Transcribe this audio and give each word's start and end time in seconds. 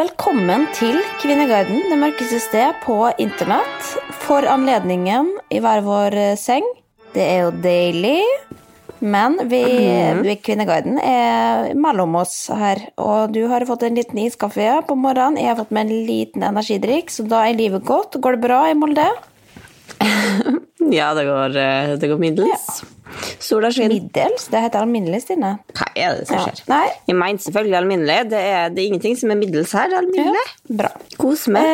Velkommen 0.00 0.62
til 0.72 0.94
Kvinneguiden, 1.20 1.82
det 1.90 1.96
mørkeste 2.00 2.38
sted 2.40 2.78
på 2.80 2.94
internett. 3.20 3.88
For 4.22 4.46
anledningen 4.48 5.26
i 5.52 5.58
hver 5.60 5.82
vår 5.84 6.14
eh, 6.16 6.38
seng. 6.40 6.64
Det 7.12 7.20
er 7.20 7.42
jo 7.42 7.50
deilig. 7.60 8.22
Men 9.04 9.36
vi, 9.50 9.60
vi 10.24 10.38
Kvinneguiden 10.40 10.96
er 11.04 11.74
mellom 11.76 12.16
oss 12.22 12.46
her. 12.48 12.80
Og 12.96 13.34
du 13.34 13.42
har 13.50 13.66
fått 13.68 13.84
en 13.84 14.00
liten 14.00 14.22
iskaffe 14.22 14.70
på 14.88 14.96
morgenen. 14.96 15.36
Jeg 15.42 15.52
har 15.52 15.60
fått 15.60 15.76
meg 15.76 15.90
en 15.90 16.08
liten 16.08 16.48
energidrikk, 16.48 17.12
så 17.12 17.26
da 17.28 17.42
er 17.50 17.60
livet 17.60 17.84
godt. 17.84 18.16
Går 18.24 18.38
det 18.38 18.44
bra 18.46 18.62
i 18.70 18.78
Molde? 18.80 19.04
Ja, 20.90 21.12
det 21.14 21.22
går, 21.28 21.54
eh, 21.60 21.90
det 22.00 22.08
går 22.10 22.18
middels. 22.18 22.80
Sola 23.38 23.68
skinner. 23.70 23.92
Middels? 23.92 24.46
Det 24.50 24.58
heter 24.64 24.80
alminnelig, 24.82 25.20
Stine. 25.22 25.50
Hva 25.76 25.86
er 25.94 26.16
det 26.18 26.24
som 26.26 26.38
Ja. 26.38 26.46
skjer? 26.48 26.62
Nei, 26.70 26.88
Jeg 27.06 27.16
mener 27.20 27.42
selvfølgelig 27.44 27.76
alminnelig. 27.78 28.16
Det 28.32 28.40
er, 28.40 28.70
det 28.74 28.80
er 28.82 28.88
ingenting 28.88 29.16
som 29.20 29.30
er 29.30 29.38
middels 29.38 29.74
her. 29.76 29.92
Alminnelig. 30.00 30.42
Ja. 30.70 30.76
bra. 30.80 30.90
Kos 31.20 31.44
meg. 31.52 31.68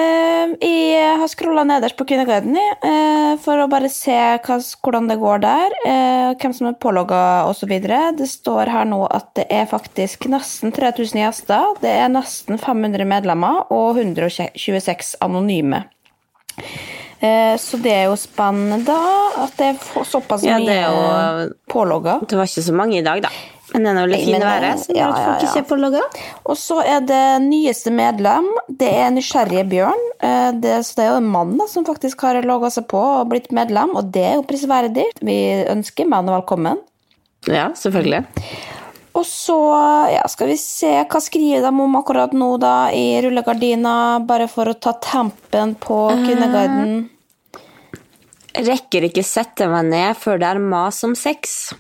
Eh, 0.61 0.67
jeg 0.67 1.19
har 1.23 1.29
scrolla 1.33 1.65
nederst 1.69 1.97
på 1.97 2.05
Kvinneguiden 2.11 2.57
eh, 2.59 3.37
for 3.45 3.63
å 3.63 3.69
bare 3.73 3.89
se 3.95 4.17
hva, 4.43 4.59
hvordan 4.85 5.09
det 5.09 5.19
går 5.23 5.41
der. 5.47 5.79
Eh, 5.87 6.35
hvem 6.43 6.57
som 6.59 6.69
er 6.73 6.77
pålogga 6.83 7.23
osv. 7.49 7.73
Det 8.21 8.29
står 8.29 8.73
her 8.75 8.85
nå 8.91 9.01
at 9.09 9.31
det 9.39 9.47
er 9.49 9.71
faktisk 9.71 10.27
nesten 10.29 10.75
3000 10.77 11.23
gjester. 11.23 11.73
Det 11.81 11.95
er 11.95 12.09
nesten 12.13 12.59
500 12.61 13.07
medlemmer 13.09 13.65
og 13.71 13.97
126 14.03 15.15
anonyme. 15.25 15.85
Eh, 17.27 17.57
så 17.59 17.79
det 17.83 17.93
er 17.97 18.07
jo 18.11 18.17
spennende 18.21 18.81
da, 18.87 19.01
at 19.47 19.59
det 19.59 19.73
er 19.75 20.07
såpass 20.07 20.45
Ja, 20.47 20.59
mye 20.61 20.67
det 20.69 20.79
er 20.79 20.89
jo- 20.95 21.53
pålogga. 21.73 22.21
Det 22.27 22.39
var 22.39 22.47
ikke 22.51 22.63
så 22.71 22.75
mange 22.77 22.99
i 22.99 23.05
dag, 23.07 23.23
da. 23.23 23.31
Men 23.75 23.83
det 23.83 23.91
er 23.91 23.97
nå 23.97 24.03
litt 24.09 24.25
fint 24.29 24.45
været, 24.47 24.79
så 24.79 24.87
det 24.93 24.97
ja, 24.97 25.07
at 25.11 25.17
folk 25.25 25.43
ja, 25.43 25.49
ikke 25.49 25.59
er 25.59 25.69
pålogga. 25.71 26.03
Og 26.47 26.57
så 26.57 26.77
er 26.87 27.01
det 27.09 27.23
nyeste 27.43 27.91
medlem. 27.93 28.47
Det 28.71 28.93
er 28.95 29.11
Nysgjerrige 29.11 29.65
Bjørn. 29.73 30.05
Eh, 30.23 30.53
Det, 30.63 30.77
så 30.87 30.95
det 30.95 31.05
er 31.05 31.11
jo 31.11 31.17
en 31.17 31.33
mann 31.33 31.57
da, 31.59 31.67
som 31.67 31.85
faktisk 31.85 32.21
har 32.23 32.39
logga 32.47 32.71
seg 32.71 32.87
på 32.89 33.01
og 33.21 33.29
blitt 33.29 33.51
medlem, 33.51 33.97
og 33.97 34.13
det 34.13 34.23
er 34.23 34.35
jo 34.39 34.43
prisverdig. 34.47 35.05
Vi 35.21 35.65
ønsker 35.67 36.07
mannen 36.09 36.33
velkommen. 36.37 36.79
Ja, 37.51 37.69
selvfølgelig. 37.75 38.25
Og 39.17 39.25
så 39.25 39.57
ja, 40.13 40.23
skal 40.29 40.47
vi 40.51 40.57
se 40.61 40.93
hva 41.09 41.21
skriver 41.25 41.63
de 41.65 41.69
om 41.83 41.97
akkurat 41.97 42.33
nå, 42.37 42.59
da, 42.61 42.91
i 42.93 43.21
rullegardina, 43.25 44.25
bare 44.27 44.47
for 44.49 44.67
å 44.67 44.79
ta 44.79 44.93
tempen 44.93 45.75
på 45.81 46.01
Kvinneguiden. 46.25 47.09
Rekker 48.57 49.09
ikke 49.11 49.25
sette 49.27 49.69
meg 49.71 49.91
ned 49.91 50.17
før 50.21 50.41
det 50.41 50.53
er 50.55 50.63
mas 50.63 51.03
om 51.07 51.17
sex. 51.19 51.75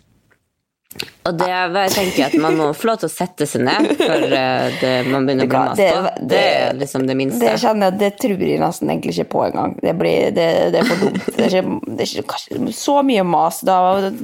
Og 1.26 1.34
det 1.36 1.48
jeg 1.50 1.90
tenker 1.92 2.18
jeg 2.20 2.26
at 2.30 2.36
man 2.40 2.56
må 2.56 2.68
få 2.76 2.88
lov 2.88 3.00
til 3.02 3.08
å 3.08 3.12
sette 3.12 3.46
seg 3.48 3.64
ned 3.66 3.88
før 3.98 4.22
eh, 4.30 4.76
det, 4.80 4.92
man 5.10 5.26
begynner 5.26 5.48
å 5.48 5.50
bli 5.50 5.58
mas 5.60 5.80
på. 5.80 6.26
Det 6.30 6.38
er 6.40 6.78
liksom 6.78 7.06
det 7.08 7.16
minste. 7.18 7.42
Det 7.42 7.56
kjenner 7.60 7.90
jeg, 7.90 7.98
det 8.00 8.10
tror 8.22 8.44
jeg 8.46 8.62
nesten 8.62 8.92
egentlig 8.92 9.16
ikke 9.16 9.32
på 9.34 9.42
engang. 9.48 9.74
Det, 9.82 9.94
blir, 9.98 10.30
det, 10.36 10.46
det 10.72 10.80
er 10.80 10.88
for 10.88 11.02
dumt. 11.02 11.26
Det 11.26 11.48
er 11.48 11.58
ikke, 11.58 11.76
det 11.90 12.06
er 12.06 12.14
ikke 12.22 12.76
så 12.78 12.96
mye 13.10 13.26
mas. 13.26 13.60
Da 13.66 13.78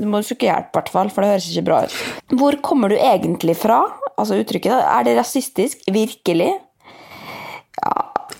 må 0.06 0.22
du 0.22 0.28
søke 0.30 0.48
hjelp, 0.48 0.70
i 0.70 0.78
hvert 0.78 0.92
fall, 0.94 1.12
for 1.12 1.24
det 1.26 1.34
høres 1.34 1.50
ikke 1.52 1.66
bra 1.68 1.82
ut. 1.84 1.98
Hvor 2.40 2.58
kommer 2.64 2.92
du 2.92 2.96
egentlig 2.98 3.58
fra? 3.60 3.82
Altså 4.14 4.38
uttrykket. 4.40 4.72
da. 4.72 4.82
Er 5.00 5.08
det 5.08 5.18
rasistisk? 5.18 5.84
Virkelig? 5.92 6.52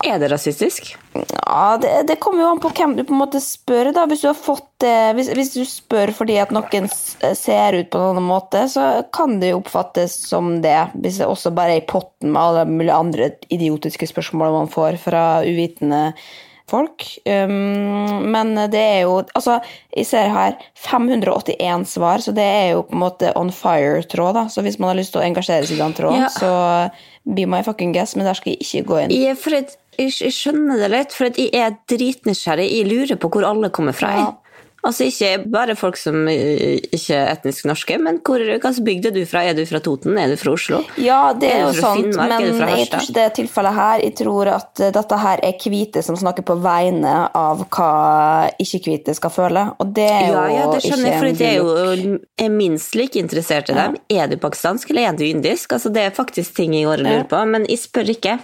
Er 0.03 0.19
det 0.21 0.31
rasistisk? 0.31 0.95
Ja, 1.13 1.77
det, 1.81 1.91
det 2.07 2.15
kommer 2.21 2.41
jo 2.41 2.51
an 2.53 2.61
på 2.63 2.71
hvem 2.73 2.95
du 2.97 3.03
på 3.05 3.13
en 3.13 3.21
måte 3.21 3.41
spør. 3.43 3.91
da. 3.93 4.05
Hvis 4.09 4.23
du 4.25 4.31
fått 4.37 4.69
hvis, 4.83 5.29
hvis 5.37 5.53
du 5.55 5.61
spør 5.67 6.11
fordi 6.15 6.35
at 6.41 6.51
noen 6.51 6.89
ser 6.91 7.77
ut 7.77 7.91
på 7.93 7.99
en 7.99 8.09
annen 8.11 8.25
måte, 8.27 8.65
så 8.71 9.05
kan 9.15 9.37
det 9.39 9.53
jo 9.53 9.61
oppfattes 9.61 10.15
som 10.27 10.57
det. 10.63 10.79
Hvis 10.99 11.21
det 11.21 11.29
også 11.29 11.53
bare 11.55 11.77
er 11.77 11.83
i 11.83 11.87
potten 11.87 12.33
med 12.33 12.41
alle 12.41 12.65
mulige 12.69 12.97
andre 13.05 13.29
idiotiske 13.53 14.09
spørsmål 14.09 14.57
man 14.57 14.73
får 14.73 14.99
fra 15.05 15.23
uvitende 15.45 16.09
folk. 16.69 17.05
Um, 17.25 18.23
men 18.33 18.53
det 18.71 18.79
er 18.81 19.01
jo 19.03 19.19
Altså, 19.35 19.59
jeg 19.95 20.05
ser 20.09 20.29
her 20.33 20.55
581 20.79 21.85
svar, 21.95 22.23
så 22.23 22.33
det 22.35 22.43
er 22.43 22.67
jo 22.73 22.83
på 22.87 22.95
en 22.97 23.03
måte 23.03 23.31
on 23.39 23.51
fire-tråd, 23.53 24.33
da. 24.39 24.45
Så 24.51 24.63
hvis 24.65 24.79
man 24.79 24.93
har 24.93 24.99
lyst 24.99 25.13
til 25.15 25.21
å 25.21 25.25
engasjere 25.27 25.67
seg 25.67 25.77
i 25.77 25.83
den 25.83 25.93
tråden, 25.97 26.21
Ja. 26.25 26.29
så 26.33 26.91
be 27.25 27.45
my 27.47 27.61
fucking 27.63 27.93
guess, 27.93 28.15
men 28.15 28.25
der 28.25 28.33
skal 28.33 28.53
jeg 28.53 28.61
ikke 28.61 28.87
gå 28.89 29.01
inn. 29.03 29.11
Jeg, 29.15 29.37
for 29.39 29.55
jeg, 29.55 29.69
jeg 29.97 30.33
skjønner 30.33 30.81
det 30.81 30.89
litt, 30.91 31.13
for 31.15 31.29
jeg 31.29 31.49
er 31.53 31.77
dritnysgjerrig. 31.87 32.69
Jeg 32.71 32.89
lurer 32.89 33.19
på 33.21 33.29
hvor 33.31 33.45
alle 33.47 33.69
kommer 33.69 33.95
fra. 33.95 34.13
Ja. 34.17 34.31
Altså 34.83 35.05
Ikke 35.07 35.29
bare 35.47 35.75
folk 35.79 35.95
som 35.95 36.25
ikke 36.27 37.15
er 37.15 37.29
etnisk 37.31 37.67
norske, 37.69 37.95
men 38.03 38.17
hvor, 38.25 38.41
hvilken 38.43 38.79
bygd 38.83 39.05
er 39.07 39.13
du 39.15 39.21
fra? 39.29 39.43
Er 39.47 39.55
du 39.55 39.63
fra 39.69 39.79
Toten? 39.83 40.17
Er 40.19 40.33
du 40.33 40.35
fra 40.39 40.51
Oslo? 40.57 40.81
Ja, 40.99 41.19
det 41.39 41.47
er, 41.53 41.61
Er 41.61 41.69
jo 41.69 41.77
sant, 41.77 42.09
Finnmark? 42.09 42.33
Men 42.43 42.73
jeg 42.81 42.89
tror 42.91 43.05
ikke 43.05 43.15
det 43.15 43.23
er 43.23 43.33
tilfellet 43.37 43.77
her. 43.77 44.03
Jeg 44.03 44.15
tror 44.19 44.51
at 44.51 44.83
dette 44.97 45.19
her 45.23 45.43
er 45.47 45.55
hvite 45.63 46.03
som 46.03 46.17
snakker 46.19 46.43
på 46.47 46.57
vegne 46.59 47.13
av 47.39 47.63
hva 47.71 47.91
ikke-hvite 48.59 49.15
skal 49.15 49.31
føle. 49.31 49.63
Og 49.79 49.93
det 49.95 50.09
er 50.09 50.27
jo 50.27 50.33
Ja, 50.33 50.43
ja, 50.51 50.65
det 50.73 50.81
skjønner 50.83 51.09
jeg, 51.09 51.21
for 51.21 51.39
det 51.39 51.47
er 51.47 51.55
jo 51.61 52.19
er 52.43 52.51
minst 52.51 52.97
like 52.99 53.19
interessert 53.21 53.71
i 53.71 53.77
dem. 53.77 53.95
Er 54.11 54.27
du 54.27 54.35
pakistansk, 54.41 54.91
eller 54.91 55.13
er 55.13 55.17
du 55.17 55.23
indisk? 55.23 55.77
Altså, 55.77 55.93
det 55.95 56.03
er 56.03 56.15
faktisk 56.15 56.57
ting 56.59 56.75
jeg 56.75 56.89
går 56.89 56.99
og 56.99 57.07
lurer 57.07 57.25
på, 57.31 57.39
men 57.47 57.69
jeg 57.71 57.79
spør 57.85 58.11
ikke. 58.17 58.35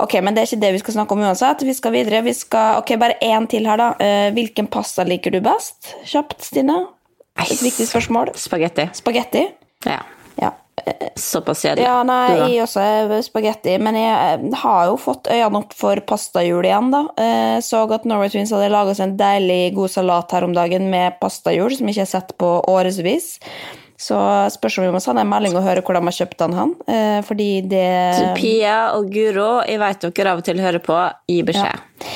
Ok, 0.00 0.16
men 0.24 0.32
det 0.32 0.46
er 0.46 0.50
ikke 0.50 0.62
det 0.64 0.72
vi 0.78 0.82
skal 0.86 0.96
snakke 0.96 1.18
om 1.18 1.26
uansett. 1.26 1.66
Vi 1.68 1.76
skal 1.76 1.92
videre. 1.98 2.24
Vi 2.24 2.32
skal, 2.36 2.80
ok, 2.80 2.96
Bare 3.02 3.16
én 3.24 3.48
til 3.50 3.66
her, 3.66 3.80
da. 3.80 4.10
Hvilken 4.32 4.68
pasta 4.70 5.02
liker 5.04 5.34
du 5.34 5.40
best? 5.42 5.81
Kjapt, 6.08 6.42
Stine. 6.44 6.78
Et 7.40 7.62
viktig 7.62 7.86
spørsmål. 7.88 8.34
Spagetti. 8.38 8.88
Spagetti? 8.96 9.46
Ja. 9.88 10.02
Ja. 10.40 10.52
Såpass 11.16 11.62
kjedelig. 11.62 11.84
Ja, 11.84 11.98
nei, 12.06 12.54
jeg 12.54 12.62
også 12.64 12.80
er 12.82 13.12
spagetti, 13.24 13.76
men 13.82 13.96
jeg 13.98 14.38
eh, 14.40 14.56
har 14.62 14.86
jo 14.88 14.96
fått 15.00 15.28
øynene 15.30 15.60
opp 15.60 15.76
for 15.76 16.00
pastahjul 16.08 16.66
igjen, 16.66 16.90
da. 16.94 17.02
Jeg 17.20 17.66
Så 17.66 17.84
at 17.92 18.08
Norway 18.08 18.32
Twins 18.32 18.52
hadde 18.54 18.72
laget 18.72 18.98
seg 18.98 19.10
en 19.10 19.20
deilig 19.20 19.74
god 19.76 19.92
salat 19.92 20.32
her 20.32 20.46
om 20.48 20.56
dagen 20.56 20.88
med 20.92 21.20
pastahjul, 21.20 21.76
som 21.76 21.88
jeg 21.88 21.96
ikke 21.96 22.06
har 22.06 22.12
sett 22.14 22.34
på 22.40 22.50
årevis. 22.72 23.36
Så 24.02 24.18
spørs 24.50 24.80
om 24.80 24.88
vi 24.88 24.94
må 24.96 25.00
sende 25.02 25.22
en 25.22 25.30
melding 25.30 25.54
og 25.54 25.62
høre 25.62 25.82
hvor 25.84 25.94
de 25.94 26.02
har 26.02 26.16
kjøpt 26.16 26.40
den 26.40 26.56
hen, 26.58 26.72
eh, 26.90 27.20
fordi 27.26 27.50
det 27.70 28.34
Pia 28.40 28.78
og 28.96 29.12
Guro, 29.12 29.60
jeg 29.68 29.78
vet 29.82 30.08
dere 30.08 30.32
av 30.32 30.42
og 30.42 30.48
til 30.48 30.62
hører 30.62 30.82
på, 30.82 30.96
gi 31.30 31.42
beskjed. 31.46 32.08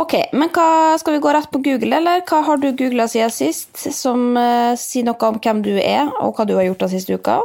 Ok, 0.00 0.14
men 0.32 0.48
hva, 0.54 0.96
skal 1.00 1.16
vi 1.16 1.20
gå 1.20 1.32
rett 1.34 1.50
på 1.52 1.60
Google, 1.60 1.98
eller 1.98 2.22
hva 2.28 2.40
har 2.46 2.60
du 2.60 2.70
googla 2.72 3.04
siden 3.10 3.32
sist, 3.34 3.76
som 3.92 4.30
uh, 4.38 4.72
sier 4.80 5.04
noe 5.04 5.28
om 5.28 5.36
hvem 5.42 5.60
du 5.66 5.74
er, 5.76 6.08
og 6.22 6.38
hva 6.38 6.46
du 6.48 6.54
har 6.56 6.64
gjort 6.64 6.86
den 6.86 6.92
siste 6.94 7.18
uka? 7.20 7.40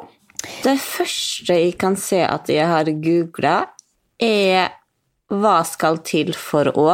Det 0.64 0.78
første 0.80 1.58
jeg 1.58 1.76
kan 1.82 1.98
se 2.00 2.22
at 2.24 2.48
jeg 2.52 2.68
har 2.70 2.92
googla, 3.04 3.58
er 4.24 4.72
hva 5.34 5.58
skal 5.68 6.00
til 6.06 6.32
for 6.38 6.72
å 6.72 6.90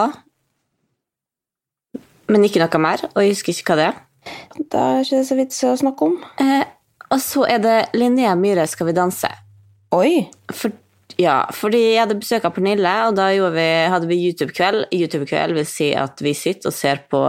Men 2.31 2.45
ikke 2.47 2.61
noe 2.63 2.79
mer, 2.79 3.01
og 3.11 3.19
jeg 3.21 3.33
husker 3.33 3.51
ikke 3.51 3.73
hva 3.73 3.77
det 3.77 3.87
er. 3.89 3.97
Da 4.71 4.83
er 4.95 5.01
ikke 5.03 5.17
det 5.19 5.25
så 5.27 5.35
vits 5.35 5.63
å 5.67 5.73
snakke 5.81 6.07
om. 6.07 6.13
Eh, 6.39 6.61
og 7.11 7.19
så 7.19 7.43
er 7.43 7.59
det 7.59 7.77
Linnea 7.97 8.37
Myhre 8.39 8.63
Skal 8.71 8.87
vi 8.87 8.93
danse. 8.95 9.27
Oi! 9.91 10.29
For, 10.55 10.71
ja, 11.21 11.37
fordi 11.53 11.79
jeg 11.93 12.01
hadde 12.03 12.19
besøk 12.19 12.45
av 12.47 12.55
Pernille, 12.55 12.91
og 13.07 13.15
da 13.19 13.29
vi, 13.53 13.67
hadde 13.93 14.09
vi 14.09 14.19
YouTube-kveld. 14.27 14.87
YouTube-kveld 14.95 15.57
vil 15.57 15.67
si 15.69 15.91
at 15.97 16.21
vi 16.23 16.33
sitter 16.37 16.71
og 16.71 16.75
ser 16.75 17.03
på 17.11 17.21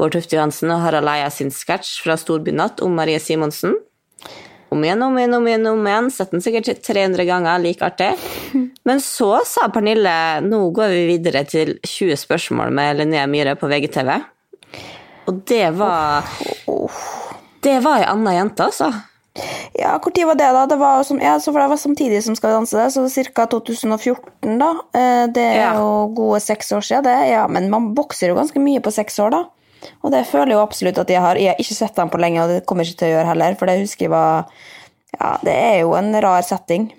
Bård 0.00 0.14
Tufte 0.16 0.38
Johansen 0.38 0.72
og 0.72 0.80
Harald 0.86 1.10
Eia 1.12 1.28
sin 1.30 1.52
sketsj 1.52 2.00
fra 2.04 2.16
Storbynatt 2.18 2.80
om 2.84 2.94
Marie 2.96 3.20
Simonsen. 3.22 3.76
Om 4.72 4.84
igjen, 4.86 5.02
om 5.04 5.18
igjen, 5.20 5.34
om 5.36 5.46
igjen, 5.50 5.66
om 5.68 5.86
igjen. 5.86 6.10
Sett 6.14 6.32
den 6.32 6.44
sikkert 6.44 6.80
300 6.86 7.26
ganger, 7.28 7.60
like 7.60 7.84
artig. 7.84 8.14
Men 8.88 9.02
så 9.04 9.34
sa 9.46 9.68
Pernille 9.72 10.14
nå 10.46 10.62
går 10.72 10.94
vi 10.96 11.02
videre 11.10 11.44
til 11.44 11.76
20 11.84 12.16
spørsmål 12.24 12.72
med 12.72 13.02
Linnea 13.02 13.28
Myhre 13.28 13.58
på 13.60 13.68
VGTV. 13.68 14.14
Og 15.28 15.42
det 15.46 15.66
var 15.76 16.24
Det 17.62 17.78
var 17.84 18.00
ei 18.00 18.08
anna 18.10 18.32
jente, 18.34 18.64
altså. 18.64 18.88
Ja, 19.78 19.94
hvor 19.96 20.12
tid 20.12 20.26
var 20.28 20.36
det, 20.36 20.48
da? 20.52 20.66
Det 20.68 20.76
var, 20.76 21.02
som, 21.08 21.16
ja, 21.22 21.38
det 21.40 21.52
var 21.54 21.76
samtidig 21.80 22.18
som 22.24 22.34
Skal 22.36 22.50
vi 22.50 22.56
danse, 22.58 22.76
det, 22.76 22.92
så 22.92 23.24
ca. 23.32 23.46
2014, 23.46 24.58
da. 24.60 24.70
Eh, 24.92 25.26
det 25.32 25.42
er 25.46 25.56
Ja. 25.62 25.72
jo 25.78 26.12
gode 26.14 26.40
seks 26.40 26.72
år 26.72 26.84
siden, 26.84 27.04
det. 27.04 27.30
Ja, 27.30 27.46
men 27.48 27.70
man 27.70 27.94
bokser 27.94 28.28
jo 28.28 28.34
ganske 28.36 28.60
mye 28.60 28.80
på 28.80 28.92
seks 28.92 29.18
år, 29.18 29.30
da. 29.30 29.44
Og 30.04 30.12
det 30.12 30.26
føler 30.26 30.52
jeg 30.52 30.58
jo 30.58 30.66
absolutt 30.66 30.98
at 30.98 31.08
jeg 31.08 31.20
har. 31.20 31.36
Jeg 31.36 31.48
har 31.48 31.56
ikke 31.58 31.74
sett 31.74 31.96
dem 31.96 32.10
på 32.10 32.20
lenge, 32.20 32.42
og 32.42 32.48
det 32.48 32.66
kommer 32.66 32.84
jeg 32.84 32.92
ikke 32.92 32.98
til 32.98 33.08
å 33.08 33.14
gjøre 33.16 33.30
heller, 33.32 33.54
for 33.58 33.66
det 33.66 33.80
husker 33.80 34.04
jeg 34.06 34.10
var 34.10 34.44
Ja, 35.20 35.38
det 35.44 35.52
er 35.52 35.80
jo 35.80 35.92
en 35.94 36.14
rar 36.22 36.42
setting. 36.42 36.92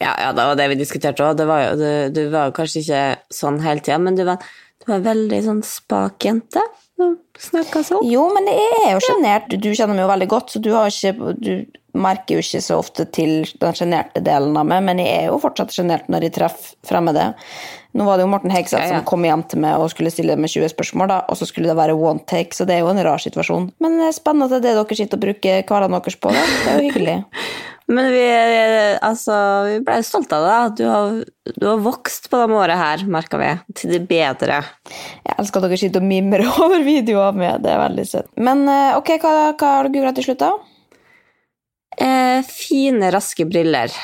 Ja, 0.00 0.14
ja, 0.18 0.32
det 0.32 0.46
var 0.48 0.56
det 0.58 0.68
vi 0.72 0.78
diskuterte 0.80 1.22
òg. 1.22 1.36
Det 1.36 1.46
var 1.46 1.74
du, 1.76 2.10
du 2.10 2.22
var 2.32 2.48
jo 2.48 2.56
kanskje 2.56 2.80
ikke 2.82 3.02
sånn 3.30 3.60
hele 3.62 3.80
tida, 3.80 3.98
men 4.02 4.16
du 4.16 4.24
var, 4.24 4.38
du 4.82 4.92
var 4.92 5.04
veldig 5.04 5.42
sånn 5.44 5.62
spak 5.62 6.26
jente. 6.26 6.62
Du 6.96 7.16
snakka 7.40 7.82
sånn. 7.84 8.06
Jo, 8.08 8.26
men 8.32 8.48
jeg 8.48 8.76
er 8.86 8.94
jo 8.94 9.02
sjenert. 9.04 9.52
Du 9.52 9.68
kjenner 9.72 9.92
meg 9.92 10.06
jo 10.06 10.12
veldig 10.12 10.28
godt, 10.32 10.54
så 10.54 10.62
du, 10.64 10.70
har 10.72 10.88
ikke, 10.88 11.34
du 11.36 11.98
merker 12.00 12.38
jo 12.38 12.44
ikke 12.44 12.62
så 12.64 12.78
ofte 12.80 13.04
til 13.12 13.42
den 13.60 13.76
sjenerte 13.76 14.22
delen 14.24 14.56
av 14.56 14.68
meg, 14.68 14.84
men 14.86 15.02
jeg 15.02 15.12
er 15.18 15.28
jo 15.28 15.40
fortsatt 15.42 15.74
sjenert 15.76 16.08
når 16.12 16.28
jeg 16.28 16.36
treffer 16.38 16.72
fremmede. 16.88 17.28
Nå 17.96 18.04
var 18.08 18.18
det 18.18 18.26
jo 18.26 18.32
Morten 18.32 18.52
Hegseth 18.52 18.82
Ja, 18.82 18.88
ja. 18.88 18.96
som 19.00 19.08
kom 19.08 19.24
hjem 19.24 19.44
til 19.48 19.62
meg 19.64 19.80
og 19.80 19.88
skulle 19.92 20.12
stille 20.12 20.36
meg 20.40 20.52
20 20.52 20.72
spørsmål, 20.72 21.12
da, 21.12 21.20
og 21.28 21.38
så 21.40 21.48
skulle 21.48 21.70
det 21.72 21.78
være 21.78 21.96
one 21.96 22.24
take, 22.28 22.56
så 22.56 22.68
det 22.68 22.76
er 22.78 22.84
jo 22.84 22.90
en 22.92 23.04
rar 23.04 23.20
situasjon. 23.22 23.70
Men 23.84 24.00
det 24.00 24.10
er 24.10 24.16
spennende 24.16 24.48
at 24.48 24.56
det 24.56 24.72
er 24.72 24.80
det 24.80 24.82
dere 24.82 25.00
sitter 25.00 25.20
og 25.20 25.24
bruker 25.28 25.62
hverdagen 25.62 25.96
deres 26.00 26.20
på, 26.20 26.32
da. 26.32 26.44
Det 26.64 26.72
er 26.72 26.80
jo 26.80 26.90
hyggelig. 26.90 27.18
Men 27.86 28.08
vi, 28.10 28.22
altså, 29.06 29.34
vi 29.68 29.76
ble 29.86 30.00
stolte 30.02 30.38
av 30.40 30.46
deg. 30.46 30.78
Du 30.80 30.84
har, 30.90 31.18
du 31.54 31.66
har 31.68 31.82
vokst 31.84 32.26
på 32.32 32.40
de 32.40 32.56
årene 32.58 32.78
her, 32.80 33.04
merka 33.10 33.38
vi. 33.38 33.52
Til 33.78 33.94
det 33.94 34.00
bedre. 34.10 34.58
Jeg 35.22 35.36
elsker 35.38 35.62
at 35.62 35.68
dere 35.68 35.78
sitter 35.78 36.02
og 36.02 36.08
mimrer 36.10 36.48
over 36.64 36.82
videoer 36.86 37.36
med, 37.38 37.62
det 37.62 37.74
er 37.74 37.82
veldig 37.84 38.06
søtt. 38.10 38.32
Men 38.42 38.64
eh, 38.72 38.96
ok, 38.98 39.12
hva, 39.22 39.34
hva 39.54 39.72
har 39.76 39.86
du 39.86 39.94
googla 39.94 40.14
til 40.16 40.26
slutt, 40.26 40.42
da? 40.42 40.50
Eh, 42.02 42.40
fine, 42.50 43.12
raske 43.14 43.46
briller. 43.48 43.94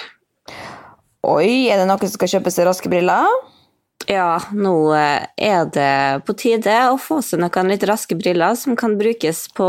Oi, 1.26 1.68
er 1.70 1.82
det 1.82 1.88
noen 1.90 2.06
som 2.06 2.14
skal 2.14 2.36
kjøpe 2.36 2.54
seg 2.54 2.70
raske 2.70 2.90
briller? 2.90 3.26
Ja, 4.10 4.40
nå 4.54 4.74
eh, 4.96 5.28
er 5.36 5.68
det 5.72 6.24
på 6.26 6.34
tide 6.38 6.74
å 6.90 6.98
få 7.00 7.20
seg 7.24 7.42
noen 7.42 7.70
litt 7.70 7.84
raske 7.88 8.16
briller 8.18 8.56
som 8.58 8.76
kan 8.78 8.96
brukes 9.00 9.44
på, 9.56 9.68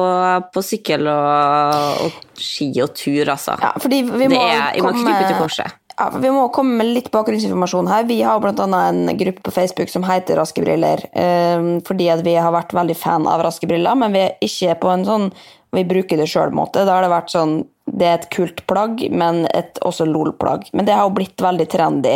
på 0.53 0.65
sykkel 0.65 1.07
og, 1.12 2.07
og 2.07 2.41
ski 2.41 2.71
og 2.83 2.95
tur, 2.97 3.30
altså. 3.35 3.57
Ja, 3.62 3.74
fordi 3.81 4.03
vi 4.09 4.30
må 4.31 4.41
er, 4.47 4.80
må 4.81 4.94
krype 4.97 5.24
til 5.27 5.39
korset. 5.39 5.80
Ja, 5.94 6.07
Vi 6.18 6.30
må 6.33 6.47
komme 6.50 6.80
med 6.80 6.89
litt 6.89 7.12
bakgrunnsinformasjon 7.13 7.89
her. 7.91 8.07
Vi 8.09 8.21
har 8.25 8.39
bl.a. 8.41 8.65
en 8.65 9.12
gruppe 9.18 9.44
på 9.45 9.53
Facebook 9.53 9.91
som 9.94 10.06
heter 10.07 10.39
Raske 10.41 10.63
briller. 10.63 11.03
eh, 11.13 11.68
fordi 11.85 12.09
vi 12.25 12.33
har 12.35 12.56
vært 12.56 12.74
veldig 12.74 12.95
fan 12.97 13.27
av 13.30 13.44
raske 13.45 13.69
briller, 13.69 13.95
men 13.95 14.15
vi 14.15 14.24
er 14.25 14.39
ikke 14.41 14.80
på 14.81 14.89
en 14.94 15.06
sånn 15.06 15.30
vi 15.74 15.81
bruker 15.89 16.19
det 16.21 16.30
sjøl-måte. 16.30 16.85
Da 16.85 16.97
har 16.97 17.06
det 17.06 17.13
vært 17.13 17.33
sånn 17.33 17.63
Det 17.83 18.06
er 18.07 18.13
et 18.15 18.30
kult 18.31 18.62
plagg, 18.65 19.01
men 19.12 19.44
et 19.51 19.77
også 19.83 20.06
lol-plagg. 20.07 20.69
Men 20.71 20.85
det 20.88 20.94
har 20.95 21.03
jo 21.03 21.18
blitt 21.18 21.41
veldig 21.44 21.65
trendy 21.68 22.13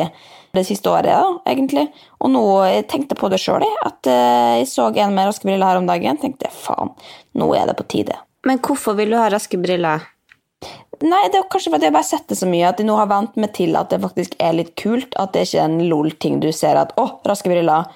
det 0.55 0.63
siste 0.67 0.91
året, 0.91 1.11
da, 1.11 1.39
egentlig. 1.49 1.87
Og 2.23 2.31
nå 2.33 2.43
jeg 2.67 2.87
tenkte 2.91 3.17
på 3.19 3.29
det 3.31 3.39
sjøl, 3.41 3.65
jeg. 3.65 3.79
At 3.87 4.09
eh, 4.11 4.59
jeg 4.61 4.69
så 4.71 4.89
en 4.89 5.15
med 5.15 5.29
raske 5.29 5.47
briller 5.47 5.67
her 5.67 5.81
om 5.81 5.89
dagen. 5.89 6.19
tenkte 6.21 6.47
jeg, 6.47 6.55
faen, 6.55 6.93
nå 7.37 7.49
er 7.57 7.67
det 7.69 7.77
på 7.79 7.87
tide. 7.95 8.19
Men 8.47 8.61
hvorfor 8.63 8.95
vil 8.97 9.11
du 9.11 9.19
ha 9.19 9.27
raske 9.33 9.59
briller? 9.59 10.07
Nei, 11.03 11.27
det 11.29 11.37
er 11.37 11.49
kanskje 11.51 11.69
fordi 11.69 11.85
jeg 11.85 11.93
bare 11.93 12.01
har 12.01 12.09
sett 12.09 12.31
det 12.31 12.39
så 12.39 12.47
mye 12.49 12.71
at 12.71 12.79
jeg 12.81 12.87
nå 12.87 12.95
har 12.97 13.09
vent 13.11 13.35
meg 13.37 13.51
til 13.53 13.75
at 13.77 13.91
det 13.91 13.99
faktisk 14.01 14.33
er 14.41 14.55
litt 14.57 14.73
kult. 14.79 15.13
At 15.21 15.35
det 15.35 15.45
ikke 15.45 15.61
er 15.61 15.69
en 15.69 15.89
lol-ting 15.91 16.39
du 16.41 16.49
ser 16.55 16.79
at 16.79 16.95
'Å, 16.97 17.21
raske 17.27 17.51
briller'. 17.51 17.91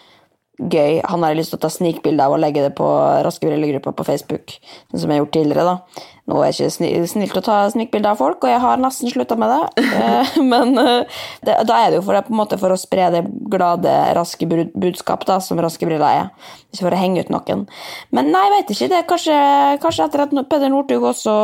Gøy. 0.62 1.02
Han 1.10 1.24
har 1.24 1.34
jeg 1.34 1.42
lyst 1.42 1.54
til 1.56 1.58
å 1.58 1.66
ta 1.66 1.70
snikbilde 1.74 2.22
av 2.22 2.36
og 2.36 2.42
legge 2.44 2.62
det 2.62 2.76
på 2.78 2.86
Raske 3.26 3.48
briller-gruppa 3.50 3.96
på 3.98 4.06
Facebook. 4.06 4.58
Sånn 4.92 5.02
som 5.02 5.10
jeg 5.10 5.18
har 5.18 5.24
gjort 5.26 5.34
tidligere, 5.40 5.64
da. 5.66 6.04
Nå 6.30 6.38
er 6.38 6.52
det 6.52 6.58
ikke 6.60 6.74
sni- 6.76 7.08
snilt 7.10 7.38
å 7.40 7.42
ta 7.44 7.56
snikbilder 7.74 8.14
av 8.14 8.20
folk, 8.22 8.44
og 8.46 8.52
jeg 8.52 8.62
har 8.62 8.78
nesten 8.80 9.10
slutta 9.10 9.36
med 9.42 9.50
det. 9.50 9.86
Eh, 9.98 10.36
Men 10.52 10.78
eh, 10.78 11.24
det, 11.48 11.56
da 11.68 11.80
er 11.82 11.90
det 11.92 11.98
jo 12.00 12.04
for, 12.06 12.20
en 12.20 12.38
måte 12.38 12.60
for 12.62 12.72
å 12.76 12.78
spre 12.80 13.08
det 13.16 13.24
glade, 13.52 13.96
raske 14.16 14.46
budskap 14.48 15.26
da, 15.30 15.40
som 15.44 15.60
raske 15.64 15.90
briller 15.90 16.06
er. 16.28 16.54
Ikke 16.70 16.86
for 16.86 16.94
å 16.94 17.02
henge 17.02 17.26
ut 17.26 17.34
noen. 17.34 17.66
Men 18.14 18.30
nei, 18.32 18.44
jeg 18.46 18.54
vet 18.58 18.76
ikke. 18.76 18.92
Det 18.94 19.00
er 19.02 19.10
kanskje, 19.10 19.40
kanskje 19.82 20.08
etter 20.08 20.26
at 20.28 20.38
Peder 20.52 20.72
Northug 20.72 21.10
også 21.10 21.36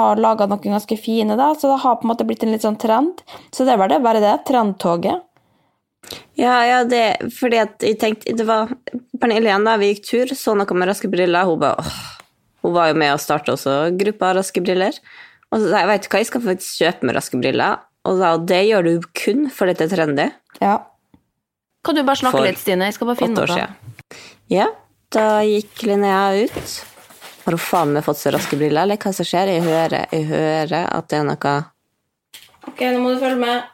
har 0.00 0.20
laga 0.20 0.50
noen 0.50 0.74
ganske 0.74 0.98
fine, 1.00 1.38
da, 1.38 1.52
så 1.54 1.70
det 1.72 1.80
har 1.86 2.00
på 2.00 2.08
en 2.08 2.12
måte 2.12 2.26
blitt 2.28 2.42
en 2.44 2.52
litt 2.56 2.66
sånn 2.66 2.80
trend. 2.82 3.22
Så 3.54 3.68
det 3.68 3.78
var 3.78 3.92
det, 3.94 4.02
bare 4.04 4.24
det. 4.24 4.36
Trendtoget. 4.50 5.25
Ja, 6.38 6.58
ja, 6.66 6.82
det 6.86 7.32
fordi 7.34 7.58
at 7.62 7.82
jeg 7.82 7.96
tenkte 7.98 8.34
Det 8.36 8.44
var 8.46 8.70
Pernille 9.18 9.48
igjen, 9.48 9.64
da. 9.66 9.76
Vi 9.80 9.88
gikk 9.94 10.04
tur, 10.06 10.34
så 10.36 10.54
noe 10.54 10.76
med 10.76 10.90
raske 10.90 11.10
briller. 11.10 11.48
Hun 11.48 11.60
bare 11.62 11.80
åh. 11.82 11.96
Hun 12.66 12.74
var 12.74 12.90
jo 12.90 12.98
med 12.98 13.14
og 13.14 13.22
starta 13.22 13.54
også 13.54 13.76
gruppa 13.94 14.32
Raske 14.34 14.58
briller. 14.64 14.96
Og 15.54 15.60
så 15.62 15.70
sa 15.70 15.84
jeg, 15.84 15.90
vet 15.92 16.06
du 16.06 16.08
hva, 16.10 16.18
jeg 16.18 16.28
skal 16.32 16.42
faktisk 16.42 16.80
kjøpe 16.82 17.06
med 17.06 17.14
raske 17.14 17.38
briller. 17.38 17.84
Og 18.06 18.18
da, 18.18 18.32
det 18.42 18.64
gjør 18.66 18.88
du 18.88 19.06
kun 19.14 19.46
fordi 19.54 19.76
det 19.78 19.86
er 19.86 19.92
trendy. 19.92 20.26
Ja. 20.58 20.74
Kan 21.86 21.94
du 21.94 22.02
bare 22.02 22.18
snakke 22.18 22.40
For 22.40 22.48
litt, 22.48 22.58
Stine? 22.58 22.88
Jeg 22.90 22.96
skal 22.96 23.10
bare 23.12 23.20
finne 23.20 23.38
noe. 23.38 23.46
siden. 23.46 24.18
Ja, 24.50 24.66
da 25.14 25.28
gikk 25.46 25.86
Linnea 25.86 26.24
ut. 26.42 26.74
Har 27.46 27.54
hun 27.54 27.62
faen 27.62 27.94
meg 27.94 28.02
fått 28.02 28.18
seg 28.18 28.34
raske 28.34 28.58
briller, 28.58 28.82
eller 28.82 28.98
hva 28.98 29.14
som 29.14 29.26
skjer? 29.26 29.52
Jeg 29.54 29.62
hører, 29.62 30.08
jeg 30.10 30.26
hører 30.26 30.90
at 30.90 31.10
det 31.12 31.20
er 31.20 31.26
noe 31.28 31.56
Ok, 32.66 32.80
nå 32.82 32.98
må 32.98 33.14
du 33.14 33.20
følge 33.22 33.38
med. 33.38 33.70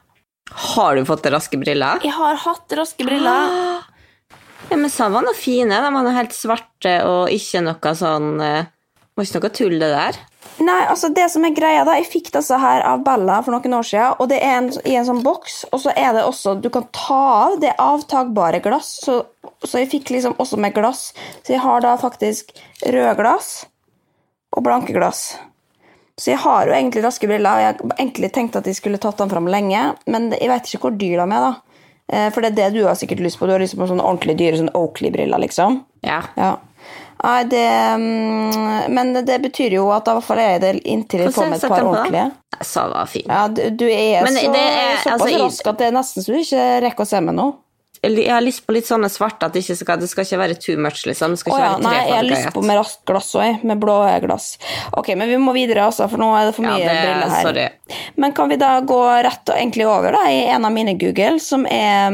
Har 0.55 0.97
du 0.97 1.05
fått 1.09 1.27
raske 1.33 1.59
briller? 1.61 2.03
Jeg 2.05 2.15
har 2.17 2.39
hatt 2.47 2.79
raske 2.79 3.07
briller. 3.09 3.57
Ja, 4.71 4.77
men 4.79 4.89
så 4.89 5.09
var 5.11 5.25
noe 5.27 5.35
fine. 5.37 5.75
De 5.75 5.89
var 5.93 6.05
noe 6.07 6.15
helt 6.15 6.33
svarte 6.33 6.93
og 7.05 7.33
ikke 7.35 7.61
noe 7.67 7.91
sånn 7.99 8.29
eh, 8.41 8.69
Var 9.19 9.27
ikke 9.27 9.41
noe 9.43 9.51
tull, 9.59 9.75
det 9.83 9.89
der. 9.91 10.21
Nei, 10.63 10.79
altså 10.87 11.11
det 11.13 11.27
som 11.33 11.45
er 11.45 11.55
greia 11.57 11.83
da, 11.85 11.97
Jeg 11.99 12.09
fikk 12.13 12.31
disse 12.35 12.57
her 12.63 12.85
av 12.87 13.03
Bella 13.05 13.41
for 13.43 13.55
noen 13.55 13.77
år 13.79 13.87
siden, 13.89 14.17
og 14.23 14.31
det 14.31 14.39
er 14.45 14.57
en, 14.61 14.71
i 14.89 14.95
en 14.97 15.09
sånn 15.09 15.23
boks. 15.27 15.59
Og 15.75 15.83
så 15.85 15.93
er 15.99 16.15
det 16.17 16.25
også 16.25 16.55
Du 16.63 16.71
kan 16.73 16.87
ta 16.95 17.21
av 17.49 17.59
det 17.61 17.75
avtagbare 17.83 18.63
glass, 18.65 18.95
så, 19.05 19.19
så 19.65 19.83
jeg 19.83 19.91
fikk 19.93 20.15
liksom 20.15 20.39
også 20.43 20.61
med 20.63 20.77
glass. 20.79 21.11
Så 21.43 21.57
jeg 21.57 21.63
har 21.65 21.85
da 21.85 21.97
faktisk 22.01 22.55
rød 22.87 23.17
glass 23.21 23.53
og 24.57 24.65
blanke 24.67 24.95
glass. 24.97 25.33
Så 26.21 26.31
jeg 26.35 26.41
har 26.45 26.67
jo 26.69 26.75
egentlig 26.77 27.03
raske 27.05 27.29
briller, 27.29 27.51
og 27.57 27.63
jeg 27.65 27.93
egentlig 27.99 28.33
tenkt 28.37 28.57
at 28.57 28.67
jeg 28.69 28.77
skulle 28.77 28.99
tatt 29.01 29.17
dem 29.19 29.31
fram 29.33 29.47
lenge, 29.49 29.95
men 30.07 30.31
jeg 30.37 30.51
vet 30.51 30.69
ikke 30.69 30.83
hvor 30.87 30.99
dyr 30.99 31.23
de 31.23 31.25
er, 31.25 31.47
da. 31.47 31.53
Eh, 32.13 32.27
For 32.35 32.45
det 32.45 32.53
er 32.53 32.59
det 32.59 32.75
du 32.77 32.85
har 32.87 32.99
sikkert 32.99 33.23
lyst 33.25 33.39
på. 33.41 33.47
Du 33.49 33.55
har 33.55 33.63
lyst 33.63 33.79
på 33.79 33.89
sånne 33.89 34.05
ordentlig 34.05 34.37
dyre 34.39 34.61
sånn 34.61 34.75
Oakley-briller, 34.77 35.41
liksom. 35.41 35.81
Ja. 36.05 36.21
Ja. 36.37 36.57
Nei, 37.23 37.45
det 37.47 37.63
mm, 38.03 38.91
Men 38.91 39.13
det 39.25 39.37
betyr 39.45 39.77
jo 39.77 39.85
at 39.95 40.05
da 40.09 40.17
hvert 40.17 40.27
fall 40.27 40.41
er 40.43 40.57
det 40.63 40.73
inntil 40.91 41.23
jeg 41.29 41.35
får 41.37 41.51
med 41.53 41.61
et 41.63 41.71
par 41.71 41.87
ordentlige. 41.87 42.25
Jeg 42.59 42.67
sa 42.67 42.87
det 42.89 42.97
var 42.97 43.11
fint. 43.13 43.29
Ja, 43.31 43.43
du, 43.49 43.63
du 43.71 43.85
er 43.87 44.27
Men 44.27 44.35
så, 44.35 44.49
er- 44.51 44.97
såpass 45.05 45.13
altså, 45.23 45.45
rask 45.45 45.71
at 45.73 45.79
det 45.79 45.87
er 45.87 45.95
nesten 45.97 46.25
så 46.27 46.35
du 46.35 46.41
ikke 46.41 46.65
rekker 46.87 47.07
å 47.07 47.11
se 47.13 47.21
meg 47.23 47.39
nå. 47.39 47.47
Jeg 48.03 48.33
har 48.35 48.43
lyst 48.43 48.65
på 48.67 48.75
litt 48.75 48.89
sånne 48.89 49.07
svarte, 49.13 49.47
at 49.47 49.55
det 49.55 49.61
ikke 49.63 49.77
skal, 49.79 50.01
det 50.03 50.09
skal 50.11 50.25
ikke 50.27 50.39
være 50.41 50.57
too 50.59 50.75
much, 50.83 51.05
liksom. 51.07 51.37
Det 51.37 51.39
skal 51.39 51.53
ikke 51.53 51.61
oh, 51.61 51.67
ja, 51.69 51.75
være 51.77 51.85
nei, 51.87 51.99
jeg 52.09 52.17
har 52.17 52.27
lyst 52.27 52.49
på 52.57 52.63
med 52.67 52.79
raskt 52.81 53.05
glass 53.07 53.29
òg, 53.39 53.61
med 53.71 53.79
blå 53.85 53.95
glass. 54.25 54.49
Ok, 54.99 55.13
men 55.21 55.31
vi 55.31 55.37
må 55.39 55.55
videre, 55.55 55.85
altså, 55.87 56.09
for 56.11 56.19
nå 56.19 56.33
er 56.35 56.49
det 56.49 56.57
for 56.57 56.67
Ja, 56.67 56.73
mye 56.75 56.89
det- 56.89 56.97
briller 57.05 57.31
her. 57.37 57.47
sorry. 57.47 57.69
Men 58.17 58.33
kan 58.35 58.51
vi 58.51 58.57
da 58.59 58.73
gå 58.81 58.99
rett 59.23 59.53
og 59.53 59.55
egentlig 59.55 59.87
over 59.87 60.13
da, 60.19 60.25
i 60.35 60.43
en 60.51 60.65
av 60.67 60.73
mine 60.75 60.97
Google, 60.99 61.39
som 61.39 61.63
er 61.71 62.11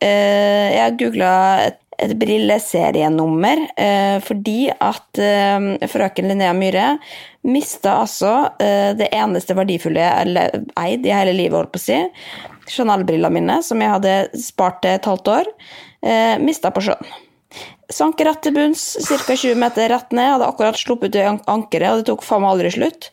eh, 0.00 0.72
Jeg 0.72 0.82
har 0.86 0.96
googla 1.04 1.34
et, 1.66 1.78
et 1.98 2.12
brilleserienummer 2.18 3.66
eh, 3.76 4.18
fordi 4.24 4.70
at 4.72 5.18
eh, 5.18 5.88
frøken 5.90 6.28
Linnea 6.30 6.52
Myhre 6.56 6.92
mista 7.48 7.98
altså 8.02 8.32
eh, 8.62 8.94
det 8.98 9.08
eneste 9.12 9.56
verdifulle 9.58 10.00
jeg 10.04 10.32
le- 10.32 10.50
eid 10.78 11.04
i 11.06 11.12
hele 11.14 11.34
livet, 11.36 11.58
holdt 11.58 11.72
på 11.74 11.80
å 11.80 11.84
si. 11.88 12.00
Chanel-brillene 12.72 13.32
mine, 13.34 13.58
som 13.64 13.80
jeg 13.82 13.94
hadde 13.96 14.14
spart 14.42 14.82
til 14.84 14.96
et 14.96 15.08
halvt 15.08 15.32
år, 15.34 15.50
eh, 16.02 16.36
mista 16.42 16.70
på 16.74 16.84
sjøen. 16.88 17.10
Sank 17.88 18.20
rett 18.20 18.42
til 18.44 18.52
bunns, 18.52 18.82
ca. 19.08 19.32
20 19.32 19.56
meter 19.56 19.88
rett 19.88 20.10
ned. 20.12 20.34
Hadde 20.34 20.48
akkurat 20.50 20.76
sluppet 20.76 21.14
ut 21.16 21.22
an- 21.24 21.44
ankeret, 21.48 21.90
og 21.90 22.02
det 22.02 22.10
tok 22.10 22.24
faen 22.26 22.44
meg 22.44 22.52
aldri 22.52 22.72
slutt. 22.74 23.10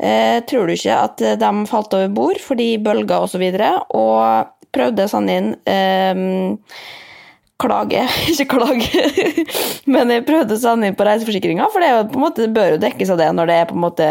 Eh, 0.00 0.40
tror 0.48 0.66
du 0.68 0.74
ikke 0.76 0.96
at 0.96 1.20
eh, 1.24 1.36
de 1.40 1.50
falt 1.68 1.92
over 1.96 2.08
bord 2.08 2.40
fordi 2.40 2.74
bølger 2.80 3.20
og 3.24 3.28
så 3.32 3.40
videre, 3.40 3.74
og 3.92 4.48
prøvde 4.72 5.08
sånn 5.10 5.28
inn 5.32 5.50
eh, 5.68 6.22
klage, 7.60 8.06
ikke 8.32 8.46
klage, 8.54 9.02
men 9.90 10.12
jeg 10.14 10.24
prøvde 10.28 10.56
å 10.56 10.62
sende 10.62 10.88
inn 10.88 10.96
på 10.96 11.04
reiseforsikringa, 11.04 11.68
for 11.72 11.84
det, 11.84 11.90
på 12.12 12.16
en 12.20 12.24
måte, 12.24 12.46
det 12.46 12.56
bør 12.56 12.74
jo 12.76 12.80
dekkes 12.86 13.12
av 13.12 13.20
det 13.20 13.28
når 13.36 13.50
det 13.50 13.58
er 13.60 13.68
på 13.68 13.76
en 13.76 13.84
måte 13.84 14.08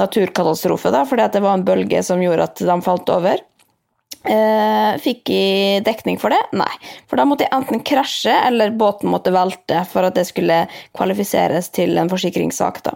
naturkatastrofe, 0.00 0.90
da, 0.94 1.04
fordi 1.06 1.26
at 1.26 1.36
det 1.36 1.44
var 1.44 1.58
en 1.58 1.66
bølge 1.66 2.02
som 2.06 2.22
gjorde 2.22 2.48
at 2.48 2.62
de 2.66 2.78
falt 2.82 3.12
over. 3.14 3.42
Eh, 4.22 4.92
fikk 5.02 5.30
jeg 5.32 5.82
dekning 5.86 6.18
for 6.22 6.30
det? 6.30 6.40
Nei. 6.54 6.70
For 7.10 7.18
da 7.18 7.24
måtte 7.26 7.46
jeg 7.46 7.54
enten 7.56 7.82
krasje, 7.86 8.34
eller 8.46 8.74
båten 8.78 9.10
måtte 9.10 9.32
velte 9.34 9.82
for 9.90 10.06
at 10.06 10.14
det 10.18 10.28
skulle 10.28 10.60
kvalifiseres 10.94 11.72
til 11.74 11.98
en 11.98 12.10
forsikringssak. 12.12 12.82
da. 12.86 12.94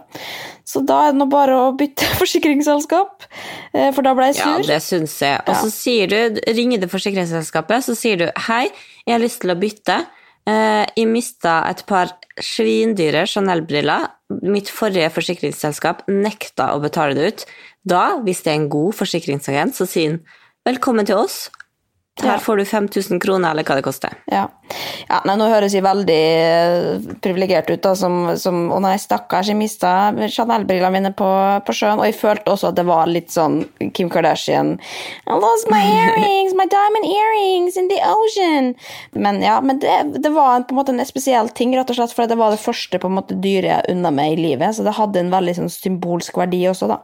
Så 0.67 0.83
da 0.87 1.01
er 1.07 1.15
det 1.15 1.19
nå 1.19 1.27
bare 1.31 1.57
å 1.65 1.73
bytte 1.77 2.07
forsikringsselskap, 2.21 3.27
eh, 3.73 3.89
for 3.91 4.07
da 4.07 4.15
ble 4.15 4.31
jeg 4.31 4.39
sur. 4.39 4.61
Ja, 4.63 4.69
det 4.75 4.81
syns 4.85 5.17
jeg. 5.23 5.41
Og 5.47 5.59
så 5.65 5.73
sier 5.73 6.11
du, 6.11 6.39
ringer 6.47 6.83
du 6.83 6.87
forsikringsselskapet, 6.91 7.87
så 7.87 7.97
sier 7.97 8.23
du 8.23 8.29
hei, 8.47 8.67
jeg 9.03 9.17
har 9.17 9.23
lyst 9.23 9.43
til 9.43 9.51
å 9.51 9.59
bytte. 9.59 10.01
Eh, 10.47 10.85
jeg 10.95 11.11
mista 11.11 11.59
et 11.67 11.83
par 11.89 12.15
svindyre 12.39 13.25
Chanel-briller. 13.27 14.07
Mitt 14.47 14.71
forrige 14.71 15.11
forsikringsselskap 15.15 16.05
nekta 16.07 16.71
å 16.75 16.81
betale 16.83 17.17
det 17.17 17.31
ut. 17.31 17.47
Da, 17.87 18.17
hvis 18.23 18.43
det 18.45 18.53
er 18.53 18.61
en 18.61 18.71
god 18.71 18.95
forsikringsagent, 18.95 19.75
så 19.75 19.87
sier 19.87 20.15
han 20.15 20.21
velkommen 20.67 21.07
til 21.07 21.23
oss. 21.23 21.47
Her 22.17 22.39
får 22.41 22.57
du 22.57 22.63
5000 22.65 23.19
kroner, 23.21 23.51
eller 23.51 23.61
hva 23.61 23.75
det 23.77 23.83
koster. 23.85 24.13
Ja. 24.25 24.47
ja 25.05 25.19
nei, 25.29 25.35
nå 25.37 25.51
høres 25.51 25.75
jeg 25.75 25.83
veldig 25.85 26.21
uh, 26.49 27.11
privilegert 27.21 27.69
ut, 27.69 27.81
da, 27.83 27.91
som, 27.99 28.15
som 28.41 28.71
Å 28.73 28.79
nei, 28.81 28.95
stakkars, 28.97 29.51
jeg 29.51 29.59
mista 29.59 29.91
Chanel-brillene 30.33 30.89
mine 30.95 31.11
på, 31.13 31.27
på, 31.67 31.75
sjøen. 31.77 32.01
Og 32.01 32.09
jeg 32.09 32.17
følte 32.17 32.49
også 32.49 32.71
at 32.71 32.79
det 32.79 32.87
var 32.89 33.05
litt 33.11 33.29
sånn 33.35 33.59
Kim 33.93 34.09
Kardashian 34.09 34.73
I 35.29 35.37
lost 35.37 35.69
my 35.69 35.83
earrings, 35.83 36.57
my 36.57 36.65
diamond 36.73 37.05
earrings 37.05 37.77
in 37.77 37.91
the 37.93 38.01
ocean. 38.01 38.73
Men 39.13 39.43
ja, 39.45 39.59
men 39.61 39.83
det, 39.85 39.99
det 40.17 40.33
var 40.33 40.55
en, 40.55 40.65
på 40.65 40.73
en 40.73 40.81
måte 40.81 40.97
en 40.97 41.05
spesiell 41.05 41.53
ting, 41.53 41.77
rett 41.77 41.93
og 41.93 42.01
slett, 42.01 42.17
for 42.17 42.25
det 42.25 42.39
var 42.41 42.55
det 42.55 42.63
første 42.65 42.97
på 42.97 43.13
en 43.13 43.19
måte 43.19 43.37
dyret 43.45 43.85
unna 43.93 44.09
meg 44.09 44.39
i 44.39 44.41
livet. 44.49 44.73
Så 44.73 44.87
det 44.87 44.97
hadde 44.97 45.21
en 45.21 45.33
veldig 45.37 45.59
sånn 45.61 45.73
symbolsk 45.77 46.41
verdi 46.41 46.65
også, 46.73 46.89
da. 46.89 47.03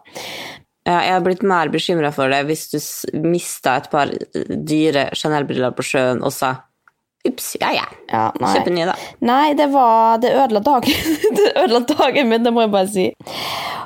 Ja, 0.84 0.98
jeg 1.00 1.14
har 1.16 1.24
blitt 1.24 1.44
mer 1.48 1.72
bekymra 1.72 2.10
for 2.12 2.32
det 2.32 2.42
hvis 2.50 2.66
du 2.74 2.78
mista 3.24 3.78
et 3.80 3.90
par 3.92 4.12
dyre 4.44 5.08
Chanel-briller 5.16 5.72
på 5.78 5.86
sjøen 5.88 6.20
og 6.26 6.34
sa 6.36 6.58
Ups, 7.28 7.54
ja 7.62 7.72
ja. 7.72 7.86
ja 8.12 8.24
Kjøp 8.36 8.68
en 8.68 8.76
ny, 8.76 8.88
da. 8.90 8.98
Nei, 9.24 9.54
det 9.56 9.70
var 9.72 10.20
Det 10.24 10.34
ødela 10.36 10.60
dagen. 10.64 11.14
det 11.38 11.52
ødela 11.56 11.80
dagen 11.88 12.28
min, 12.32 12.44
det 12.44 12.52
må 12.52 12.66
jeg 12.66 12.74
bare 12.74 12.90
si. 12.92 13.06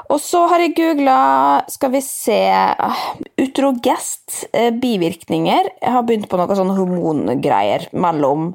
Og 0.07 0.21
så 0.23 0.45
har 0.47 0.63
jeg 0.63 0.75
googla 0.77 1.17
Skal 1.71 1.91
vi 1.93 2.01
se 2.05 2.39
Utrogest, 3.37 4.47
eh, 4.53 4.71
bivirkninger. 4.73 5.67
Jeg 5.81 5.91
har 5.93 6.03
begynt 6.05 6.25
på 6.29 6.39
noe 6.39 6.55
sånn 6.57 6.71
hormongreier 6.73 7.85
mellom, 7.93 8.47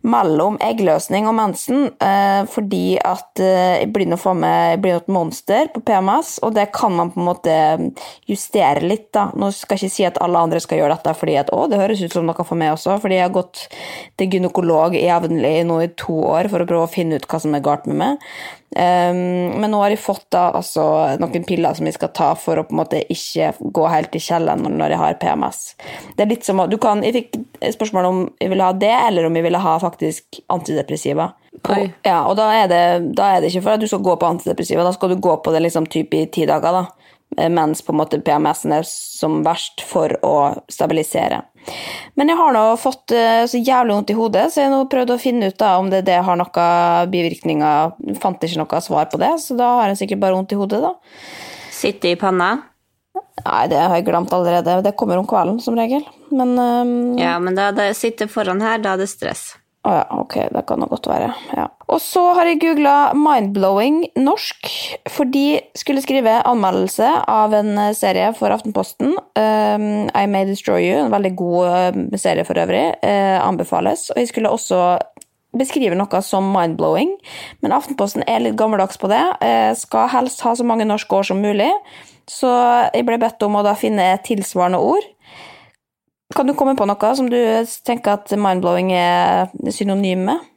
mellom 0.00 0.56
eggløsning 0.64 1.28
og 1.28 1.36
mensen. 1.36 1.90
Eh, 2.00 2.46
fordi 2.48 2.96
at 2.96 3.42
eh, 3.42 3.82
jeg 3.82 3.90
blir 3.92 4.08
nå 4.08 4.16
for 4.20 4.38
meg 4.38 4.86
et 4.88 5.10
monster 5.12 5.68
på 5.74 5.82
PMS, 5.84 6.38
og 6.46 6.54
det 6.56 6.70
kan 6.72 6.96
man 6.96 7.12
på 7.12 7.20
en 7.20 7.28
måte 7.28 7.56
justere 8.30 8.80
litt. 8.80 9.10
da. 9.12 9.28
Nå 9.36 9.50
skal 9.52 9.76
jeg 9.76 9.90
ikke 9.90 9.96
si 9.98 10.08
at 10.08 10.20
alle 10.24 10.40
andre 10.40 10.62
skal 10.64 10.80
gjøre 10.80 10.96
dette 10.96 11.14
fordi 11.20 11.36
at 11.42 11.52
å, 11.52 11.66
det 11.68 11.82
høres 11.82 12.00
ut 12.00 12.16
som 12.16 12.26
noe 12.26 12.46
for 12.46 12.56
meg 12.60 12.72
også, 12.74 12.96
fordi 13.02 13.20
jeg 13.20 13.28
har 13.28 13.36
gått 13.36 13.66
til 14.16 14.29
gynekolog 14.32 14.96
jevnlig 14.96 15.66
nå 15.68 15.80
i 15.84 15.90
to 15.98 16.16
år 16.30 16.48
for 16.52 16.62
å 16.62 16.68
prøve 16.68 16.86
å 16.86 16.90
finne 16.90 17.18
ut 17.18 17.26
hva 17.30 17.40
som 17.42 17.54
er 17.56 17.64
galt 17.64 17.86
med 17.90 17.98
meg. 18.00 18.26
Um, 18.70 19.58
men 19.58 19.72
nå 19.72 19.80
har 19.82 19.90
jeg 19.90 19.98
fått 19.98 20.28
da 20.30 20.44
altså 20.54 20.84
noen 21.18 21.42
piller 21.46 21.74
som 21.74 21.88
jeg 21.88 21.96
skal 21.96 22.12
ta 22.14 22.28
for 22.38 22.60
å 22.60 22.64
på 22.68 22.70
en 22.70 22.78
måte 22.78 23.00
ikke 23.10 23.48
gå 23.58 23.86
helt 23.90 24.14
i 24.14 24.22
kjelleren 24.22 24.78
når 24.78 24.94
jeg 24.94 25.00
har 25.00 25.18
PMS. 25.24 25.58
Det 26.14 26.22
er 26.22 26.30
litt 26.30 26.46
som, 26.46 26.62
du 26.70 26.78
kan, 26.78 27.02
Jeg 27.02 27.16
fikk 27.16 27.40
spørsmål 27.74 28.10
om 28.12 28.22
jeg 28.38 28.52
ville 28.52 28.68
ha 28.68 28.76
det, 28.76 28.94
eller 29.08 29.26
om 29.26 29.36
jeg 29.36 29.48
ville 29.48 29.64
ha 29.66 29.74
faktisk 29.82 30.38
antidepressiva. 30.54 31.32
På, 31.66 31.74
ja, 32.06 32.20
og 32.30 32.38
da 32.38 32.46
er, 32.54 32.70
det, 32.70 32.82
da 33.18 33.34
er, 33.34 33.42
det, 33.42 33.50
ikke 33.50 33.66
for 33.66 33.74
at 33.74 33.82
du 33.82 33.90
skal 33.90 34.04
gå 34.06 34.14
på 34.16 34.28
antidepressiva, 34.28 34.86
da 34.86 34.94
skal 34.94 35.12
du 35.12 35.18
gå 35.20 35.34
på 35.42 35.52
det 35.52 35.64
liksom 35.66 35.90
type 35.90 36.16
i 36.16 36.30
ti 36.30 36.46
dager. 36.46 36.78
da. 36.78 37.09
Eh, 37.36 37.48
mens 37.48 37.82
på 37.82 37.92
en 37.92 38.00
måte 38.00 38.20
PMS-en 38.20 38.74
er 38.80 38.86
som 38.86 39.40
verst 39.46 39.84
for 39.86 40.16
å 40.26 40.36
stabilisere. 40.70 41.42
Men 42.18 42.32
jeg 42.32 42.38
har 42.40 42.54
nå 42.56 42.64
fått 42.80 43.12
eh, 43.14 43.44
så 43.50 43.60
jævlig 43.60 43.94
vondt 43.94 44.10
i 44.14 44.16
hodet, 44.18 44.46
så 44.50 44.62
jeg 44.62 44.70
har 44.70 44.74
nå 44.74 44.88
prøvd 44.90 45.14
å 45.14 45.20
finne 45.20 45.50
ut 45.52 45.60
da 45.60 45.76
om 45.78 45.90
det, 45.92 46.02
det 46.08 46.18
har 46.26 46.40
noen 46.40 47.12
bivirkninger. 47.12 47.94
Fant 48.22 48.42
ikke 48.46 48.62
noe 48.62 48.82
svar 48.84 49.10
på 49.12 49.20
det, 49.20 49.36
så 49.44 49.58
da 49.58 49.76
har 49.82 49.92
jeg 49.92 50.02
sikkert 50.04 50.24
bare 50.24 50.38
vondt 50.38 50.56
i 50.56 50.60
hodet, 50.60 50.82
da. 50.82 50.94
Sitte 51.80 52.10
i 52.10 52.18
panna? 52.18 52.56
Nei, 53.40 53.62
det 53.72 53.78
har 53.80 53.94
jeg 53.96 54.04
glemt 54.08 54.32
allerede. 54.36 54.80
Det 54.84 54.96
kommer 54.98 55.20
om 55.20 55.28
kvelden, 55.28 55.60
som 55.64 55.78
regel. 55.78 56.02
Men 56.34 56.52
um... 56.58 56.92
Ja, 57.18 57.38
men 57.42 57.56
da 57.56 57.70
det 57.74 57.92
sitter 57.98 58.28
foran 58.30 58.60
her, 58.64 58.82
da 58.82 58.94
er 58.94 59.02
det 59.04 59.08
stress. 59.10 59.54
Å 59.80 59.92
ja, 59.96 60.00
ok, 60.12 60.34
det 60.52 60.60
kan 60.68 60.82
det 60.82 60.90
godt 60.90 61.06
være. 61.08 61.30
Ja. 61.56 61.70
Og 61.88 62.02
så 62.04 62.20
har 62.36 62.44
jeg 62.46 62.58
googla 62.60 63.14
'mindblowing 63.16 64.10
norsk', 64.20 64.68
for 65.08 65.24
de 65.24 65.60
skulle 65.74 66.02
skrive 66.04 66.42
anmeldelse 66.44 67.08
av 67.24 67.54
en 67.56 67.78
eh, 67.78 67.94
serie 67.96 68.28
for 68.36 68.52
Aftenposten. 68.52 69.16
Um, 69.40 70.10
'I 70.12 70.26
May 70.28 70.44
Destroy 70.44 70.84
You', 70.84 71.06
en 71.06 71.14
veldig 71.14 71.32
god 71.36 71.96
uh, 71.96 72.18
serie 72.20 72.44
for 72.44 72.60
øvrig. 72.60 72.92
Uh, 73.00 73.40
anbefales. 73.40 74.10
Og 74.10 74.20
jeg 74.20 74.28
skulle 74.28 74.52
også 74.52 74.98
beskrive 75.56 75.96
noe 75.96 76.20
som 76.22 76.52
mindblowing, 76.52 77.16
men 77.62 77.72
Aftenposten 77.72 78.22
er 78.28 78.44
litt 78.44 78.60
gammeldags 78.60 79.00
på 79.00 79.08
det. 79.08 79.24
Uh, 79.40 79.72
skal 79.74 80.12
helst 80.12 80.44
ha 80.44 80.52
så 80.54 80.64
mange 80.64 80.84
norske 80.84 81.16
år 81.16 81.32
som 81.32 81.40
mulig, 81.40 81.72
så 82.28 82.52
jeg 82.92 83.08
ble 83.08 83.16
bedt 83.18 83.42
om 83.42 83.56
å 83.56 83.64
da 83.64 83.72
finne 83.74 84.12
tilsvarende 84.28 84.78
ord. 84.78 85.08
Kan 86.34 86.46
du 86.46 86.54
komme 86.54 86.76
på 86.78 86.86
noe 86.86 87.12
som 87.18 87.28
du 87.30 87.38
tenker 87.86 88.18
at 88.18 88.32
mindblowing 88.38 88.92
er 88.94 89.50
synonym 89.74 90.26
med? 90.30 90.48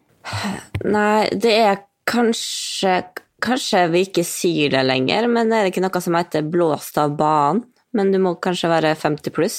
Nei, 0.86 1.30
det 1.34 1.58
er 1.66 1.84
kanskje 2.10 3.02
Kanskje 3.44 3.82
vi 3.92 4.06
ikke 4.06 4.24
sier 4.24 4.72
det 4.72 4.86
lenger, 4.88 5.26
men 5.28 5.50
er 5.52 5.66
det 5.66 5.74
ikke 5.74 5.82
noe 5.84 6.00
som 6.00 6.16
heter 6.16 6.46
'blåst 6.48 6.96
av 7.02 7.18
banen'? 7.20 7.66
Men 7.94 8.10
du 8.10 8.18
må 8.18 8.32
kanskje 8.42 8.72
være 8.72 8.96
50 8.98 9.34
pluss 9.36 9.58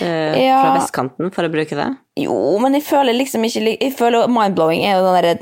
uh, 0.00 0.32
ja. 0.38 0.60
fra 0.62 0.76
vestkanten 0.78 1.28
for 1.34 1.44
å 1.44 1.50
bruke 1.52 1.76
det? 1.76 1.88
Jo, 2.22 2.36
men 2.62 2.78
jeg 2.78 2.86
føler 2.86 3.12
liksom 3.12 3.44
ikke 3.44 3.74
Jeg 3.74 3.92
føler 3.98 4.30
mindblowing 4.30 4.86
er 4.86 4.96
jo 4.96 5.02
den 5.04 5.18
derre 5.18 5.34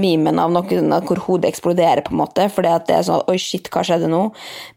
memen 0.00 0.40
av 0.42 0.52
noen 0.54 0.92
hvor 1.06 1.20
hodet 1.26 1.50
eksploderer, 1.50 2.02
på 2.06 2.14
en 2.14 2.22
måte, 2.22 2.46
at 2.48 2.88
det 2.88 2.96
er 2.96 3.06
sånn 3.06 3.24
Oi, 3.30 3.36
shit, 3.40 3.68
hva 3.72 3.84
skjedde 3.86 4.10
nå? 4.10 4.22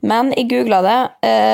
Men 0.06 0.34
jeg 0.38 0.50
googla 0.52 0.82
det, 0.86 0.98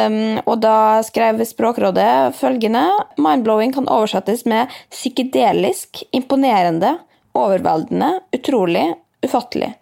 um, 0.09 0.39
og 0.45 0.55
da 0.63 0.77
skrev 1.05 1.43
Språkrådet 1.47 2.35
følgende 2.39 2.85
Mindblowing 3.21 3.73
kan 3.75 3.89
oversettes 3.91 4.45
med 4.49 4.71
psykedelisk, 4.91 6.03
imponerende, 6.15 6.97
overveldende, 7.38 8.17
utrolig, 8.35 8.88
ufattelig. 9.25 9.73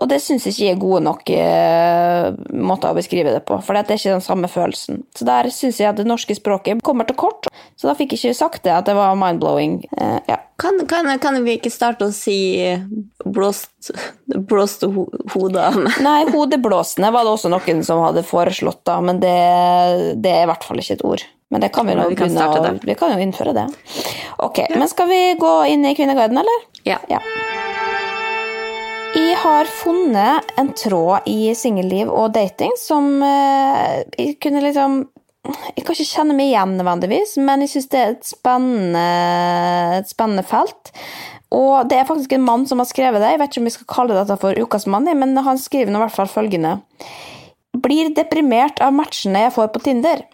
Og 0.00 0.08
det 0.08 0.22
syns 0.24 0.46
jeg 0.46 0.54
ikke 0.54 0.72
er 0.72 0.80
gode 0.80 1.02
nok 1.04 1.30
eh, 1.34 2.28
måter 2.56 2.92
å 2.92 2.96
beskrive 2.96 3.34
det 3.34 3.42
på, 3.48 3.58
for 3.60 3.76
det 3.76 3.84
er 3.84 4.00
ikke 4.00 4.14
den 4.14 4.24
samme 4.24 4.48
følelsen. 4.48 5.02
Så 5.16 5.26
der 5.28 5.50
syns 5.52 5.80
jeg 5.82 5.90
at 5.90 6.00
det 6.00 6.06
norske 6.08 6.36
språket 6.38 6.80
kommer 6.86 7.08
til 7.08 7.18
kort, 7.20 7.50
så 7.76 7.90
da 7.90 7.96
fikk 7.98 8.14
jeg 8.14 8.22
ikke 8.22 8.38
sagt 8.38 8.64
det, 8.64 8.72
at 8.72 8.88
det 8.88 8.96
var 8.96 9.18
mind-blowing. 9.20 9.82
Eh, 9.92 10.18
ja. 10.30 10.40
kan, 10.62 10.80
kan, 10.88 11.10
kan, 11.20 11.38
vi 11.44 11.58
ikke 11.58 11.72
starte 11.72 12.08
å 12.08 12.14
si 12.14 12.38
blåst, 13.24 13.92
blåste 14.32 14.88
ho 14.92 15.06
hodet 15.34 15.68
av 15.68 15.76
meg? 15.82 16.00
Nei, 16.06 16.18
hodeblåsende 16.32 17.12
var 17.12 17.28
det 17.28 17.36
også 17.36 17.52
noen 17.52 17.84
som 17.84 18.00
hadde 18.06 18.24
foreslått, 18.26 18.80
da, 18.88 19.00
men 19.04 19.20
det, 19.20 19.36
det 20.24 20.32
er 20.32 20.46
i 20.46 20.52
hvert 20.52 20.64
fall 20.64 20.80
ikke 20.80 20.96
et 20.96 21.04
ord. 21.06 21.26
Men 21.52 21.62
det 21.62 21.68
kan 21.74 21.86
vi, 21.86 21.94
nå 21.94 22.08
vi, 22.08 22.16
kan 22.18 22.32
begynne, 22.32 22.80
vi 22.82 22.96
kan 22.98 23.12
jo 23.12 23.22
innføre 23.22 23.52
det. 23.54 23.68
Ok, 24.42 24.64
ja. 24.64 24.80
Men 24.80 24.88
skal 24.90 25.12
vi 25.12 25.20
gå 25.38 25.52
inn 25.70 25.86
i 25.86 25.94
Kvinneguiden, 25.94 26.40
eller? 26.42 26.66
Ja. 26.88 26.98
ja. 27.12 27.20
Jeg 29.16 29.36
har 29.40 29.68
funnet 29.70 30.50
en 30.60 30.74
tråd 30.76 31.24
i 31.30 31.48
singelliv 31.56 32.10
og 32.12 32.34
dating 32.34 32.74
som 32.76 33.22
eh, 33.24 34.02
jeg 34.12 34.34
kunne 34.44 34.60
liksom 34.60 34.98
Jeg 35.46 35.84
kan 35.86 35.94
ikke 35.94 36.08
kjenne 36.10 36.34
meg 36.36 36.50
igjen 36.50 36.74
nødvendigvis, 36.76 37.36
men 37.40 37.62
jeg 37.62 37.70
syns 37.72 37.88
det 37.92 38.00
er 38.00 38.12
et 38.12 38.26
spennende, 38.26 39.04
et 40.00 40.10
spennende 40.10 40.42
felt. 40.44 40.90
Og 41.54 41.86
det 41.88 42.00
er 42.00 42.08
faktisk 42.08 42.34
en 42.34 42.44
mann 42.44 42.66
som 42.66 42.82
har 42.82 42.88
skrevet 42.90 43.22
det. 43.22 43.30
Jeg 43.30 43.40
vet 43.40 43.54
ikke 43.54 43.62
om 43.62 43.68
vi 43.70 43.74
skal 43.76 43.88
kalle 43.94 44.16
dette 44.18 44.36
for 44.42 44.58
Ukas 44.58 44.88
mann, 44.90 45.06
men 45.06 45.38
han 45.46 45.60
skriver 45.62 45.94
nå 45.94 46.00
i 46.00 46.02
hvert 46.02 46.16
fall 46.16 46.32
følgende. 46.32 46.74
Blir 47.86 48.10
deprimert 48.16 48.82
av 48.82 48.96
matchene 48.98 49.46
jeg 49.46 49.54
får 49.54 49.70
på 49.70 49.84
Tinder. 49.86 50.26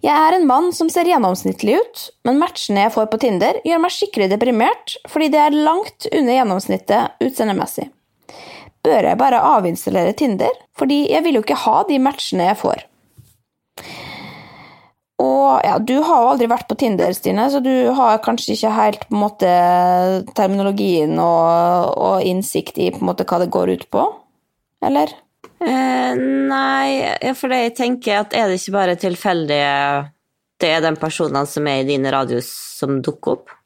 Jeg 0.00 0.16
er 0.16 0.36
en 0.36 0.46
mann 0.48 0.70
som 0.72 0.88
ser 0.92 1.08
gjennomsnittlig 1.10 1.76
ut, 1.80 2.04
men 2.24 2.40
matchene 2.40 2.86
jeg 2.86 2.94
får 2.94 3.08
på 3.12 3.20
Tinder, 3.20 3.58
gjør 3.66 3.82
meg 3.82 3.94
skikkelig 3.94 4.30
deprimert 4.32 4.96
fordi 5.10 5.28
det 5.34 5.40
er 5.44 5.56
langt 5.68 6.08
under 6.10 6.38
gjennomsnittet 6.38 7.26
utseendemessig. 7.26 7.90
Bør 8.80 9.10
jeg 9.10 9.20
bare 9.20 9.42
avinstallere 9.58 10.14
Tinder? 10.16 10.54
Fordi 10.78 11.02
jeg 11.10 11.24
vil 11.26 11.36
jo 11.36 11.44
ikke 11.44 11.58
ha 11.66 11.82
de 11.88 11.98
matchene 12.00 12.48
jeg 12.48 12.58
får. 12.62 12.86
Og 15.20 15.60
ja, 15.66 15.76
du 15.76 15.98
har 16.00 16.22
jo 16.22 16.30
aldri 16.32 16.48
vært 16.48 16.68
på 16.70 16.78
Tinder, 16.80 17.12
Stine, 17.12 17.44
så 17.52 17.60
du 17.60 17.92
har 17.96 18.22
kanskje 18.24 18.54
ikke 18.54 18.72
helt 18.72 19.02
på 19.08 19.16
en 19.16 19.24
måte 19.26 19.50
terminologien 20.36 21.12
og, 21.20 21.92
og 21.92 22.24
innsikt 22.24 22.80
i 22.80 22.88
på 22.94 23.02
en 23.02 23.10
måte 23.10 23.26
hva 23.28 23.42
det 23.42 23.50
går 23.52 23.74
ut 23.76 23.84
på? 23.92 24.06
Eller? 24.86 25.12
Eh, 25.60 26.12
nei, 26.48 27.32
for 27.36 27.52
jeg 27.52 27.76
tenker 27.76 28.22
at 28.22 28.36
er 28.36 28.48
det 28.48 28.56
ikke 28.62 28.72
bare 28.78 28.96
tilfeldige 28.96 29.72
Det 30.60 30.70
er 30.72 30.80
de 30.80 30.94
personene 30.96 31.44
som 31.44 31.66
er 31.68 31.82
i 31.82 31.88
din 31.88 32.06
radius, 32.08 32.48
som 32.80 33.02
dukker 33.04 33.36
opp? 33.36 33.56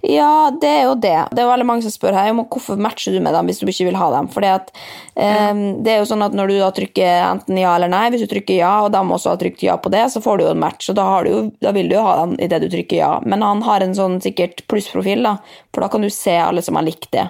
Ja, 0.00 0.50
det 0.60 0.68
er 0.68 0.86
jo 0.88 0.94
det. 0.96 1.16
Det 1.36 1.42
er 1.42 1.48
veldig 1.50 1.66
mange 1.68 1.84
som 1.84 1.92
spør 1.92 2.16
her 2.16 2.30
om 2.32 2.40
hvorfor 2.48 2.78
matcher 2.80 3.12
du 3.12 3.20
med 3.20 3.34
dem 3.36 3.50
hvis 3.50 3.60
du 3.60 3.68
ikke 3.68 3.90
vil 3.90 3.98
ha 4.00 4.08
dem. 4.14 4.30
Fordi 4.32 4.48
at 4.54 4.70
um, 4.72 5.60
det 5.84 5.92
er 5.92 5.98
jo 6.00 6.08
sånn 6.08 6.24
at 6.24 6.36
Når 6.36 6.48
du 6.48 6.54
da 6.62 6.70
trykker 6.74 7.10
enten 7.26 7.60
ja 7.60 7.74
eller 7.76 7.92
nei, 7.92 8.06
hvis 8.12 8.24
du 8.24 8.30
trykker 8.30 8.56
ja, 8.56 8.72
og 8.86 8.92
de 8.94 9.02
også 9.04 9.34
har 9.34 9.40
trykt 9.42 9.64
ja 9.66 9.76
på 9.76 9.92
det, 9.92 10.06
så 10.12 10.24
får 10.24 10.40
du 10.40 10.46
jo 10.46 10.52
en 10.54 10.62
match, 10.64 10.88
og 10.88 10.96
da, 10.96 11.06
du 11.24 11.30
jo, 11.30 11.42
da 11.60 11.74
vil 11.76 11.90
du 11.92 11.98
jo 11.98 12.06
ha 12.06 12.16
dem 12.22 12.36
idet 12.40 12.62
du 12.64 12.70
trykker 12.72 13.02
ja. 13.02 13.12
Men 13.26 13.44
han 13.44 13.60
har 13.66 13.84
en 13.84 13.96
sånn 13.96 14.20
sikkert 14.24 14.64
plussprofil, 14.70 15.28
da, 15.28 15.36
for 15.74 15.84
da 15.84 15.92
kan 15.92 16.04
du 16.04 16.10
se 16.14 16.38
alle 16.40 16.64
som 16.64 16.80
har 16.80 16.88
likt 16.88 17.10
det. 17.16 17.28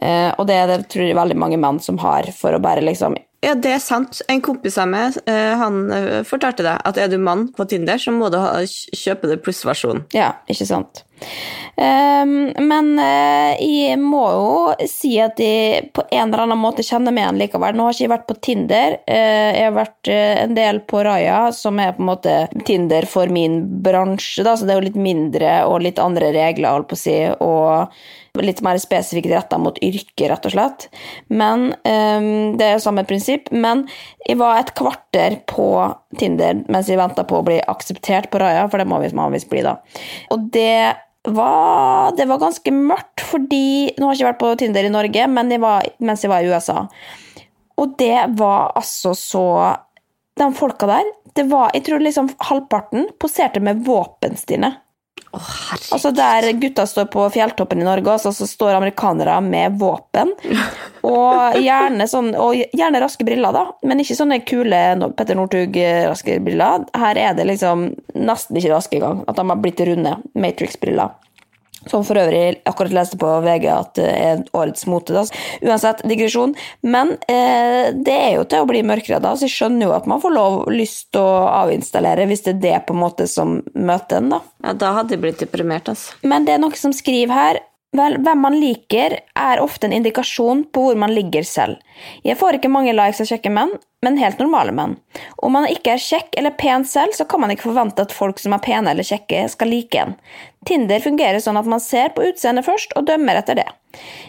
Uh, 0.00 0.32
og 0.40 0.46
det 0.48 0.56
er 0.56 0.70
det 0.70 0.84
tror 0.88 1.10
jeg 1.10 1.18
veldig 1.18 1.36
mange 1.36 1.60
menn 1.60 1.82
som 1.84 2.00
har, 2.00 2.32
for 2.32 2.56
å 2.56 2.62
bare 2.62 2.84
liksom 2.86 3.18
ja, 3.40 3.54
det 3.56 3.70
er 3.72 3.80
sant. 3.80 4.20
En 4.28 4.42
kompis 4.44 4.76
av 4.80 4.90
meg 4.92 5.16
eh, 5.24 5.54
han 5.56 5.84
eh, 5.96 6.18
fortalte 6.28 6.64
deg 6.66 6.82
at 6.84 6.98
er 7.00 7.08
du 7.08 7.16
mann 7.16 7.48
på 7.56 7.64
Tinder, 7.70 8.00
så 8.00 8.12
må 8.12 8.28
du 8.32 8.36
kjøpe 8.36 9.30
det 9.30 9.40
plussversjonen. 9.44 10.04
Ja, 10.12 10.34
ikke 10.50 10.68
sant. 10.68 11.06
Um, 11.80 12.52
men 12.64 12.94
uh, 12.96 13.52
jeg 13.60 13.96
må 14.00 14.22
jo 14.32 14.86
si 14.88 15.14
at 15.20 15.40
jeg 15.40 15.90
på 15.96 16.04
en 16.08 16.28
eller 16.28 16.44
annen 16.46 16.60
måte 16.60 16.84
kjenner 16.84 17.14
meg 17.16 17.26
igjen 17.26 17.40
likevel. 17.40 17.76
Nå 17.76 17.86
har 17.86 17.96
ikke 17.96 18.04
jeg 18.06 18.12
vært 18.12 18.28
på 18.28 18.38
Tinder. 18.44 18.96
Uh, 19.08 19.50
jeg 19.56 19.66
har 19.66 19.76
vært 19.76 20.12
uh, 20.12 20.36
en 20.44 20.56
del 20.56 20.80
på 20.88 21.04
Raya, 21.06 21.42
som 21.56 21.80
er 21.80 21.94
på 21.96 22.04
en 22.04 22.10
måte 22.12 22.38
Tinder 22.68 23.08
for 23.08 23.32
min 23.32 23.62
bransje. 23.84 24.44
Da, 24.44 24.56
så 24.56 24.68
det 24.68 24.76
er 24.76 24.82
jo 24.82 24.88
litt 24.90 25.00
mindre 25.00 25.54
og 25.68 25.80
litt 25.84 26.00
andre 26.02 26.32
regler, 26.36 26.76
holdt 26.76 26.92
på 26.92 27.00
å 27.00 27.04
si. 27.08 27.20
og 27.40 28.02
litt 28.44 28.62
mer 28.64 28.78
spesifikt 28.80 29.30
retta 29.32 29.58
mot 29.60 29.78
yrket, 29.84 30.26
rett 30.30 30.48
og 30.48 30.54
slett. 30.54 30.88
Men 31.28 31.70
um, 31.84 32.56
Det 32.58 32.66
er 32.66 32.74
jo 32.76 32.84
samme 32.84 33.04
prinsipp. 33.08 33.50
Men 33.52 33.86
jeg 34.26 34.38
var 34.40 34.60
et 34.60 34.74
kvarter 34.78 35.40
på 35.50 35.68
Tinder 36.20 36.64
mens 36.70 36.90
jeg 36.90 37.00
venta 37.00 37.24
på 37.26 37.40
å 37.40 37.46
bli 37.46 37.60
akseptert 37.70 38.30
på 38.30 38.40
Raja, 38.42 38.66
for 38.70 38.80
det 38.80 38.88
må 38.90 39.00
vi 39.02 39.12
vanligvis 39.12 39.48
bli, 39.50 39.64
da. 39.66 39.78
Og 40.34 40.50
det 40.54 40.96
var, 41.28 42.12
det 42.16 42.26
var 42.30 42.40
ganske 42.40 42.72
mørkt, 42.72 43.20
fordi 43.28 43.92
Nå 43.98 44.06
har 44.06 44.14
jeg 44.14 44.22
ikke 44.22 44.30
vært 44.30 44.42
på 44.42 44.52
Tinder 44.62 44.86
i 44.86 44.92
Norge, 44.92 45.26
men 45.28 45.52
jeg 45.52 45.62
var, 45.62 45.88
mens 46.00 46.24
jeg 46.24 46.32
var 46.32 46.44
i 46.44 46.52
USA. 46.52 46.86
Og 47.80 47.96
det 48.00 48.16
var 48.40 48.74
altså 48.76 49.14
så 49.16 49.46
De 50.36 50.48
folka 50.56 50.88
der 50.88 51.08
det 51.36 51.44
var, 51.50 51.70
Jeg 51.74 51.84
tror 51.86 52.02
liksom 52.02 52.32
halvparten 52.48 53.06
poserte 53.22 53.60
med 53.62 53.84
våpen 53.86 54.34
sine. 54.36 54.72
Oh, 55.32 55.50
altså 55.94 56.10
Der 56.10 56.48
gutta 56.58 56.86
står 56.90 57.06
på 57.12 57.22
fjelltoppen 57.30 57.78
i 57.82 57.86
Norge, 57.86 58.16
og 58.16 58.34
så 58.34 58.46
står 58.46 58.74
amerikanere 58.74 59.36
med 59.44 59.76
våpen. 59.78 60.32
Og 61.06 61.56
gjerne, 61.56 62.04
sånn, 62.10 62.34
og 62.36 62.58
gjerne 62.76 63.00
raske 63.00 63.24
briller, 63.24 63.54
da. 63.56 63.62
Men 63.88 64.02
ikke 64.02 64.18
sånne 64.18 64.36
kule 64.44 64.80
Petter 65.16 65.38
Northug-raske 65.38 66.34
briller. 66.44 66.84
Her 66.92 67.16
er 67.16 67.38
det 67.38 67.46
liksom 67.48 67.86
nesten 68.20 68.58
ikke 68.60 68.74
raske 68.74 68.98
engang. 68.98 69.22
At 69.24 69.40
de 69.40 69.46
har 69.48 69.62
blitt 69.64 69.80
runde. 69.88 70.12
Matrix-briller. 70.36 71.14
Som 71.88 72.04
for 72.04 72.18
øvrig 72.20 72.60
akkurat 72.68 72.92
leste 72.92 73.16
på 73.20 73.28
VG 73.44 73.66
at 73.72 73.94
det 73.96 74.08
er 74.10 74.42
årets 74.56 74.84
mote. 74.90 75.14
Da. 75.16 75.24
Uansett, 75.64 76.02
digresjon. 76.08 76.52
Men 76.84 77.14
eh, 77.30 77.88
det 77.96 78.16
er 78.16 78.34
jo 78.36 78.44
til 78.44 78.64
å 78.64 78.68
bli 78.68 78.82
mørkere 78.86 79.20
da, 79.22 79.32
så 79.32 79.48
jeg 79.48 79.56
skjønner 79.56 79.88
jo 79.88 79.96
at 79.96 80.08
man 80.10 80.20
får 80.22 80.34
lov 80.36 80.58
lyst 80.74 81.08
til 81.14 81.24
å 81.24 81.48
avinstallere 81.62 82.28
hvis 82.28 82.44
det 82.46 82.56
er 82.56 82.62
det 82.66 82.76
på 82.88 82.96
en 82.96 83.02
måte 83.04 83.28
som 83.30 83.58
møter 83.72 84.20
en, 84.20 84.34
da. 84.36 84.42
Ja, 84.66 84.76
da 84.76 84.92
hadde 84.98 85.16
jeg 85.16 85.24
blitt 85.24 85.40
deprimert, 85.40 85.88
altså. 85.88 86.18
Men 86.26 86.44
det 86.44 86.56
er 86.56 86.62
noe 86.62 86.76
som 86.76 86.92
skriver 86.96 87.36
her 87.36 87.64
Vel, 87.90 88.20
hvem 88.22 88.38
man 88.38 88.54
liker, 88.54 89.16
er 89.34 89.60
ofte 89.60 89.88
en 89.88 89.94
indikasjon 89.96 90.60
på 90.70 90.82
hvor 90.84 90.98
man 91.00 91.10
ligger 91.10 91.42
selv. 91.42 91.80
Jeg 92.22 92.38
får 92.38 92.60
ikke 92.60 92.70
mange 92.70 92.92
likes 92.94 93.18
av 93.24 93.26
kjekke 93.32 93.50
menn, 93.50 93.72
men 94.06 94.18
helt 94.20 94.38
normale 94.38 94.70
menn. 94.76 94.94
Om 95.42 95.56
man 95.58 95.66
ikke 95.66 95.96
er 95.96 96.04
kjekk 96.04 96.38
eller 96.38 96.54
pen 96.60 96.86
selv, 96.86 97.16
så 97.18 97.26
kan 97.26 97.42
man 97.42 97.50
ikke 97.50 97.66
forvente 97.66 98.04
at 98.06 98.14
folk 98.14 98.38
som 98.38 98.54
er 98.54 98.62
pene 98.62 98.92
eller 98.94 99.06
kjekke, 99.06 99.42
skal 99.50 99.72
like 99.74 99.98
en. 99.98 100.14
Tinder 100.70 101.02
fungerer 101.02 101.42
sånn 101.42 101.58
at 101.58 101.66
man 101.66 101.82
ser 101.82 102.14
på 102.14 102.28
utseendet 102.30 102.68
først, 102.68 102.94
og 102.94 103.08
dømmer 103.10 103.42
etter 103.42 103.58
det. 103.58 103.66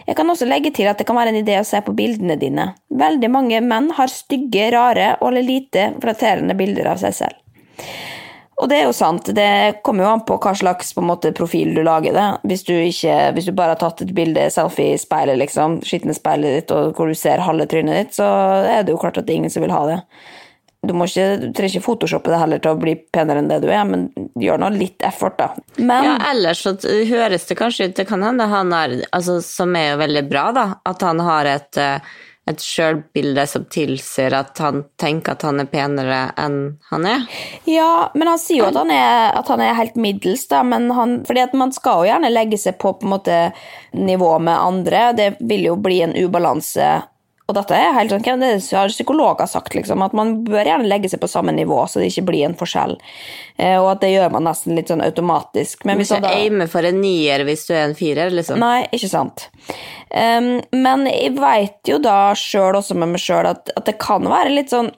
Jeg 0.07 0.17
kan 0.17 0.33
også 0.33 0.49
legge 0.49 0.73
til 0.73 0.89
at 0.89 0.97
det 0.97 1.05
kan 1.05 1.19
være 1.19 1.35
en 1.35 1.43
idé 1.43 1.59
å 1.61 1.67
se 1.67 1.83
på 1.85 1.93
bildene 1.93 2.39
dine. 2.41 2.71
Veldig 2.89 3.29
mange 3.29 3.61
menn 3.61 3.91
har 3.99 4.09
stygge, 4.09 4.71
rare 4.73 5.13
og 5.21 5.37
lite 5.37 5.91
flatterende 6.01 6.57
bilder 6.57 6.95
av 6.95 7.05
seg 7.05 7.19
selv. 7.21 7.37
Og 8.61 8.69
det 8.69 8.77
er 8.77 8.83
jo 8.85 8.93
sant, 8.93 9.31
det 9.33 9.81
kommer 9.85 10.05
jo 10.05 10.11
an 10.11 10.25
på 10.25 10.37
hva 10.41 10.51
slags 10.57 10.93
på 10.93 11.01
måte, 11.01 11.31
profil 11.33 11.73
du 11.73 11.81
lager 11.85 12.13
det. 12.13 12.27
Hvis 12.45 12.65
du, 12.67 12.75
ikke, 12.77 13.15
hvis 13.33 13.47
du 13.49 13.55
bare 13.57 13.73
har 13.73 13.81
tatt 13.81 14.03
et 14.05 14.13
bilde, 14.13 14.43
selfie 14.53 14.93
i 14.93 15.01
speilet, 15.01 15.39
liksom, 15.41 15.79
skitne 15.85 16.13
speilet 16.13 16.59
ditt, 16.59 16.75
og 16.75 16.93
hvor 16.97 17.09
du 17.09 17.17
ser 17.17 17.41
halve 17.41 17.65
trynet 17.71 17.97
ditt, 17.97 18.19
så 18.19 18.27
er 18.61 18.85
det 18.85 18.93
jo 18.93 19.01
klart 19.01 19.17
at 19.17 19.25
det 19.25 19.33
er 19.33 19.41
ingen 19.41 19.53
som 19.53 19.65
vil 19.65 19.73
ha 19.73 19.81
det. 19.89 19.97
Du, 20.81 20.93
ikke, 20.93 21.25
du 21.37 21.49
trenger 21.53 21.75
ikke 21.75 21.85
photoshoppe 21.85 22.31
det 22.33 22.37
heller 22.41 22.61
til 22.61 22.73
å 22.73 22.81
bli 22.81 22.95
penere 23.13 23.41
enn 23.41 23.49
det 23.49 23.59
du 23.61 23.67
er, 23.69 23.83
men 23.85 24.07
gjør 24.41 24.61
nå 24.61 24.71
litt 24.77 25.05
effort, 25.05 25.37
da. 25.41 25.51
Men, 25.77 26.07
ja, 26.09 26.15
ellers 26.31 26.61
så 26.65 26.73
høres 27.09 27.45
det 27.49 27.57
kanskje 27.57 27.89
ut 27.89 27.99
Det 27.99 28.07
kan 28.09 28.25
hende 28.25 28.47
han 28.49 28.73
er 28.73 28.95
altså, 29.13 29.37
Som 29.45 29.75
er 29.77 29.91
jo 29.91 29.99
veldig 30.01 30.23
bra, 30.29 30.47
da. 30.57 30.65
At 30.89 31.05
han 31.05 31.21
har 31.21 31.49
et 31.49 31.81
uh 31.81 32.11
et 32.49 32.61
sjølbilde 32.63 33.43
som 33.47 33.65
tilsier 33.69 34.33
at 34.33 34.57
han 34.63 34.81
tenker 34.99 35.35
at 35.35 35.45
han 35.45 35.61
er 35.61 35.69
penere 35.69 36.21
enn 36.41 36.57
han 36.89 37.05
er. 37.05 37.27
Ja, 37.69 38.09
men 38.17 38.31
han 38.31 38.41
sier 38.41 38.63
jo 38.63 38.69
at 38.71 38.79
han 38.81 38.93
er, 38.93 39.29
at 39.37 39.51
han 39.51 39.61
er 39.61 39.77
helt 39.77 39.99
middels, 40.01 40.47
da. 40.49 40.63
Men 40.65 40.89
han, 40.97 41.19
fordi 41.27 41.45
at 41.45 41.53
man 41.57 41.73
skal 41.75 42.01
jo 42.01 42.09
gjerne 42.09 42.33
legge 42.33 42.57
seg 42.61 42.79
på, 42.81 42.95
på 42.97 43.07
en 43.07 43.13
måte, 43.13 43.39
nivå 43.93 44.33
med 44.39 44.57
andre. 44.57 45.05
Det 45.17 45.29
vil 45.39 45.69
jo 45.69 45.77
bli 45.77 46.01
en 46.01 46.17
ubalanse 46.17 46.89
og 47.51 47.57
dette 47.57 47.75
er 47.75 47.91
helt 47.97 48.13
sånn, 48.13 48.39
det 48.39 48.51
har 48.71 48.91
psykologer 48.93 49.49
sagt, 49.49 49.73
liksom, 49.75 49.99
at 50.05 50.13
man 50.15 50.37
bør 50.47 50.69
gjerne 50.69 50.87
legge 50.87 51.09
seg 51.11 51.19
på 51.19 51.27
samme 51.27 51.51
nivå, 51.55 51.81
så 51.83 51.99
det 51.99 52.07
ikke 52.11 52.29
blir 52.29 52.45
en 52.47 52.55
forskjell. 52.55 52.95
Eh, 53.57 53.75
og 53.75 53.89
at 53.91 54.05
det 54.05 54.13
gjør 54.13 54.31
man 54.37 54.47
nesten 54.47 54.77
litt 54.77 54.91
sånn 54.91 55.03
automatisk. 55.03 55.83
Men 55.87 55.99
hvis 55.99 56.13
du 56.13 56.17
ikke 56.21 56.31
aime 56.31 56.67
for 56.71 56.87
en 56.87 57.01
nier 57.03 57.43
hvis 57.47 57.65
du 57.67 57.73
er 57.75 57.89
en 57.89 57.97
firer, 57.97 58.31
liksom? 58.31 58.61
Nei, 58.63 58.85
ikke 58.95 59.09
sant. 59.11 59.49
Um, 60.11 60.53
men 60.71 61.03
jeg 61.09 61.33
veit 61.39 61.91
jo 61.91 61.99
da 62.03 62.31
sjøl, 62.39 62.77
også 62.79 62.95
med 62.99 63.11
meg 63.13 63.23
sjøl, 63.23 63.49
at, 63.51 63.73
at, 63.75 63.83
det 63.89 63.97
kan 63.99 64.23
være 64.31 64.53
litt 64.55 64.71
sånn 64.71 64.93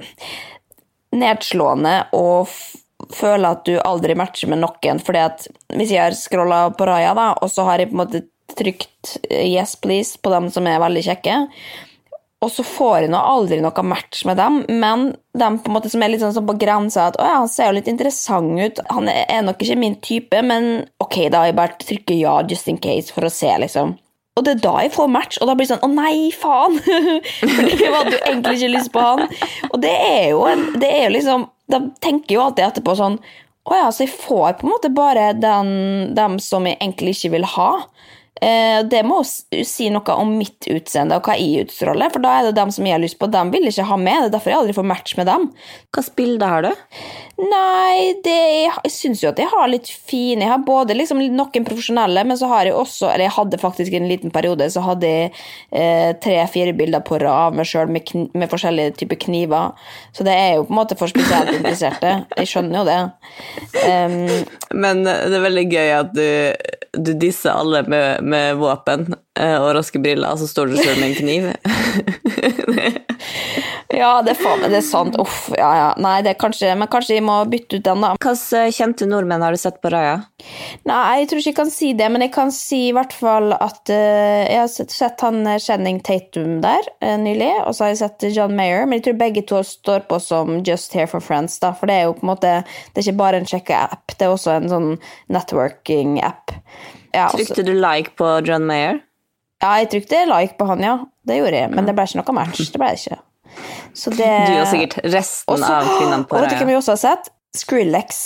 nedslående 1.14 1.96
å 2.18 2.28
føle 3.14 3.50
at 3.50 3.66
du 3.66 3.80
aldri 3.82 4.14
matcher 4.18 4.52
med 4.54 4.62
noen, 4.62 5.02
fordi 5.02 5.24
at 5.26 5.48
hvis 5.74 5.96
jeg 5.96 6.06
har 6.06 6.18
scrolla 6.18 6.68
på 6.78 6.86
Raja, 6.90 7.16
da, 7.18 7.32
og 7.42 7.50
så 7.50 7.66
har 7.68 7.82
jeg 7.82 7.90
på 7.90 7.98
en 7.98 8.04
måte 8.04 8.24
trykt 8.54 9.16
yes 9.34 9.76
please 9.82 10.20
på 10.22 10.30
dem 10.34 10.50
som 10.54 10.70
er 10.70 10.82
veldig 10.84 11.04
kjekke, 11.10 11.40
og 12.44 12.52
så 12.52 12.64
får 12.68 13.06
jeg 13.06 13.12
nå 13.14 13.20
aldri 13.24 13.60
noe 13.64 13.86
match 13.88 14.26
med 14.28 14.38
dem, 14.40 14.62
men 14.68 15.12
de 15.38 15.48
en 15.48 15.90
som 15.90 16.04
er 16.04 16.12
litt 16.12 16.24
sånn, 16.24 16.36
på 16.46 16.58
grensa 16.60 17.08
at 17.10 17.20
å 17.22 17.28
ja, 17.28 17.38
han 17.40 17.52
ser 17.52 17.70
jo 17.70 17.78
litt 17.78 17.92
interessant 17.92 18.60
ut, 18.60 18.82
han 18.92 19.08
er 19.10 19.46
nok 19.48 19.64
ikke 19.64 19.80
min 19.80 19.96
type, 20.04 20.42
men 20.44 20.84
ok, 21.04 21.30
da 21.34 21.46
jeg 21.48 21.58
bare 21.58 21.80
trykker 21.80 22.20
ja 22.20 22.42
just 22.50 22.68
in 22.68 22.82
case 22.84 23.16
for 23.16 23.26
å 23.26 23.32
se, 23.32 23.52
liksom. 23.64 23.96
Og 24.34 24.46
det 24.46 24.56
er 24.56 24.64
da 24.64 24.74
jeg 24.82 24.94
får 24.96 25.10
match, 25.14 25.38
og 25.40 25.48
da 25.48 25.56
blir 25.56 25.68
det 25.68 25.76
sånn 25.76 25.86
å 25.86 25.92
nei, 25.94 26.32
faen! 26.34 26.80
For 27.44 27.70
jeg 27.70 27.92
hadde 27.94 28.16
jo 28.16 28.22
egentlig 28.24 28.56
ikke 28.58 28.72
lyst 28.74 28.90
på 28.96 29.04
han. 29.06 29.28
Og 29.70 29.76
det 29.84 29.92
er 29.94 30.32
jo, 30.32 30.40
det 30.82 30.90
er 30.90 31.04
jo 31.04 31.12
liksom 31.14 31.44
Da 31.70 31.80
tenker 32.02 32.36
jo 32.36 32.42
alltid 32.48 32.66
etterpå 32.66 32.96
sånn 32.98 33.20
å 33.64 33.78
ja, 33.78 33.92
så 33.96 34.04
jeg 34.04 34.12
får 34.12 34.58
på 34.60 34.66
en 34.66 34.74
måte 34.74 34.90
bare 34.92 35.30
den, 35.38 35.70
dem 36.18 36.36
som 36.44 36.66
jeg 36.68 36.76
egentlig 36.82 37.14
ikke 37.16 37.30
vil 37.38 37.46
ha. 37.54 37.70
Eh, 38.42 38.80
det 38.90 39.04
må 39.06 39.20
si 39.24 39.90
noe 39.94 40.16
om 40.18 40.32
mitt 40.40 40.66
utseende 40.72 41.20
og 41.20 41.28
hva 41.28 41.36
jeg 41.38 41.68
utstråler, 41.68 42.10
for 42.12 42.24
da 42.24 42.32
er 42.40 42.48
det 42.48 42.56
dem 42.58 42.72
som 42.74 42.88
jeg 42.88 42.96
har 42.96 43.04
lyst 43.04 43.20
på. 43.22 43.30
Dem 43.32 43.52
vil 43.54 43.68
jeg 43.68 43.76
ikke 43.76 43.92
ha 43.92 43.98
med, 44.02 44.24
det 44.24 44.30
er 44.32 44.34
derfor 44.38 44.54
jeg 44.54 44.60
aldri 44.60 44.76
får 44.80 44.90
match 44.90 45.14
med 45.20 45.30
dem. 45.30 45.46
Hvilke 45.94 46.16
bilde 46.18 46.50
har 46.50 46.66
du? 46.66 46.72
Nei, 47.44 48.14
det, 48.26 48.40
jeg 48.66 48.94
syns 48.94 49.24
jo 49.24 49.32
at 49.32 49.40
jeg 49.42 49.50
har 49.50 49.66
litt 49.66 49.88
fine 49.90 50.44
Jeg 50.44 50.52
har 50.52 50.60
både 50.62 50.94
liksom 50.94 51.18
noen 51.34 51.66
profesjonelle, 51.66 52.22
men 52.30 52.38
så 52.38 52.46
har 52.52 52.68
jeg 52.70 52.76
også 52.78 53.08
Eller 53.10 53.26
jeg 53.26 53.34
hadde 53.34 53.58
faktisk 53.58 53.96
en 53.98 54.06
liten 54.06 54.30
periode 54.34 54.68
så 54.70 54.84
hadde 54.86 55.10
jeg 55.10 55.32
eh, 55.74 56.12
tre-fire 56.22 56.76
bilder 56.78 57.02
på 57.06 57.18
rad 57.24 57.48
av 57.48 57.58
meg 57.58 57.66
sjøl 57.68 57.90
med, 57.90 58.12
med, 58.38 58.48
forskjellige 58.52 58.94
typer 59.02 59.18
kniver. 59.26 59.74
Så 60.14 60.26
det 60.28 60.36
er 60.38 60.56
jo 60.60 60.68
på 60.68 60.76
en 60.76 60.80
måte 60.84 60.98
for 61.00 61.10
spesielt 61.10 61.50
interesserte. 61.56 62.14
Jeg 62.38 62.52
skjønner 62.52 62.80
jo 62.80 62.86
det. 62.88 63.00
Um, 63.82 64.80
men 64.86 65.04
det 65.06 65.34
er 65.34 65.46
veldig 65.48 65.66
gøy 65.74 65.94
at 65.98 66.14
du, 66.14 66.28
du 66.98 67.14
disser 67.18 67.50
alle 67.50 67.84
med 67.90 68.24
med 68.24 68.56
våpen 68.62 69.16
eh, 69.40 69.56
og 69.58 69.74
raske 69.78 70.00
briller, 70.00 70.36
så 70.38 70.48
står 70.48 70.72
du 70.72 70.78
selv 70.78 71.00
med 71.00 71.10
en 71.10 71.16
kniv. 71.16 71.50
ja, 73.94 74.22
det 74.26 74.34
faen, 74.40 74.64
det 74.66 74.80
er 74.80 74.86
sant. 74.86 75.16
Uff, 75.22 75.48
ja, 75.58 75.70
ja. 75.78 75.90
Nei, 76.02 76.18
det 76.26 76.34
er 76.34 76.40
kanskje, 76.42 76.72
men 76.80 76.90
kanskje 76.92 77.18
vi 77.18 77.24
må 77.26 77.36
bytte 77.50 77.78
ut 77.78 77.86
den, 77.86 78.04
da. 78.04 78.14
Hvilke 78.18 78.64
kjente 78.74 79.08
nordmenn 79.10 79.44
har 79.46 79.54
du 79.54 79.60
sett 79.62 79.78
på 79.84 79.92
Raja? 79.94 80.16
Nei, 80.90 81.02
jeg 81.22 81.30
tror 81.30 81.42
ikke 81.42 81.52
jeg 81.52 81.58
kan 81.60 81.72
si 81.74 81.92
det, 82.00 82.10
men 82.14 82.26
jeg 82.26 82.34
kan 82.36 82.54
si 82.56 82.80
i 82.90 82.96
hvert 82.96 83.14
fall 83.16 83.54
at 83.56 83.94
uh, 83.94 84.42
jeg 84.48 84.60
har 84.60 84.72
sett, 84.72 84.94
sett 84.96 85.26
han 85.26 85.44
Shenning 85.62 86.02
Tatum 86.06 86.58
der 86.64 86.88
uh, 87.04 87.16
nylig, 87.22 87.52
og 87.64 87.76
så 87.76 87.88
har 87.88 87.94
jeg 87.94 88.02
sett 88.02 88.28
John 88.34 88.56
Mayer, 88.58 88.88
men 88.88 89.00
jeg 89.00 89.08
tror 89.10 89.20
begge 89.22 89.46
to 89.50 89.62
står 89.68 90.08
på 90.10 90.20
som 90.24 90.60
Just 90.66 90.96
Here 90.98 91.10
for 91.10 91.24
Friends, 91.24 91.60
da, 91.64 91.74
for 91.78 91.92
det 91.92 92.00
er 92.00 92.10
jo 92.10 92.18
på 92.18 92.26
en 92.26 92.34
måte 92.34 92.56
Det 92.66 93.02
er 93.02 93.08
ikke 93.08 93.22
bare 93.22 93.42
en 93.42 93.50
sjekke-app, 93.50 94.18
det 94.18 94.28
er 94.28 94.34
også 94.34 94.58
en 94.58 94.72
sånn 94.72 94.90
networking-app. 95.34 96.56
Ja, 97.14 97.28
Trykte 97.30 97.66
du 97.66 97.76
like 97.78 98.16
på 98.18 98.40
John 98.48 98.66
Mayer? 98.70 99.04
Ja, 99.64 99.78
jeg 99.80 99.94
trykte 99.94 100.26
like 100.28 100.58
på 100.58 100.68
han, 100.68 100.82
ja. 100.84 100.98
Det 101.24 101.38
gjorde 101.38 101.62
jeg, 101.62 101.72
men 101.72 101.86
det 101.88 101.96
ble 101.96 102.08
ikke 102.10 102.20
noe 102.20 102.36
match. 102.42 102.66
Det 102.74 102.82
ble 102.82 102.96
det 102.98 103.22
ikke. 103.54 104.18
Det... 104.18 104.34
Du 104.50 104.58
og 104.58 104.68
sikkert 104.72 104.98
resten 105.06 105.56
også, 105.56 105.72
av 105.72 105.94
kvinnene 105.98 106.28
på. 106.28 106.36
Og 106.36 106.44
vet 106.44 106.54
du 106.54 106.60
hvem 106.62 106.74
vi 106.74 106.80
også 106.80 106.98
har 106.98 107.02
sett? 107.04 107.32
Skrillex. 107.58 108.22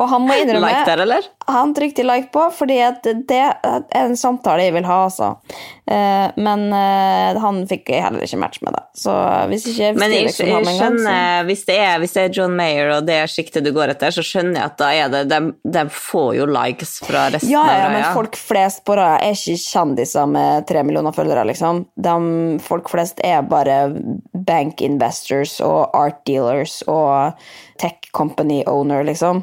og 0.00 0.08
han 0.10 0.24
må 0.26 0.34
innrømme 0.36 0.68
Like 0.68 0.84
der, 0.88 1.02
eller? 1.06 1.28
Han 1.48 1.72
trykte 1.76 2.04
like 2.04 2.28
på, 2.34 2.44
fordi 2.56 2.78
det 3.04 3.38
er 3.40 4.02
en 4.02 4.18
samtale 4.18 4.66
jeg 4.66 4.76
vil 4.76 4.88
ha, 4.88 4.98
altså. 5.06 5.34
Eh, 5.90 6.30
men 6.36 6.72
eh, 6.72 7.40
han 7.42 7.56
fikk 7.66 7.90
heller 7.90 8.22
ikke 8.22 8.38
match 8.38 8.60
med 8.62 8.76
det. 8.76 8.82
Så 9.02 9.14
hvis 9.50 9.64
ikke 9.72 9.88
Men 9.98 10.14
jeg, 10.14 10.28
jeg, 10.30 10.50
jeg 10.52 10.76
skjønner, 10.78 11.42
hvis 11.48 11.64
det, 11.66 11.78
er, 11.82 11.96
hvis 11.98 12.14
det 12.14 12.22
er 12.22 12.36
John 12.38 12.54
Mayer 12.58 12.92
og 12.98 13.08
det 13.08 13.18
sjiktet 13.32 13.66
du 13.66 13.72
går 13.74 13.96
etter, 13.96 14.14
så 14.14 14.22
skjønner 14.26 14.60
jeg 14.60 14.70
at 14.70 14.78
da 14.78 14.92
er 14.94 15.10
det 15.12 15.24
De, 15.32 15.40
de 15.74 15.84
får 15.90 16.30
jo 16.38 16.46
likes 16.54 16.94
fra 17.02 17.26
resten 17.34 17.50
ja, 17.50 17.64
av 17.66 17.80
ja, 17.80 17.90
men 17.96 18.06
folk 18.14 18.38
flest 18.38 18.84
på 18.86 18.96
Raja 18.98 19.18
er 19.26 19.34
ikke 19.34 19.58
kjendiser 19.58 20.30
med 20.30 20.68
tre 20.70 20.86
millioner 20.86 21.14
følgere, 21.16 21.44
liksom. 21.50 21.84
De, 21.98 22.16
folk 22.62 22.90
flest 22.92 23.22
er 23.26 23.42
bare 23.42 23.82
bank 24.46 24.84
investors 24.86 25.58
og 25.64 25.90
art 25.98 26.22
dealers 26.28 26.80
og 26.86 27.34
tech 27.82 28.12
company 28.14 28.62
owner, 28.70 29.02
liksom. 29.08 29.42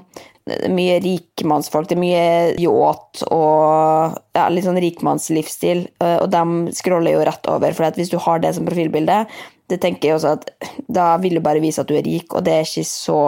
Det 0.50 0.66
er 0.68 0.74
mye 0.74 0.98
rikmannsfolk, 1.04 1.90
det 1.90 1.98
er 1.98 2.02
mye 2.02 2.26
yacht 2.62 3.24
og 3.30 4.18
ja, 4.36 4.48
litt 4.52 4.68
sånn 4.68 4.82
rikmannslivsstil, 4.82 5.86
eh, 6.02 6.18
og 6.24 6.30
de 6.34 6.76
scroller 6.78 7.16
jo 7.16 7.24
rett 7.30 7.50
over, 7.52 7.76
for 7.78 7.90
at 7.90 8.00
hvis 8.00 8.12
du 8.12 8.20
har 8.22 8.44
det 8.44 8.56
som 8.58 8.68
profilbilde, 8.68 9.24
det 9.70 9.80
tenker 9.84 10.10
jeg 10.10 10.18
også 10.18 10.36
at 10.38 10.72
da 10.90 11.12
vil 11.22 11.38
du 11.38 11.46
bare 11.46 11.62
vise 11.62 11.82
at 11.84 11.90
du 11.90 11.98
er 12.00 12.08
rik, 12.08 12.34
og 12.34 12.46
det 12.48 12.56
er 12.58 12.66
ikke 12.68 12.88
så 12.90 13.20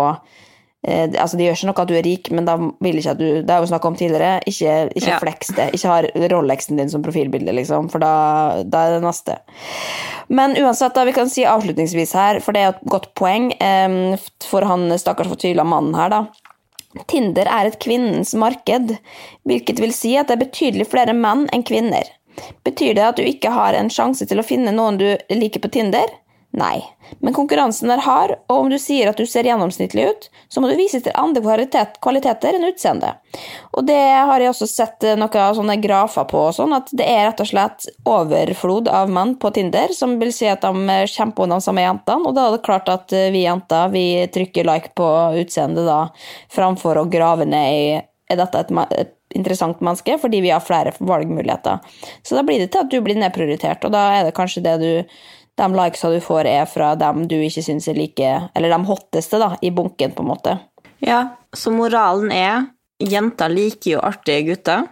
Eh, 0.87 1.09
altså 1.21 1.37
Det 1.37 1.45
gjør 1.45 1.57
ikke 1.59 1.67
noe 1.69 1.83
at 1.83 1.89
du 1.91 1.93
er 1.93 2.05
rik, 2.07 2.29
men 2.33 2.47
da 2.47 2.55
vil 2.57 2.97
ikke 2.97 3.13
at 3.13 3.19
du 3.19 3.27
Det 3.45 3.53
har 3.53 3.61
vi 3.61 3.69
snakka 3.69 3.87
om 3.87 3.95
tidligere. 3.95 4.41
Ikke, 4.49 4.89
ikke 4.95 5.11
Ja. 5.11 5.19
flex 5.19 5.47
det. 5.55 5.67
Ikke 5.73 5.87
ha 5.87 6.27
Rolexen 6.33 6.77
din 6.77 6.89
som 6.89 7.03
profilbilde, 7.03 7.53
liksom, 7.53 7.89
for 7.89 7.99
da, 7.99 8.63
da 8.63 8.87
er 8.87 8.99
det 8.99 9.03
neste. 9.03 9.37
Men 10.29 10.55
uansett, 10.55 10.93
da, 10.95 11.03
vi 11.05 11.11
kan 11.13 11.29
si 11.29 11.43
avslutningsvis 11.43 12.13
her, 12.13 12.39
for 12.39 12.53
det 12.53 12.61
er 12.61 12.69
et 12.69 12.89
godt 12.89 13.13
poeng 13.15 13.51
eh, 13.61 14.17
for 14.43 14.61
han 14.61 14.89
stakkars 14.97 15.27
fortvila 15.27 15.63
mannen 15.63 15.93
her, 15.93 16.09
da. 16.09 16.27
Tinder 17.07 17.47
er 17.47 17.69
et 17.69 17.79
kvinnens 17.83 18.33
marked, 18.35 18.95
hvilket 19.47 19.79
vil 19.79 19.93
si 19.95 20.15
at 20.19 20.27
det 20.27 20.37
er 20.37 20.45
betydelig 20.45 20.89
flere 20.91 21.15
menn 21.15 21.47
enn 21.55 21.63
kvinner. 21.67 22.09
Betyr 22.65 22.95
det 22.97 23.05
at 23.05 23.19
du 23.19 23.27
ikke 23.27 23.51
har 23.53 23.75
en 23.77 23.91
sjanse 23.91 24.27
til 24.27 24.39
å 24.41 24.45
finne 24.45 24.73
noen 24.75 24.99
du 24.99 25.07
liker 25.33 25.63
på 25.63 25.71
Tinder? 25.71 26.11
Nei, 26.51 26.81
men 27.23 27.31
konkurransen 27.31 27.93
er 27.93 28.01
hard, 28.03 28.33
og 28.51 28.65
om 28.65 28.69
du 28.71 28.75
sier 28.81 29.07
at 29.07 29.19
du 29.19 29.23
ser 29.29 29.47
gjennomsnittlig 29.47 30.03
ut, 30.09 30.25
så 30.51 30.59
må 30.59 30.67
du 30.67 30.75
vise 30.75 30.99
til 30.99 31.15
andre 31.15 31.39
kvalitet, 31.45 31.95
kvaliteter 32.03 32.57
enn 32.57 32.67
utseende. 32.67 33.13
Og 33.71 33.85
det 33.87 33.95
har 33.95 34.43
jeg 34.43 34.51
også 34.51 34.67
sett 34.67 35.07
eh, 35.07 35.15
noen 35.19 35.55
sånne 35.55 35.77
grafer 35.79 36.27
på, 36.27 36.43
sånn, 36.57 36.75
at 36.75 36.91
det 36.91 37.07
er 37.07 37.29
rett 37.29 37.39
og 37.39 37.47
slett 37.53 37.87
overflod 38.03 38.91
av 38.91 39.13
menn 39.15 39.37
på 39.39 39.53
Tinder, 39.55 39.95
som 39.95 40.17
vil 40.19 40.35
si 40.35 40.49
at 40.51 40.67
de 40.67 40.91
eh, 40.91 41.07
kjemper 41.07 41.47
om 41.47 41.55
de 41.55 41.61
samme 41.63 41.87
jentene, 41.87 42.27
og 42.27 42.35
da 42.35 42.49
er 42.49 42.57
det 42.57 42.65
klart 42.67 42.91
at 42.91 43.15
eh, 43.15 43.31
vi 43.31 43.45
jenter 43.45 43.95
vi 43.95 44.05
trykker 44.35 44.67
like 44.67 44.91
på 44.99 45.07
utseendet 45.39 45.87
da, 45.87 46.01
framfor 46.51 46.99
å 46.99 47.07
grave 47.11 47.47
ned 47.47 47.79
i 47.79 47.83
er 48.31 48.39
dette 48.39 48.59
et, 48.63 48.71
et 48.95 49.17
interessant 49.35 49.79
menneske, 49.83 50.17
fordi 50.19 50.41
vi 50.43 50.51
har 50.51 50.63
flere 50.63 50.93
valgmuligheter. 50.99 51.79
Så 52.23 52.35
da 52.35 52.43
blir 52.47 52.59
det 52.59 52.71
til 52.71 52.83
at 52.83 52.91
du 52.91 52.99
blir 53.03 53.19
nedprioritert, 53.19 53.83
og 53.87 53.95
da 53.95 54.07
er 54.17 54.27
det 54.27 54.35
kanskje 54.37 54.63
det 54.65 54.75
du 54.81 54.91
de 55.61 55.69
likesa 55.77 56.09
du 56.11 56.19
får, 56.25 56.49
er 56.49 56.65
fra 56.69 56.91
dem 56.99 57.27
du 57.29 57.37
ikke 57.37 57.61
syns 57.65 57.87
er 57.91 57.97
like 57.99 58.31
Eller 58.57 58.73
de 58.73 58.81
hotteste, 58.89 59.37
da, 59.41 59.53
i 59.61 59.69
bunken, 59.73 60.15
på 60.17 60.25
en 60.25 60.31
måte. 60.33 60.57
Ja, 61.05 61.21
så 61.53 61.71
moralen 61.73 62.33
er 62.33 62.67
jenter 63.01 63.49
liker 63.49 63.95
jo 63.95 64.01
artige 64.05 64.43
gutter. 64.51 64.83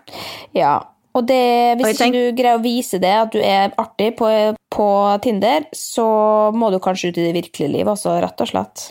Ja. 0.57 0.77
Og 1.17 1.25
det, 1.25 1.75
hvis 1.79 1.85
og 1.87 1.91
ikke 1.93 2.03
tenk- 2.03 2.15
du 2.15 2.37
greier 2.37 2.59
å 2.59 2.63
vise 2.63 2.99
det, 3.01 3.11
at 3.25 3.33
du 3.33 3.39
er 3.41 3.73
artig 3.81 4.11
på, 4.17 4.29
på 4.73 4.87
Tinder, 5.25 5.65
så 5.75 6.05
må 6.53 6.69
du 6.73 6.77
kanskje 6.81 7.09
ut 7.11 7.17
i 7.17 7.25
det 7.27 7.35
virkelige 7.37 7.73
liv 7.73 7.89
altså, 7.89 8.13
rett 8.21 8.41
og 8.45 8.49
slett. 8.51 8.85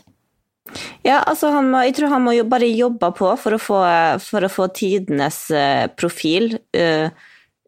Ja, 1.07 1.23
altså 1.23 1.49
han 1.55 1.71
må, 1.73 1.81
jeg 1.87 1.95
tror 1.97 2.11
han 2.12 2.27
må 2.27 2.35
jo 2.37 2.45
bare 2.51 2.69
jobbe 2.69 3.09
på 3.17 3.31
for 3.41 3.57
å 3.57 3.61
få, 3.62 3.79
for 4.21 4.45
å 4.45 4.51
få 4.53 4.67
tidenes 4.77 5.47
eh, 5.55 5.87
profil. 5.97 6.59
eh, 6.77 7.09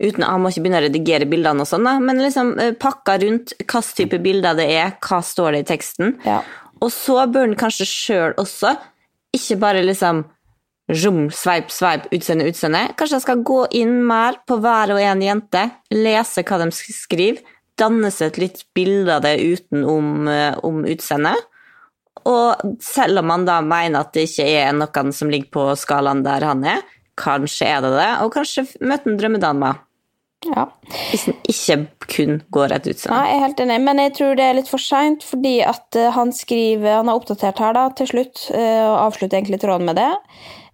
uten, 0.01 0.25
han 0.25 0.41
må 0.43 0.51
ikke 0.51 0.63
begynne 0.65 0.81
å 0.81 0.87
redigere 0.87 1.29
bildene 1.29 1.65
og 1.65 1.69
sånn, 1.69 1.85
da, 1.87 1.99
men 2.01 2.23
liksom 2.23 2.55
eh, 2.61 2.73
pakka 2.81 3.19
rundt 3.23 3.55
hvilken 3.61 3.89
type 4.01 4.19
bilder 4.25 4.57
det 4.59 4.69
er, 4.75 4.95
hva 5.05 5.21
står 5.25 5.53
det 5.57 5.63
i 5.65 5.69
teksten. 5.75 6.15
Ja. 6.25 6.41
Og 6.81 6.93
så 6.95 7.19
bør 7.29 7.51
han 7.51 7.59
kanskje 7.61 7.87
sjøl 7.89 8.37
også, 8.41 8.75
ikke 9.37 9.59
bare 9.63 9.83
liksom 9.85 10.25
zoom, 10.91 11.29
sveip, 11.31 11.69
sveip, 11.71 12.09
utseende, 12.17 12.49
utseende. 12.51 12.87
Kanskje 12.99 13.19
han 13.21 13.23
skal 13.23 13.43
gå 13.47 13.61
inn 13.79 14.01
mer 14.09 14.41
på 14.49 14.57
hver 14.65 14.91
og 14.97 15.03
en 15.05 15.21
jente, 15.23 15.67
lese 15.95 16.43
hva 16.49 16.59
de 16.65 16.71
sk- 16.75 16.97
skriver, 16.97 17.45
danne 17.79 18.11
seg 18.13 18.33
et 18.33 18.41
litt 18.43 18.65
bilde 18.77 19.15
av 19.15 19.23
det 19.25 19.37
utenom 19.39 20.27
eh, 20.29 20.57
om 20.67 20.83
utseendet. 20.89 21.47
Og 22.29 22.75
selv 22.85 23.23
om 23.23 23.31
han 23.33 23.47
da 23.49 23.61
mener 23.65 24.03
at 24.03 24.11
det 24.17 24.27
ikke 24.27 24.49
er 24.51 24.75
noen 24.77 25.13
som 25.17 25.31
ligger 25.33 25.53
på 25.55 25.69
skalaen 25.81 26.25
der 26.27 26.45
han 26.45 26.65
er, 26.69 26.83
kanskje 27.21 27.69
er 27.69 27.85
det 27.85 27.93
det, 27.95 28.11
og 28.25 28.35
kanskje 28.35 28.67
møte 28.81 29.09
en 29.13 29.17
drømmedame. 29.21 29.71
Ja. 30.49 30.67
Hvis 31.11 31.27
den 31.29 31.37
ikke 31.51 31.77
kun 32.11 32.39
går 32.55 32.73
et 32.75 32.89
utseende. 32.91 33.17
Nei, 33.17 33.27
jeg 33.29 33.37
er 33.37 33.45
helt 33.45 33.61
enig, 33.65 33.77
men 33.85 34.01
jeg 34.01 34.15
tror 34.17 34.39
det 34.39 34.47
er 34.47 34.57
litt 34.57 34.71
for 34.71 34.83
seint, 34.83 35.27
fordi 35.27 35.59
at 35.67 35.99
eh, 35.99 36.09
han 36.17 36.33
skriver 36.35 36.97
Han 37.01 37.11
har 37.11 37.21
oppdatert 37.21 37.61
her, 37.61 37.77
da, 37.77 37.85
til 37.97 38.09
slutt, 38.09 38.47
eh, 38.57 38.81
og 38.87 38.97
avslutter 39.11 39.39
egentlig 39.39 39.61
tråden 39.63 39.91
med 39.91 40.01
det. 40.01 40.11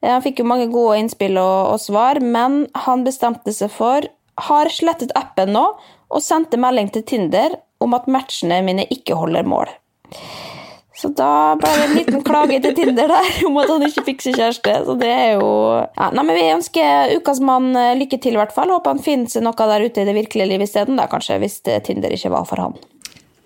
Eh, 0.03 0.13
Han 0.13 0.23
fikk 0.25 0.41
jo 0.41 0.49
mange 0.49 0.71
gode 0.73 1.01
innspill 1.03 1.39
og, 1.43 1.75
og 1.75 1.83
svar, 1.83 2.23
men 2.23 2.65
han 2.87 3.05
bestemte 3.07 3.55
seg 3.55 3.73
for 3.75 4.07
Har 4.47 4.71
slettet 4.71 5.15
appen 5.19 5.55
nå, 5.57 5.67
og 6.07 6.23
sendte 6.23 6.61
melding 6.61 6.93
til 6.95 7.03
Tinder 7.03 7.59
om 7.83 7.97
at 7.97 8.07
matchene 8.09 8.63
mine 8.65 8.87
ikke 8.95 9.19
holder 9.19 9.49
mål. 9.49 9.73
Så 11.07 11.13
da 11.15 11.55
ble 11.55 11.71
det 11.71 11.83
en 11.85 11.93
liten 11.95 12.23
klage 12.27 12.57
til 12.65 12.73
Tinder 12.75 13.13
der 13.13 13.29
om 13.47 13.59
at 13.63 13.69
han 13.71 13.85
ikke 13.87 14.03
fikk 14.09 14.25
seg 14.25 14.41
kjæreste. 14.41 14.73
Så 14.89 14.97
det 14.99 15.11
er 15.13 15.37
jo 15.37 15.51
ja, 15.79 16.09
Nei, 16.11 16.25
men 16.25 16.35
Vi 16.35 16.49
ønsker 16.57 17.13
ukas 17.21 17.39
mann 17.39 17.69
eh, 17.79 17.95
lykke 18.01 18.19
til, 18.19 18.35
i 18.35 18.41
hvert 18.41 18.55
fall. 18.57 18.73
Håper 18.75 18.97
han 18.97 19.03
finner 19.05 19.45
noe 19.47 19.69
der 19.71 19.87
ute 19.87 20.03
i 20.03 20.09
det 20.09 20.17
virkelige 20.17 20.49
livet 20.51 20.67
isteden, 20.67 20.99
kanskje, 20.99 21.39
hvis 21.45 21.61
Tinder 21.87 22.11
ikke 22.11 22.33
var 22.35 22.49
for 22.51 22.65
han. 22.65 22.75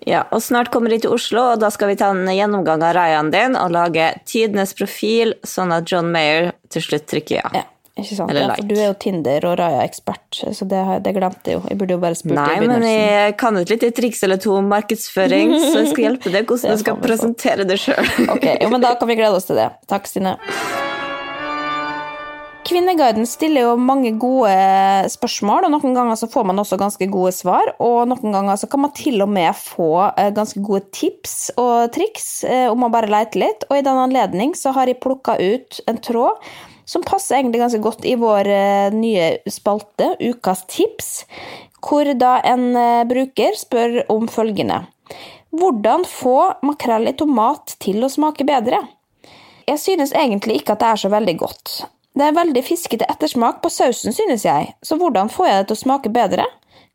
Ja, 0.09 0.23
og 0.33 0.41
snart 0.41 0.71
kommer 0.73 0.89
de 0.89 0.97
til 1.03 1.13
Oslo, 1.13 1.51
og 1.53 1.61
da 1.61 1.69
skal 1.69 1.91
vi 1.91 1.99
ta 1.99 2.09
en 2.09 2.25
gjennomgang 2.25 2.81
av 2.81 2.95
Rayan 2.97 3.29
din 3.29 3.53
og 3.59 3.75
lage 3.75 4.07
tidenes 4.25 4.73
profil, 4.73 5.35
sånn 5.45 5.75
at 5.75 5.85
John 5.91 6.09
Mayer 6.09 6.55
til 6.73 6.87
slutt 6.87 7.05
trykker 7.11 7.37
ja. 7.43 7.51
Ja, 7.59 7.67
ikke 7.99 8.15
sant? 8.15 8.31
Eller 8.31 8.45
Ja, 8.47 8.55
for 8.55 8.69
du 8.69 8.75
er 8.77 8.87
jo 8.87 8.93
Tinder- 9.03 9.47
og 9.49 9.57
Raja-ekspert, 9.59 10.41
så 10.55 10.67
det, 10.67 10.83
det 11.03 11.15
glemte 11.17 11.51
jeg 11.51 11.59
jo. 11.59 11.63
Jeg 11.67 11.79
burde 11.81 11.97
jo 11.97 12.03
bare 12.03 12.15
spurt 12.15 12.37
Nei, 12.37 12.45
i 12.55 12.61
begynnelsen. 12.61 12.85
Nei, 12.87 12.93
men 12.95 13.25
jeg 13.27 13.35
kan 13.41 13.59
et 13.59 13.73
lite 13.73 13.91
triks 13.97 14.23
eller 14.23 14.39
to 14.41 14.55
om 14.55 14.71
markedsføring, 14.71 15.57
så 15.59 15.73
jeg 15.81 15.91
skal 15.91 16.07
hjelpe 16.07 16.31
deg 16.31 16.47
hvordan 16.47 16.71
du 16.77 16.85
skal 16.85 17.01
presentere 17.03 17.67
det 17.67 17.81
sjøl. 17.83 18.13
Ok, 18.35 18.47
jo, 18.47 18.71
men 18.71 18.83
da 18.83 18.95
kan 18.95 19.11
vi 19.11 19.19
glede 19.19 19.35
oss 19.35 19.49
til 19.49 19.59
det. 19.59 19.67
Takk, 19.91 20.07
Stine. 20.07 20.37
Kvinneguiden 22.71 23.25
stiller 23.27 23.65
jo 23.65 23.71
mange 23.75 24.13
gode 24.21 24.51
spørsmål, 25.11 25.65
og 25.67 25.73
noen 25.73 25.95
ganger 25.97 26.19
så 26.19 26.29
får 26.31 26.45
man 26.47 26.61
også 26.61 26.77
ganske 26.79 27.07
gode 27.11 27.33
svar. 27.35 27.73
Og 27.83 28.05
noen 28.07 28.35
ganger 28.35 28.59
så 28.61 28.69
kan 28.71 28.85
man 28.85 28.93
til 28.95 29.19
og 29.25 29.31
med 29.33 29.51
få 29.57 29.91
eh, 30.13 30.29
ganske 30.35 30.61
gode 30.63 30.85
tips 30.95 31.35
og 31.59 31.89
triks 31.95 32.29
eh, 32.47 32.67
om 32.71 32.85
å 32.85 32.91
bare 32.93 33.11
leite 33.11 33.41
litt. 33.41 33.65
Og 33.67 33.81
i 33.81 33.85
den 33.85 33.99
anledning 33.99 34.53
så 34.55 34.71
har 34.77 34.87
jeg 34.87 35.01
plukka 35.03 35.35
ut 35.41 35.81
en 35.89 35.99
tråd 36.05 36.39
som 36.91 37.03
passer 37.07 37.37
egentlig 37.37 37.61
ganske 37.61 37.79
godt 37.83 38.05
i 38.05 38.17
vår 38.19 38.47
eh, 38.51 38.93
nye 38.95 39.27
spalte, 39.47 40.11
Ukas 40.19 40.65
tips, 40.67 41.11
hvor 41.79 42.09
da 42.19 42.37
en 42.47 42.75
eh, 42.75 43.03
bruker 43.07 43.55
spør 43.57 44.01
om 44.11 44.27
følgende. 44.31 44.83
Hvordan 45.55 46.03
få 46.07 46.37
makrell 46.67 47.07
i 47.11 47.15
tomat 47.15 47.77
til 47.83 48.03
å 48.03 48.11
smake 48.11 48.47
bedre? 48.47 48.83
Jeg 49.67 49.79
synes 49.79 50.11
egentlig 50.11 50.59
ikke 50.59 50.75
at 50.75 50.83
det 50.83 50.91
er 50.91 51.01
så 51.03 51.11
veldig 51.11 51.37
godt. 51.39 51.73
Det 52.17 52.27
er 52.27 52.35
veldig 52.35 52.63
fiskete 52.67 53.07
ettersmak 53.07 53.61
på 53.63 53.71
sausen, 53.71 54.11
synes 54.15 54.43
jeg, 54.43 54.73
så 54.83 54.97
hvordan 54.99 55.31
får 55.31 55.47
jeg 55.47 55.59
det 55.61 55.67
til 55.69 55.77
å 55.77 55.83
smake 55.85 56.11
bedre? 56.11 56.47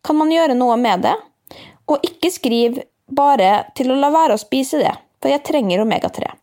Kan 0.05 0.21
man 0.21 0.33
gjøre 0.33 0.57
noe 0.59 0.77
med 0.81 1.07
det? 1.09 1.15
Og 1.89 2.05
ikke 2.05 2.33
skriv 2.35 2.83
bare 3.09 3.71
til 3.79 3.95
å 3.95 4.01
la 4.01 4.11
være 4.13 4.37
å 4.37 4.43
spise 4.43 4.83
det, 4.83 4.93
for 5.23 5.33
jeg 5.33 5.45
trenger 5.47 5.87
omega-3. 5.87 6.35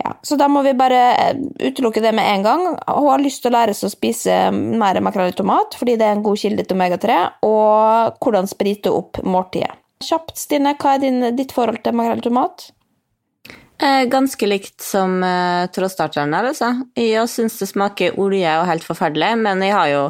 Ja, 0.00 0.14
så 0.22 0.38
da 0.40 0.48
må 0.52 0.62
vi 0.66 0.74
bare 0.78 1.00
eh, 1.14 1.40
utelukke 1.68 2.02
det 2.04 2.12
med 2.16 2.28
en 2.30 2.46
gang. 2.46 2.66
Hun 2.86 3.10
har 3.10 3.22
lyst 3.22 3.42
til 3.44 3.52
å 3.52 3.56
lære 3.56 3.74
seg 3.76 3.90
å 3.90 3.94
spise 3.94 4.38
mer 4.52 5.00
makrell 5.04 5.32
i 5.32 5.36
tomat, 5.36 5.76
fordi 5.78 5.96
det 6.00 6.08
er 6.08 6.16
en 6.18 6.24
god 6.26 6.40
kilde 6.42 6.66
til 6.66 6.78
omega-3, 6.78 7.18
og 7.48 8.22
hvordan 8.22 8.50
sprite 8.50 8.92
opp 8.92 9.22
måltidet. 9.24 9.74
Kjapt, 10.04 10.36
Stine, 10.36 10.74
hva 10.76 10.96
er 10.96 11.04
din, 11.06 11.22
ditt 11.38 11.54
forhold 11.56 11.80
til 11.84 11.96
makrell 11.96 12.20
i 12.20 12.26
tomat? 12.26 12.68
Eh, 13.82 14.04
Ganske 14.12 14.48
likt 14.48 14.80
som 14.84 15.18
uh, 15.24 15.66
trådstarteren 15.72 16.32
der, 16.32 16.50
altså. 16.52 16.72
Jeg 16.96 17.28
syns 17.32 17.58
det 17.60 17.68
smaker 17.72 18.16
olje 18.20 18.52
og 18.60 18.68
helt 18.70 18.86
forferdelig, 18.86 19.34
men 19.44 19.64
jeg 19.64 19.76
har 19.76 19.90
jo 19.92 20.04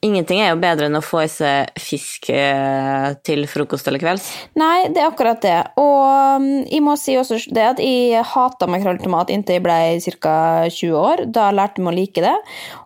Ingenting 0.00 0.40
er 0.40 0.54
jo 0.54 0.60
bedre 0.62 0.86
enn 0.88 0.96
å 0.96 1.02
få 1.04 1.26
i 1.26 1.28
seg 1.28 1.74
fisk 1.76 2.30
eh, 2.32 3.10
til 3.26 3.44
frokost 3.50 3.88
eller 3.90 4.00
kvelds. 4.00 4.30
Nei, 4.56 4.88
det 4.88 5.02
er 5.02 5.10
akkurat 5.10 5.42
det. 5.44 5.58
Og 5.76 6.38
um, 6.40 6.46
jeg 6.64 6.80
må 6.80 6.94
si 6.96 7.18
også 7.20 7.36
det 7.52 7.66
at 7.74 7.82
jeg 7.84 8.22
hata 8.24 8.64
makrelltomat 8.70 9.04
tomat 9.04 9.32
inntil 9.34 9.58
jeg 9.58 9.64
ble 9.66 10.16
ca. 10.22 10.36
20 10.72 10.96
år. 10.96 11.24
Da 11.28 11.50
lærte 11.52 11.82
jeg 11.82 11.84
meg 11.84 11.92
å 11.92 11.98
like 11.98 12.24
det. 12.24 12.32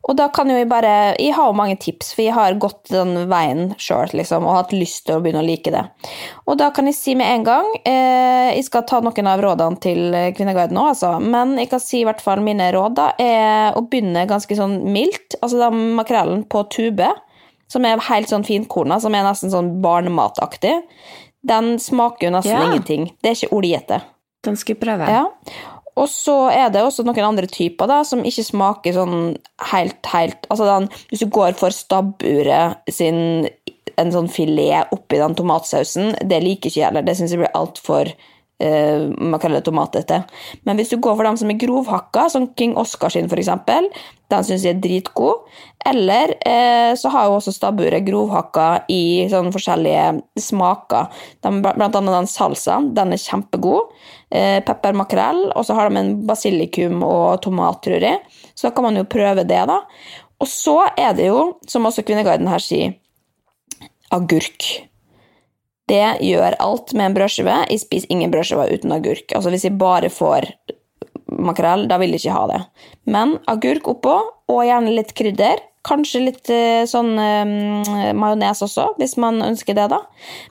Og 0.05 0.19
da 0.19 0.27
kan 0.35 0.51
jo 0.51 0.57
jeg 0.59 0.69
bare 0.69 1.15
Jeg 1.21 1.33
har 1.37 1.47
jo 1.49 1.57
mange 1.57 1.77
tips, 1.81 2.11
for 2.17 2.25
jeg 2.25 2.35
har 2.35 2.59
gått 2.59 2.91
den 2.91 3.29
veien 3.31 3.71
sjøl 3.79 4.11
liksom, 4.13 4.45
og 4.49 4.59
hatt 4.59 4.75
lyst 4.75 5.07
til 5.07 5.17
å 5.17 5.23
begynne 5.23 5.45
å 5.45 5.47
like 5.47 5.71
det. 5.71 5.85
Og 6.51 6.59
da 6.59 6.73
kan 6.75 6.91
jeg 6.91 6.99
si 6.99 7.15
med 7.17 7.31
en 7.31 7.47
gang 7.47 7.71
eh, 7.87 8.51
Jeg 8.57 8.67
skal 8.67 8.85
ta 8.91 8.99
noen 9.05 9.31
av 9.31 9.43
rådene 9.45 9.81
til 9.83 10.19
Kvinneguiden 10.35 10.83
òg, 10.83 10.91
altså. 10.97 11.15
Men 11.23 11.55
jeg 11.63 11.71
kan 11.71 11.83
si 11.83 12.03
i 12.03 12.09
hvert 12.09 12.23
fall 12.25 12.43
mine 12.45 12.73
råd 12.75 12.99
da, 12.99 13.09
er 13.23 13.79
å 13.79 13.87
begynne 13.87 14.27
ganske 14.31 14.59
sånn 14.59 14.81
mildt. 14.91 15.39
Altså 15.41 15.63
da 15.63 15.71
makrellen 15.71 16.43
på 16.51 16.67
tube 16.75 17.04
som 17.69 17.85
er 17.85 18.03
helt 18.09 18.31
sånn 18.31 18.45
finkorna, 18.47 19.01
som 19.01 19.15
er 19.15 19.25
nesten 19.27 19.53
sånn 19.53 19.81
barnemataktig, 19.85 20.83
den 21.45 21.79
smaker 21.79 22.29
jo 22.29 22.35
nesten 22.37 22.53
Ja. 22.53 22.65
ingenting. 22.73 23.11
Det 23.23 23.31
er 23.31 23.35
ikke 23.37 23.57
oljete. 23.57 24.03
Den 24.45 24.57
skal 24.57 24.75
jeg 24.75 24.81
prøve. 24.81 25.09
Ja. 25.09 25.27
Og 25.97 26.09
så 26.09 26.51
er 26.51 26.71
det 26.71 26.83
også 26.83 27.05
noen 27.05 27.23
andre 27.25 27.47
typer 27.47 27.87
da, 27.87 28.03
som 28.03 28.25
ikke 28.27 28.45
smaker 28.45 28.93
sånn 28.97 29.37
helt, 29.71 30.05
helt 30.07 30.47
Altså 30.51 30.65
den, 30.67 30.89
hvis 31.11 31.21
du 31.21 31.27
går 31.27 31.55
for 31.55 31.71
stabburet 31.71 32.77
sin 32.91 33.49
en 33.97 34.11
sånn 34.11 34.29
filet 34.29 34.91
oppi 34.91 35.21
den 35.21 35.37
tomatsausen, 35.39 36.17
det 36.27 36.43
liker 36.43 36.71
ikke 36.71 36.81
jeg 36.81 36.89
heller. 36.89 37.05
Det 37.07 37.17
syns 37.17 37.31
jeg 37.31 37.39
blir 37.39 37.55
altfor 37.55 38.11
uh, 38.63 39.11
makrell 39.33 39.57
det 39.59 39.65
tomatete. 39.67 40.23
Men 40.69 40.79
hvis 40.79 40.93
du 40.93 40.99
går 41.03 41.17
for 41.17 41.27
dem 41.27 41.39
som 41.41 41.51
er 41.51 41.59
grovhakka, 41.61 42.29
som 42.33 42.51
King 42.59 42.77
Oscar 42.81 43.13
sin 43.13 43.31
eksempel, 43.31 43.89
den 44.33 44.45
syns 44.47 44.65
jeg 44.65 44.77
er 44.77 44.83
dritgod. 44.83 45.45
Eller 45.85 46.33
eh, 46.49 46.93
så 46.97 47.11
har 47.13 47.29
jo 47.29 47.37
også 47.37 47.53
stabburet 47.55 48.07
grovhakka 48.07 48.87
i 48.93 49.27
sånn 49.31 49.53
forskjellige 49.55 50.07
smaker. 50.41 51.11
De, 51.45 51.53
blant 51.61 51.99
annet 52.01 52.17
den 52.17 52.31
salsaen, 52.31 52.91
den 52.97 53.13
er 53.15 53.21
kjempegod. 53.21 53.93
Eh, 54.33 54.59
pepper 54.65 54.97
makrell, 54.97 55.45
og 55.53 55.67
så 55.69 55.77
har 55.77 55.91
de 55.91 56.01
en 56.01 56.15
basilikum 56.29 57.05
og 57.07 57.43
tomat, 57.45 57.83
tror 57.85 58.09
jeg. 58.09 58.23
Så 58.55 58.69
da 58.69 58.75
kan 58.75 58.89
man 58.89 58.99
jo 58.99 59.07
prøve 59.09 59.47
det, 59.47 59.61
da. 59.71 59.83
Og 60.43 60.51
så 60.51 60.81
er 60.97 61.15
det 61.17 61.29
jo, 61.29 61.55
som 61.71 61.87
også 61.87 62.05
Kvinneguiden 62.07 62.51
her 62.51 62.63
sier, 62.63 62.97
agurk. 64.15 64.73
Det 65.91 66.05
gjør 66.25 66.57
alt 66.65 66.95
med 66.97 67.11
en 67.11 67.17
brødskive. 67.19 67.59
Jeg 67.69 67.83
spiser 67.83 68.13
ingen 68.13 68.33
brødskiver 68.33 68.73
uten 68.73 68.95
agurk. 68.97 69.35
Altså 69.37 69.53
Hvis 69.53 69.67
jeg 69.67 69.79
bare 69.79 70.09
får 70.13 70.49
makrell, 71.29 71.87
da 71.91 71.99
vil 72.01 72.15
jeg 72.15 72.25
ikke 72.25 72.39
ha 72.39 72.47
det. 72.51 72.61
Men 73.11 73.39
agurk 73.51 73.89
oppå, 73.91 74.17
og 74.49 74.65
gjerne 74.65 74.95
litt 74.97 75.15
krydder. 75.17 75.63
Kanskje 75.85 76.23
litt 76.25 76.51
eh, 76.53 76.85
sånn 76.89 77.13
eh, 77.21 78.13
majones 78.17 78.63
også, 78.65 78.95
hvis 79.01 79.19
man 79.21 79.43
ønsker 79.45 79.77
det, 79.77 79.89
da. 79.93 80.01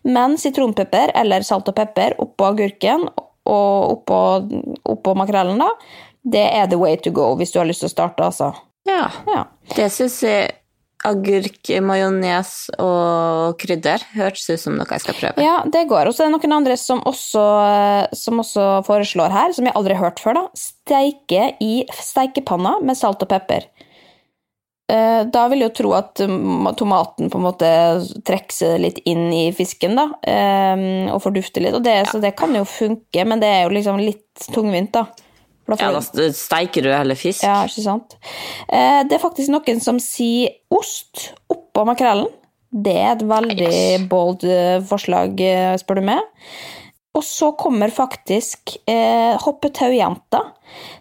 Men 0.06 0.38
sitronpepper 0.38 1.16
eller 1.18 1.46
salt 1.46 1.70
og 1.72 1.78
pepper 1.78 2.18
oppå 2.22 2.52
agurken 2.52 3.08
og 3.50 3.96
oppå, 3.96 4.20
oppå 4.94 5.16
makrellen, 5.18 5.62
da. 5.62 5.72
Det 6.24 6.44
er 6.44 6.70
the 6.70 6.80
way 6.80 6.96
to 7.02 7.12
go 7.12 7.34
hvis 7.40 7.52
du 7.52 7.60
har 7.60 7.68
lyst 7.68 7.84
til 7.84 7.90
å 7.90 7.96
starte, 7.96 8.30
altså. 8.30 8.54
Ja. 8.88 9.08
Ja. 9.30 9.48
Det 9.74 9.90
syns 9.96 10.22
jeg 10.24 10.52
agurk, 11.04 11.70
majones 11.84 12.52
og 12.80 13.58
krydder 13.60 14.04
hørtes 14.16 14.46
ut 14.50 14.62
som 14.62 14.78
noe 14.78 14.88
jeg 14.88 15.04
skal 15.04 15.18
prøve. 15.20 15.44
Ja, 15.44 15.58
det 15.68 15.86
går. 15.90 16.08
Og 16.08 16.16
så 16.16 16.24
er 16.24 16.32
det 16.32 16.38
noen 16.38 16.58
andre 16.62 16.78
som 16.80 17.02
også, 17.10 17.44
som 18.16 18.44
også 18.44 18.68
foreslår 18.88 19.34
her, 19.34 19.56
som 19.56 19.68
jeg 19.68 19.76
aldri 19.80 19.98
har 19.98 20.12
hørt 20.12 20.24
før, 20.24 20.40
da. 20.40 20.46
Steike 20.56 21.50
i 21.64 21.74
steikepanna 22.00 22.78
med 22.86 23.00
salt 23.00 23.26
og 23.26 23.32
pepper. 23.34 23.68
Eh, 24.92 25.24
Da 25.32 25.48
vil 25.50 25.64
jeg 25.64 25.72
jo 25.72 25.76
tro 25.82 25.92
at 25.98 26.24
mm, 26.28 26.72
tomaten 26.80 27.30
på 27.32 27.40
en 27.40 27.46
måte 27.48 27.70
trekker 28.28 28.56
seg 28.56 28.82
litt 28.84 29.04
inn 29.10 29.30
i 29.34 29.46
fisken, 29.56 29.96
da, 30.00 30.10
eh, 30.28 31.12
og 31.12 31.22
fordufter 31.24 31.64
litt. 31.64 31.76
Og 31.78 31.84
det, 31.84 32.00
Så 32.12 32.22
det 32.24 32.36
kan 32.40 32.56
jo 32.56 32.64
funke, 32.68 33.26
men 33.26 33.40
det 33.44 33.52
er 33.52 33.64
jo 33.64 33.76
liksom 33.76 34.00
litt 34.00 34.48
tungvint, 34.54 34.92
da. 34.96 35.08
Da 35.68 35.78
Ja, 35.80 35.92
da 35.96 36.28
steiker 36.36 36.84
du 36.84 36.90
heller 36.92 37.16
fisk. 37.16 37.44
ja, 37.44 37.64
ikke 37.66 37.82
sant? 37.86 38.16
Eh, 38.70 39.04
Det 39.04 39.14
er 39.16 39.24
faktisk 39.24 39.50
noen 39.50 39.80
som 39.82 40.00
sier 40.00 40.50
ost 40.70 41.34
oppå 41.50 41.86
makrellen. 41.88 42.28
Det 42.74 42.96
er 42.98 43.12
et 43.14 43.22
veldig 43.30 44.10
bold 44.10 44.44
eh, 44.44 44.80
forslag, 44.82 45.40
eh, 45.40 45.76
spør 45.78 45.96
du 46.02 46.02
meg. 46.02 46.20
Og 47.14 47.22
så 47.22 47.52
kommer 47.54 47.92
faktisk 47.94 48.72
eh, 48.90 49.36
Hoppetaujenta, 49.38 50.40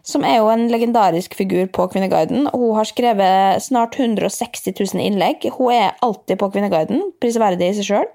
som 0.05 0.27
er 0.29 0.43
jo 0.43 0.51
en 0.53 0.67
legendarisk 0.69 1.33
figur 1.39 1.71
på 1.73 1.87
Kvinneguiden. 1.95 2.51
Hun 2.53 2.75
har 2.77 2.89
skrevet 2.89 3.65
snart 3.65 3.97
160 3.97 4.75
000 4.77 5.01
innlegg. 5.01 5.47
Hun 5.57 5.73
er 5.73 5.97
alltid 6.05 6.37
på 6.43 6.51
Kvinneguiden, 6.53 7.01
prisverdig 7.23 7.71
i 7.71 7.79
seg 7.79 7.89
sjøl. 7.89 8.11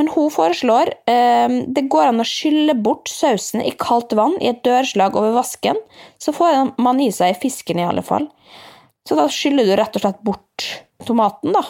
Men 0.00 0.08
hun 0.14 0.32
foreslår 0.32 0.94
eh, 1.12 1.60
det 1.76 1.84
går 1.92 2.08
an 2.08 2.24
å 2.24 2.28
skylle 2.28 2.78
bort 2.80 3.12
sausen 3.12 3.60
i 3.60 3.74
kaldt 3.76 4.16
vann 4.16 4.38
i 4.40 4.48
et 4.54 4.64
dørslag 4.64 5.20
over 5.20 5.36
vasken, 5.36 5.76
så 6.16 6.32
får 6.32 6.72
man 6.80 7.04
i 7.04 7.12
seg 7.12 7.36
fisken 7.42 7.84
i 7.84 7.84
alle 7.84 8.06
fall. 8.06 8.30
Så 9.06 9.18
da 9.18 9.28
skyller 9.28 9.68
du 9.68 9.76
rett 9.76 10.00
og 10.00 10.02
slett 10.02 10.24
bort 10.24 10.70
tomaten, 11.04 11.52
da. 11.52 11.68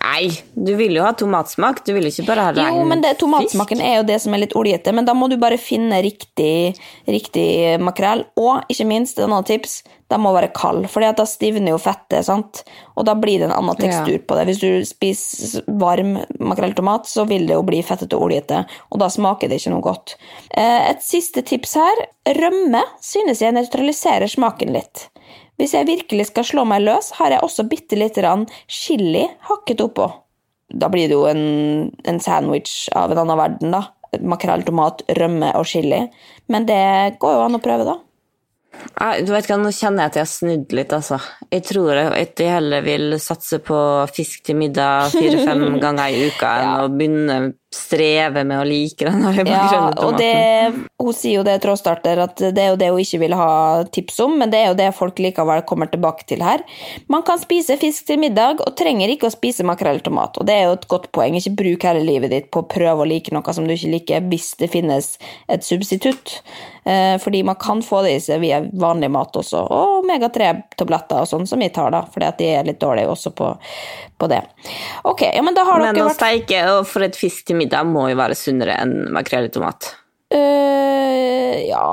Nei, 0.00 0.30
du 0.54 0.72
vil 0.76 0.96
jo 0.96 1.04
ha 1.04 1.12
tomatsmak. 1.16 1.82
Du 1.86 1.92
vil 1.94 2.08
ikke 2.08 2.24
bare 2.26 2.48
ha 2.48 2.52
rein 2.56 2.78
Jo, 2.80 2.84
men 2.88 3.02
det, 3.04 3.14
tomatsmaken 3.20 3.80
er 3.84 3.98
jo 4.00 4.06
det 4.08 4.18
som 4.24 4.34
er 4.34 4.42
litt 4.42 4.56
oljete, 4.58 4.92
men 4.96 5.06
da 5.06 5.14
må 5.14 5.28
du 5.30 5.36
bare 5.40 5.60
finne 5.60 6.00
riktig, 6.04 6.74
riktig 7.06 7.78
makrell. 7.82 8.24
Og 8.40 8.72
ikke 8.72 8.86
minst, 8.88 9.20
et 9.20 9.28
annet 9.28 9.48
tips, 9.52 9.82
den 10.12 10.20
må 10.24 10.32
være 10.34 10.50
kald, 10.56 10.88
for 10.92 11.04
da 11.04 11.26
stivner 11.28 11.72
jo 11.72 11.78
fettet, 11.80 12.26
sant? 12.26 12.64
og 12.96 13.06
da 13.08 13.14
blir 13.16 13.40
det 13.40 13.46
en 13.48 13.54
annen 13.56 13.78
tekstur 13.78 14.18
på 14.28 14.36
det. 14.36 14.44
Hvis 14.50 14.60
du 14.60 14.84
spiser 14.88 15.62
varm 15.80 16.18
makrelltomat, 16.40 17.08
så 17.08 17.24
vil 17.28 17.46
det 17.48 17.56
jo 17.56 17.64
bli 17.64 17.80
fettete 17.86 18.18
og 18.18 18.26
oljete, 18.28 18.64
og 18.92 19.00
da 19.00 19.08
smaker 19.12 19.48
det 19.48 19.62
ikke 19.62 19.72
noe 19.72 19.86
godt. 19.86 20.16
Eh, 20.50 20.90
Et 20.92 21.00
siste 21.04 21.40
tips 21.46 21.76
her. 21.80 22.04
Rømme 22.36 22.82
synes 23.00 23.40
jeg 23.40 23.54
nøytraliserer 23.56 24.28
smaken 24.28 24.74
litt. 24.76 25.08
Hvis 25.62 25.76
jeg 25.76 25.86
virkelig 25.86 26.24
skal 26.32 26.46
slå 26.48 26.66
meg 26.66 26.82
løs, 26.82 27.12
har 27.20 27.30
jeg 27.30 27.46
også 27.46 27.68
bitte 27.70 27.94
lite 27.94 28.18
grann 28.18 28.48
chili 28.66 29.28
hakket 29.46 29.84
oppå. 29.84 30.08
Da 30.74 30.88
blir 30.90 31.06
det 31.06 31.14
jo 31.14 31.28
en, 31.30 31.92
en 32.08 32.18
sandwich 32.18 32.88
av 32.98 33.12
en 33.12 33.20
annen 33.22 33.38
verden, 33.38 33.76
da. 33.76 33.84
Makrell, 34.26 34.64
tomat, 34.66 35.04
rømme 35.20 35.52
og 35.54 35.68
chili. 35.70 36.00
Men 36.50 36.66
det 36.66 36.82
går 37.22 37.36
jo 37.36 37.44
an 37.44 37.60
å 37.60 37.62
prøve, 37.62 37.86
da. 37.86 38.00
Jeg, 38.72 39.26
du 39.28 39.30
vet 39.34 39.46
hva, 39.46 39.58
Nå 39.60 39.70
kjenner 39.76 40.02
jeg 40.02 40.10
at 40.10 40.18
jeg 40.18 40.24
har 40.24 40.32
snudd 40.32 40.74
litt, 40.74 40.96
altså. 40.98 41.20
Jeg 41.52 41.66
tror 41.70 42.02
at 42.02 42.42
jeg 42.42 42.54
heller 42.56 42.82
vil 42.82 43.18
satse 43.22 43.60
på 43.62 43.78
fisk 44.10 44.42
til 44.48 44.58
middag 44.64 45.12
fire-fem 45.14 45.66
ganger 45.84 46.10
i 46.10 46.26
uka 46.32 46.54
enn 46.58 46.74
å 46.80 46.90
begynne 46.90 47.38
streve 47.72 48.44
med 48.44 48.60
å 48.60 48.64
like 48.68 49.06
den 49.06 49.22
her 49.24 49.40
Ja, 49.52 49.86
og 50.04 50.18
det, 50.20 50.32
hun 51.00 51.14
sier 51.16 51.40
jo 51.40 51.44
det, 51.46 51.58
trådstarter, 51.64 52.20
at 52.26 52.42
det 52.42 52.60
er 52.60 52.72
jo 52.72 52.78
det 52.80 52.90
hun 52.92 53.00
ikke 53.02 53.22
vil 53.24 53.36
ha 53.38 53.52
tips 53.94 54.20
om, 54.24 54.36
men 54.40 54.52
det 54.52 54.60
er 54.60 54.70
jo 54.70 54.78
det 54.78 54.90
folk 54.96 55.20
likevel 55.22 55.64
kommer 55.68 55.90
tilbake 55.92 56.26
til 56.28 56.44
her. 56.44 56.64
Man 57.12 57.24
kan 57.26 57.40
spise 57.40 57.78
fisk 57.80 58.08
til 58.10 58.20
middag, 58.22 58.60
og 58.64 58.76
trenger 58.78 59.12
ikke 59.12 59.30
å 59.30 59.34
spise 59.34 59.66
makrell 59.66 60.02
i 60.02 60.04
tomat. 60.04 60.36
Og 60.38 60.48
det 60.48 60.58
er 60.58 60.68
jo 60.68 60.76
et 60.76 60.88
godt 60.90 61.08
poeng. 61.16 61.38
Ikke 61.38 61.56
bruk 61.62 61.88
hele 61.88 62.04
livet 62.04 62.34
ditt 62.34 62.52
på 62.52 62.62
å 62.62 62.68
prøve 62.68 63.04
å 63.04 63.08
like 63.08 63.32
noe 63.34 63.56
som 63.56 63.66
du 63.68 63.74
ikke 63.74 63.94
liker, 63.96 64.28
hvis 64.32 64.52
det 64.60 64.70
finnes 64.72 65.14
et 65.52 65.66
substitutt. 65.66 66.40
Eh, 66.84 67.16
fordi 67.22 67.44
man 67.46 67.58
kan 67.60 67.82
få 67.82 68.02
det 68.02 68.16
i 68.16 68.22
seg 68.22 68.42
via 68.42 68.58
vanlig 68.60 69.10
mat 69.14 69.36
også, 69.38 69.60
og 69.70 70.00
omega-3-tabletter 70.02 71.22
og 71.22 71.28
sånn, 71.30 71.46
som 71.46 71.62
vi 71.62 71.70
tar, 71.70 71.92
da, 71.94 72.02
fordi 72.10 72.26
at 72.26 72.40
de 72.42 72.48
er 72.50 72.66
litt 72.66 72.80
dårlige 72.82 73.12
også 73.12 73.30
på, 73.38 73.52
på 74.18 74.30
det. 74.32 74.40
Ok, 75.06 75.22
ja, 75.28 75.44
men 75.46 75.54
da 75.54 75.62
har 75.68 75.78
Men 75.78 75.94
dere 75.94 76.10
å 76.10 76.16
steike 76.16 76.64
og 76.72 76.88
for 76.90 77.06
et 77.06 77.18
fisk 77.18 77.46
til 77.46 77.60
middag 77.60 77.61
må 77.86 78.08
jo 78.10 78.18
være 78.18 78.38
sunnere 78.38 78.78
enn 78.82 79.12
makrell 79.14 79.48
i 79.48 79.52
tomat. 79.52 79.92
Uh, 80.32 81.58
ja 81.68 81.86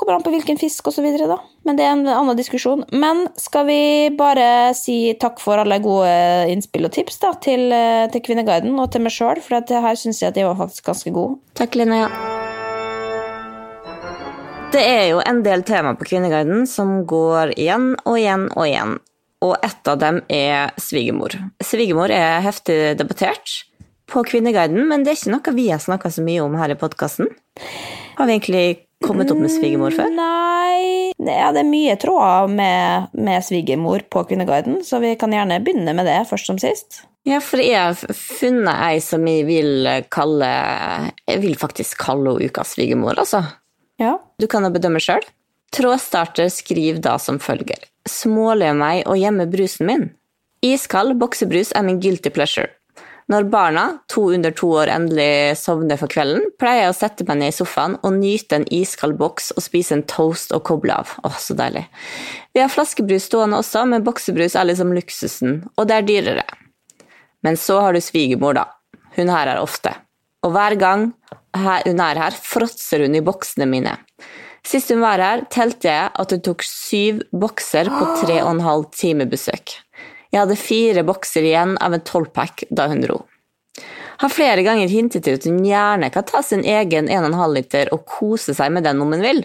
kommer 0.00 0.16
an 0.16 0.24
på 0.24 0.32
hvilken 0.32 0.58
fisk 0.58 0.88
videre, 0.98 1.28
da. 1.30 1.38
Men 1.66 1.78
det 1.78 1.84
er 1.84 1.94
en 1.94 2.08
annen 2.08 2.38
diskusjon. 2.38 2.84
Men 2.92 3.26
skal 3.40 3.66
vi 3.68 3.82
bare 4.16 4.72
si 4.76 5.14
takk 5.20 5.40
for 5.42 5.60
alle 5.60 5.80
gode 5.82 6.10
innspill 6.52 6.88
og 6.88 6.94
tips 6.94 7.20
da, 7.22 7.32
til, 7.42 7.70
eh, 7.72 8.08
til 8.12 8.24
Kvinneguiden 8.24 8.78
og 8.78 8.90
til 8.92 9.04
meg 9.04 9.14
sjøl, 9.14 9.42
for 9.44 9.60
at 9.60 9.70
her 9.70 9.98
syns 9.98 10.22
jeg 10.22 10.32
at 10.32 10.40
jeg 10.40 10.48
var 10.48 10.58
faktisk 10.58 10.88
ganske 10.90 11.12
god. 11.14 11.38
Takk, 11.58 11.76
Linnea. 11.78 12.08
Det 14.70 14.82
er 14.86 15.06
jo 15.10 15.22
en 15.26 15.42
del 15.42 15.64
tema 15.66 15.96
på 15.98 16.06
Kvinneguiden 16.06 16.66
som 16.70 17.00
går 17.10 17.56
igjen 17.58 17.96
og 18.04 18.20
igjen 18.20 18.46
og 18.54 18.66
igjen. 18.68 18.98
Og 19.40 19.56
ett 19.64 19.88
av 19.88 19.98
dem 19.98 20.20
er 20.28 20.70
svigermor. 20.78 21.32
Svigermor 21.64 22.12
er 22.12 22.44
heftig 22.44 22.98
debattert 23.00 23.64
på 24.10 24.22
Kvinneguiden, 24.26 24.84
men 24.90 25.04
det 25.04 25.14
er 25.14 25.18
ikke 25.20 25.34
noe 25.34 25.56
vi 25.56 25.66
har 25.70 25.82
snakka 25.82 26.10
så 26.12 26.24
mye 26.26 26.42
om 26.44 26.56
her 26.58 26.74
i 26.74 26.78
podkasten. 26.78 27.30
Har 28.18 28.28
vi 28.28 28.36
egentlig 28.36 28.64
kommet 29.04 29.30
opp 29.32 29.40
med 29.40 29.52
svigermor 29.52 29.94
før? 29.96 30.10
Nei 30.12 31.12
ja, 31.20 31.50
Det 31.52 31.62
er 31.62 31.68
mye 31.68 31.96
tråder 32.00 32.50
med, 32.52 33.12
med 33.12 33.44
svigermor 33.44 34.04
på 34.12 34.24
Kvinneguiden, 34.28 34.80
så 34.84 35.00
vi 35.02 35.14
kan 35.20 35.32
gjerne 35.34 35.60
begynne 35.64 35.94
med 35.96 36.08
det 36.08 36.18
først 36.30 36.50
som 36.50 36.60
sist. 36.60 37.02
Ja, 37.28 37.40
for 37.44 37.60
jeg 37.60 37.76
har 37.76 38.16
funnet 38.16 38.80
ei 38.80 39.00
som 39.04 39.26
jeg 39.28 39.44
vil 39.44 39.84
kalle 40.08 40.46
Jeg 41.28 41.42
vil 41.42 41.58
faktisk 41.60 41.98
kalle 42.00 42.32
henne 42.32 42.48
ukas 42.48 42.72
svigermor, 42.78 43.18
altså. 43.20 43.42
Ja. 44.00 44.16
Du 44.40 44.48
kan 44.48 44.64
jo 44.64 44.72
bedømme 44.72 45.02
sjøl. 45.04 45.24
Trådstarter 45.76 46.48
skriver 46.50 47.02
da 47.04 47.18
som 47.20 47.38
følger. 47.38 47.84
Småler 48.08 48.72
meg 48.74 49.04
og 49.04 49.20
gjemmer 49.20 49.50
brusen 49.52 49.86
min? 49.90 50.08
Iskald 50.64 51.14
boksebrus 51.20 51.74
er 51.76 51.84
min 51.86 52.00
guilty 52.00 52.32
pleasure. 52.32 52.72
Når 53.30 53.46
barna, 53.46 53.84
to 54.10 54.24
under 54.34 54.50
to 54.50 54.72
år, 54.74 54.90
endelig 54.90 55.58
sovner 55.60 55.98
for 56.00 56.10
kvelden, 56.10 56.48
pleier 56.58 56.88
jeg 56.88 56.90
å 56.90 56.96
sette 56.98 57.26
meg 57.28 57.38
ned 57.38 57.52
i 57.52 57.54
sofaen 57.54 57.94
og 58.02 58.16
nyte 58.16 58.58
en 58.58 58.66
iskald 58.74 59.14
boks 59.20 59.52
og 59.54 59.62
spise 59.62 59.94
en 59.94 60.02
toast 60.10 60.50
og 60.56 60.64
koble 60.66 60.96
av. 60.98 61.12
Åh, 61.22 61.36
så 61.38 61.54
deilig. 61.54 61.84
Vi 62.50 62.62
har 62.64 62.72
flaskebrus 62.72 63.28
stående 63.30 63.60
også, 63.62 63.84
men 63.86 64.02
boksebrus 64.02 64.56
er 64.58 64.66
liksom 64.66 64.90
luksusen, 64.96 65.60
og 65.78 65.86
det 65.86 66.00
er 66.00 66.08
dyrere. 66.08 66.46
Men 67.46 67.56
så 67.56 67.78
har 67.84 67.94
du 67.94 68.02
svigermor, 68.02 68.58
da. 68.58 68.66
Hun 69.14 69.30
her 69.30 69.52
er 69.52 69.62
ofte. 69.62 69.94
Og 70.42 70.50
hver 70.56 70.74
gang 70.80 71.12
hun 71.54 72.02
er 72.02 72.22
her, 72.24 72.34
fråtser 72.34 73.04
hun 73.06 73.14
i 73.14 73.22
boksene 73.22 73.68
mine. 73.70 73.94
Sist 74.66 74.90
hun 74.90 75.04
var 75.04 75.22
her, 75.22 75.46
telte 75.54 75.86
jeg 75.86 76.10
at 76.18 76.34
hun 76.34 76.42
tok 76.50 76.66
syv 76.66 77.22
bokser 77.30 77.88
på 77.94 78.10
tre 78.24 78.42
og 78.42 78.56
en 78.56 78.64
halv 78.66 78.90
time 78.96 79.30
besøk. 79.30 79.78
Jeg 80.30 80.44
hadde 80.44 80.58
fire 80.58 81.04
bokser 81.06 81.46
igjen 81.46 81.76
av 81.82 81.94
en 81.94 82.04
tolvpack 82.06 82.64
da 82.70 82.86
hun 82.90 83.02
dro. 83.02 83.18
Har 84.20 84.28
flere 84.28 84.62
ganger 84.62 84.90
hintet 84.92 85.24
til 85.24 85.38
at 85.38 85.46
hun 85.48 85.62
gjerne 85.64 86.10
kan 86.12 86.26
ta 86.28 86.42
sin 86.44 86.62
egen 86.68 87.08
1,5 87.08 87.54
liter 87.56 87.90
og 87.94 88.04
kose 88.06 88.54
seg 88.54 88.72
med 88.74 88.84
den 88.86 89.00
om 89.00 89.14
hun 89.14 89.24
vil, 89.24 89.42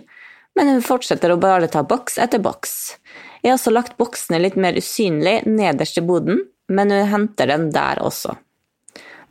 men 0.55 0.71
hun 0.71 0.83
fortsetter 0.83 1.31
å 1.31 1.39
bare 1.39 1.69
ta 1.71 1.83
boks 1.87 2.19
etter 2.21 2.43
boks. 2.43 2.75
Jeg 3.41 3.53
har 3.53 3.59
også 3.59 3.73
lagt 3.73 3.97
boksene 4.01 4.41
litt 4.41 4.57
mer 4.59 4.77
usynlig 4.77 5.41
nederst 5.47 5.99
i 6.01 6.05
boden, 6.05 6.43
men 6.67 6.91
hun 6.91 7.11
henter 7.11 7.49
den 7.51 7.69
der 7.73 8.01
også. 8.03 8.35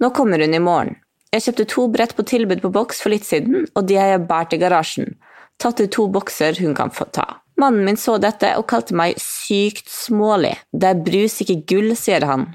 Nå 0.00 0.10
kommer 0.16 0.42
hun 0.42 0.54
i 0.54 0.62
morgen. 0.62 0.96
Jeg 1.34 1.48
kjøpte 1.48 1.70
to 1.70 1.86
brett 1.90 2.16
på 2.16 2.26
tilbud 2.30 2.60
på 2.62 2.72
boks 2.74 3.00
for 3.02 3.10
litt 3.10 3.26
siden, 3.26 3.64
og 3.74 3.88
de 3.88 3.98
har 3.98 4.12
jeg 4.12 4.26
båret 4.28 4.54
i 4.54 4.60
garasjen. 4.62 5.16
Tatt 5.58 5.80
ut 5.82 5.92
to 5.92 6.06
bokser 6.14 6.56
hun 6.62 6.76
kan 6.78 6.92
få 6.94 7.08
ta. 7.10 7.26
Mannen 7.60 7.84
min 7.86 7.98
så 8.00 8.16
dette 8.18 8.50
og 8.58 8.66
kalte 8.70 8.96
meg 8.98 9.18
sykt 9.22 9.90
smålig. 9.92 10.56
Det 10.72 10.90
er 10.90 11.02
brus, 11.06 11.38
ikke 11.44 11.60
gull, 11.70 11.92
sier 11.98 12.26
han. 12.26 12.48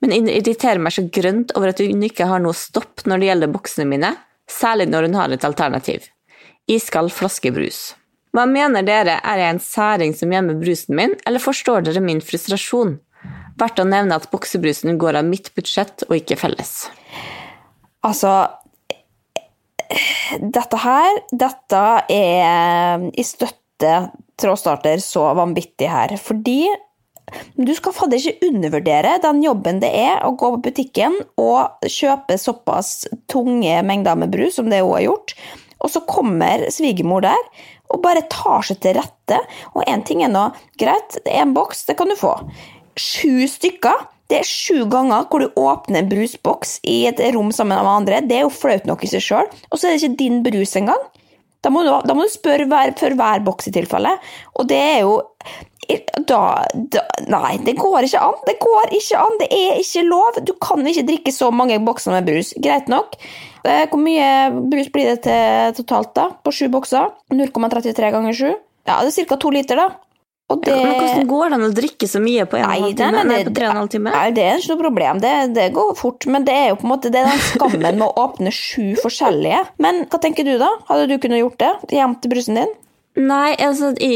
Men 0.00 0.12
det 0.26 0.36
irriterer 0.38 0.80
meg 0.80 0.94
så 0.96 1.04
grønt 1.12 1.52
over 1.56 1.72
at 1.72 1.80
hun 1.80 2.02
ikke 2.04 2.28
har 2.28 2.40
noe 2.44 2.56
stopp 2.56 3.04
når 3.08 3.20
det 3.20 3.28
gjelder 3.30 3.52
boksene 3.52 3.88
mine, 3.88 4.14
særlig 4.50 4.88
når 4.90 5.08
hun 5.08 5.18
har 5.20 5.32
et 5.32 5.46
alternativ. 5.48 6.08
Iskald 6.68 7.12
flaske 7.12 7.52
brus. 7.52 7.94
Hva 8.34 8.46
mener 8.50 8.82
dere, 8.82 9.20
er 9.22 9.40
jeg 9.40 9.54
en 9.54 9.62
særing 9.62 10.14
som 10.16 10.32
gjemmer 10.32 10.58
brusen 10.58 10.96
min, 10.98 11.14
eller 11.28 11.42
forstår 11.42 11.84
dere 11.86 12.02
min 12.02 12.22
frustrasjon? 12.24 12.96
Verdt 13.60 13.80
å 13.80 13.86
nevne 13.86 14.16
at 14.18 14.26
boksebrusen 14.32 14.98
går 14.98 15.20
av 15.20 15.28
mitt 15.28 15.52
budsjett 15.54 16.02
og 16.08 16.16
ikke 16.18 16.40
felles. 16.40 16.88
Altså 18.04 18.32
Dette 20.40 20.78
her, 20.80 21.20
dette 21.30 21.82
er 22.10 23.04
i 23.14 23.24
støtte 23.24 23.63
støtte 23.84 24.10
trådstarter 24.40 24.98
så 24.98 25.28
vanvittig 25.34 25.88
her. 25.88 26.16
Fordi 26.18 26.66
du 27.56 27.72
skal 27.74 27.94
fadder 27.94 28.18
ikke 28.18 28.48
undervurdere 28.48 29.18
den 29.22 29.42
jobben 29.42 29.80
det 29.80 29.90
er 29.96 30.24
å 30.24 30.34
gå 30.36 30.50
på 30.56 30.62
butikken 30.68 31.14
og 31.40 31.86
kjøpe 31.86 32.36
såpass 32.38 33.06
tunge 33.30 33.82
mengder 33.82 34.16
med 34.16 34.32
brus 34.34 34.56
som 34.58 34.68
det 34.70 34.82
hun 34.82 34.94
har 34.96 35.06
gjort. 35.06 35.36
Og 35.84 35.92
så 35.92 36.02
kommer 36.08 36.66
svigermor 36.72 37.24
der 37.24 37.40
og 37.92 38.02
bare 38.02 38.24
tar 38.32 38.64
seg 38.66 38.80
til 38.82 38.96
rette. 38.98 39.38
Og 39.74 39.84
én 39.86 40.02
ting 40.04 40.24
er 40.24 40.32
nå 40.32 40.48
greit, 40.80 41.20
det 41.24 41.30
er 41.32 41.44
en 41.44 41.54
boks, 41.54 41.84
det 41.86 41.96
kan 41.98 42.10
du 42.10 42.16
få. 42.18 42.34
Sju 42.98 43.46
stykker. 43.50 44.08
Det 44.32 44.40
er 44.40 44.48
sju 44.48 44.86
ganger 44.88 45.26
hvor 45.28 45.44
du 45.44 45.58
åpner 45.60 46.00
en 46.00 46.08
brusboks 46.08 46.78
i 46.88 47.04
et 47.10 47.20
rom 47.36 47.52
sammen 47.52 47.76
med 47.76 47.92
andre. 47.92 48.22
Det 48.24 48.38
er 48.38 48.46
jo 48.46 48.54
flaut 48.54 48.88
nok 48.88 49.04
i 49.04 49.10
seg 49.12 49.22
sjøl. 49.22 49.50
Og 49.68 49.78
så 49.78 49.86
er 49.86 49.94
det 49.94 50.00
ikke 50.00 50.22
din 50.22 50.40
brus 50.46 50.72
engang. 50.80 51.02
Da 51.64 51.72
må, 51.72 51.84
du, 51.86 51.92
da 52.04 52.16
må 52.16 52.26
du, 52.26 52.32
spørre 52.32 52.68
hver, 52.68 52.92
for 53.00 53.16
hver 53.16 53.44
boks 53.46 53.70
i 53.70 53.74
tilfelle. 53.74 54.12
Og 54.60 54.68
det 54.68 54.80
er 54.80 55.00
jo 55.04 55.22
da, 56.28 56.40
da, 56.72 57.02
Nei, 57.28 57.56
det 57.64 57.74
går 57.76 58.06
ikke 58.06 58.20
an. 58.20 58.38
Det 58.46 58.54
går 58.62 58.94
ikke 58.98 59.20
an. 59.20 59.40
Det 59.40 59.48
er 59.52 59.80
ikke 59.80 60.04
lov. 60.06 60.38
Du 60.46 60.54
kan 60.60 60.84
ikke 60.86 61.06
drikke 61.08 61.34
så 61.34 61.50
mange 61.52 61.80
bokser 61.84 62.14
med 62.14 62.28
brus. 62.28 62.54
Greit 62.62 62.88
nok. 62.92 63.18
Eh, 63.64 63.84
hvor 63.90 64.00
mye 64.00 64.28
brus 64.70 64.90
blir 64.92 65.12
det 65.12 65.18
til 65.26 65.76
totalt, 65.80 66.14
da? 66.16 66.30
På 66.44 66.52
sju 66.54 66.68
bokser? 66.72 67.12
0,33 67.32 68.12
ganger 68.16 68.40
7? 68.40 68.48
Ja, 68.84 69.00
det 69.00 69.12
er 69.12 69.28
ca. 69.28 69.40
to 69.40 69.52
liter, 69.52 69.80
da. 69.80 69.88
Det... 70.44 70.70
Ja, 70.70 70.76
men 70.76 70.98
Hvordan 71.00 71.28
går 71.28 71.48
det 71.48 71.56
an 71.56 71.64
å 71.64 71.70
drikke 71.74 72.06
så 72.08 72.20
mye 72.20 72.44
på 72.46 72.58
en 72.60 72.66
time? 72.68 73.22
Nei, 73.24 73.38
det, 73.48 73.68
på 73.72 73.84
time? 73.94 74.12
Nei, 74.12 74.26
det 74.36 74.44
er 74.44 74.60
ikke 74.60 74.74
noe 74.74 74.82
problem. 74.82 75.20
Det, 75.22 75.32
det, 75.56 75.70
går 75.74 75.94
fort. 75.96 76.26
Men 76.30 76.44
det 76.44 76.56
er 76.56 76.66
jo 76.70 76.78
på 76.82 76.86
en 76.86 76.92
måte 76.92 77.12
det 77.12 77.22
er 77.22 77.30
den 77.32 77.44
skammen 77.48 77.86
med 77.86 78.04
å 78.04 78.26
åpne 78.26 78.52
sju 78.54 78.92
forskjellige. 79.00 79.62
Men 79.82 80.04
hva 80.12 80.20
tenker 80.20 80.46
du, 80.46 80.58
da? 80.60 80.68
Hadde 80.90 81.08
du 81.08 81.16
kunnet 81.22 81.40
gjort 81.40 81.56
det? 81.64 81.72
Hjem 81.96 82.18
til 82.20 82.34
brusen 82.36 82.60
din? 82.60 82.76
Nei, 83.24 83.54
altså 83.62 83.94
i, 84.04 84.12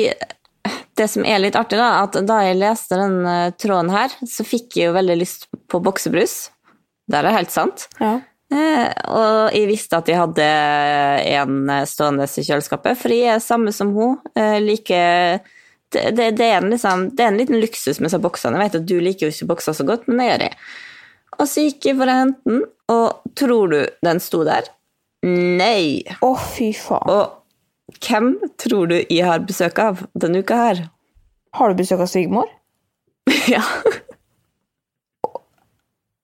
Det 0.99 1.09
som 1.09 1.25
er 1.25 1.41
litt 1.41 1.57
artig, 1.57 1.81
da, 1.81 2.05
at 2.05 2.21
da 2.29 2.43
jeg 2.45 2.61
leste 2.61 3.01
den 3.01 3.19
uh, 3.25 3.51
tråden 3.57 3.93
her, 3.95 4.13
så 4.29 4.47
fikk 4.47 4.77
jeg 4.77 4.91
jo 4.91 4.97
veldig 4.99 5.21
lyst 5.25 5.49
på 5.71 5.81
boksebrus. 5.81 6.51
Det 7.09 7.23
er 7.23 7.33
helt 7.33 7.55
sant. 7.55 7.89
Ja. 8.03 8.19
Eh, 8.49 8.87
og 9.13 9.53
jeg 9.53 9.69
visste 9.69 9.99
at 10.01 10.09
jeg 10.09 10.17
hadde 10.17 10.45
en 10.45 11.73
stående 11.89 12.25
i 12.29 12.45
kjøleskapet, 12.45 12.97
for 13.01 13.13
jeg 13.13 13.35
er 13.35 13.45
samme 13.45 13.73
som 13.77 13.93
hun. 13.97 14.19
Eh, 14.37 14.57
like 14.65 15.01
det, 15.95 16.11
det, 16.17 16.31
det, 16.37 16.51
er 16.53 16.67
liksom, 16.67 17.09
det, 17.17 17.25
er 17.25 17.33
en 17.33 17.41
liten 17.41 17.61
luksus 17.63 17.99
med 17.99 18.09
disse 18.09 18.21
boksene. 18.23 18.59
Jeg 18.59 18.69
vet 18.69 18.81
at 18.81 18.89
du 18.89 18.97
liker 19.01 19.29
jo 19.29 19.35
ikke 19.35 19.51
bokser 19.55 19.77
så 19.77 19.87
godt, 19.89 20.09
men 20.09 20.21
det 20.21 20.29
gjør 20.29 20.45
jeg. 20.49 20.59
Og 21.39 21.47
så 21.47 21.65
gikk 21.65 21.89
jeg 21.89 21.99
for 22.01 22.11
å 22.11 22.19
hente 22.19 22.51
den, 22.53 22.63
og 22.93 23.35
tror 23.39 23.73
du 23.73 23.79
den 24.05 24.21
sto 24.23 24.43
der? 24.49 24.69
Nei. 25.27 26.05
Å, 26.19 26.31
oh, 26.33 26.47
fy 26.55 26.71
faen. 26.77 27.09
Og 27.09 27.99
hvem 28.05 28.35
tror 28.61 28.91
du 28.91 28.99
jeg 28.99 29.25
har 29.25 29.45
besøk 29.47 29.81
av 29.83 30.05
denne 30.19 30.43
uka 30.45 30.61
her? 30.61 30.85
Har 31.57 31.73
du 31.73 31.81
besøk 31.81 32.05
av 32.05 32.11
svigermor? 32.11 32.51
ja. 33.55 33.63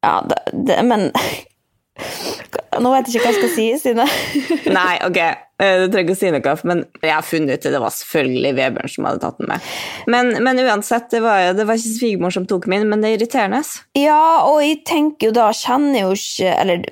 ja, 0.04 0.14
men 0.84 1.10
Nå 2.82 2.90
vet 2.94 3.08
jeg 3.08 3.18
ikke 3.18 3.26
hva 3.26 3.32
jeg 3.32 3.40
skal 3.40 3.52
si, 3.54 3.66
Stine. 3.78 4.06
Nei, 4.78 4.94
ok, 5.06 5.18
eh, 5.62 5.74
du 5.82 5.86
trenger 5.92 6.08
ikke 6.08 6.16
å 6.16 6.18
si 6.18 6.32
noe, 6.34 6.54
men 6.66 6.82
jeg 7.04 7.12
har 7.12 7.26
funnet 7.26 7.54
ut 7.54 7.66
det. 7.66 7.72
Det 7.74 7.82
var 7.84 7.94
selvfølgelig 7.94 8.52
Vebjørn 8.58 8.92
som 8.94 9.08
hadde 9.08 9.22
tatt 9.22 9.40
den 9.40 9.50
med. 9.52 9.68
Men, 10.10 10.30
men 10.46 10.62
uansett, 10.64 11.08
det 11.12 11.22
var, 11.24 11.52
det 11.56 11.66
var 11.68 11.78
ikke 11.78 11.94
svigermor 12.00 12.34
som 12.34 12.48
tok 12.50 12.68
min, 12.70 12.86
men 12.90 13.04
det 13.04 13.10
er 13.10 13.18
irriterende. 13.18 13.62
Ja, 13.98 14.20
og 14.48 14.60
jeg 14.64 14.82
tenker 14.88 15.30
jo 15.30 15.36
da, 15.36 15.48
kjenner 15.54 16.08
jo 16.08 16.14
ikke 16.16 16.50
Eller 16.58 16.82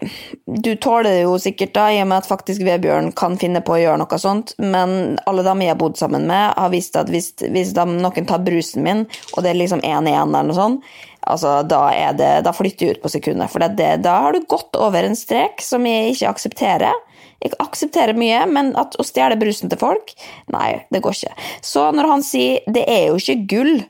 du 0.62 0.72
tåler 0.80 1.08
det 1.10 1.22
jo 1.24 1.36
sikkert, 1.42 1.74
da, 1.76 1.88
i 1.90 2.00
og 2.04 2.10
med 2.10 2.22
at 2.22 2.30
faktisk 2.30 2.64
Vebjørn 2.66 3.12
kan 3.18 3.38
finne 3.40 3.62
på 3.64 3.76
å 3.76 3.80
gjøre 3.82 4.02
noe 4.04 4.20
sånt, 4.20 4.54
men 4.62 5.16
alle 5.30 5.46
dem 5.46 5.64
jeg 5.64 5.74
har 5.74 5.80
bodd 5.80 5.98
sammen 6.00 6.28
med, 6.30 6.52
har 6.58 6.72
visst 6.72 6.98
at 7.00 7.10
hvis, 7.12 7.32
hvis 7.42 7.72
de, 7.76 7.86
noen 7.98 8.28
tar 8.28 8.44
brusen 8.44 8.86
min, 8.86 9.06
og 9.32 9.42
det 9.42 9.52
er 9.52 9.58
liksom 9.58 9.82
én 9.82 10.10
igjen 10.10 10.30
eller 10.30 10.52
noe 10.52 10.58
sånt 10.58 10.92
altså, 11.30 11.60
da, 11.68 11.84
det, 12.18 12.30
da, 12.46 12.52
flytter 12.56 12.86
jeg 12.86 12.96
ut 12.96 13.04
på 13.04 13.12
sekundet. 13.12 13.52
For 13.52 13.62
det, 13.62 13.88
da 14.04 14.18
har 14.26 14.36
du 14.36 14.46
gått 14.48 14.76
over 14.78 15.06
en 15.06 15.18
strek 15.18 15.62
som 15.64 15.86
jeg 15.88 16.14
ikke 16.14 16.32
aksepterer. 16.32 17.00
Jeg 17.42 17.56
aksepterer 17.62 18.18
mye, 18.18 18.44
men 18.50 18.70
at 18.78 18.94
å 19.00 19.06
stjele 19.06 19.38
brusen 19.40 19.72
til 19.72 19.80
folk, 19.80 20.12
nei, 20.54 20.84
det 20.94 21.02
går 21.02 21.16
ikke. 21.16 21.48
Så 21.64 21.88
når 21.94 22.10
han 22.10 22.22
sier 22.22 22.62
'det 22.70 22.84
er 22.86 23.08
jo 23.10 23.18
ikke 23.18 23.46
gull', 23.50 23.82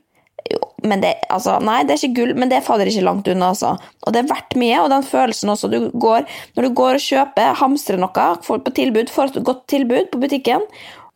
men 0.82 1.00
det, 1.00 1.14
altså, 1.30 1.58
nei, 1.60 1.82
det 1.84 1.94
er 1.94 2.00
ikke 2.00 2.16
gull, 2.16 2.32
men 2.34 2.50
det 2.50 2.64
fader 2.66 2.88
ikke 2.88 3.04
langt 3.04 3.28
unna. 3.28 3.52
Altså. 3.52 3.76
Og 4.06 4.12
det 4.12 4.22
er 4.22 4.32
verdt 4.32 4.56
mye, 4.58 4.80
og 4.82 4.90
den 4.90 5.04
følelsen 5.06 5.52
også 5.52 5.70
du 5.70 5.90
går, 5.94 6.26
Når 6.56 6.62
du 6.62 6.74
går 6.74 6.98
og 6.98 7.04
kjøper, 7.04 7.54
hamstrer 7.60 8.00
noe, 8.00 8.26
får 8.42 8.64
på 8.64 8.74
tilbud, 8.74 9.10
får 9.10 9.36
et 9.36 9.44
godt 9.44 9.66
tilbud 9.68 10.10
på 10.10 10.20
butikken, 10.20 10.64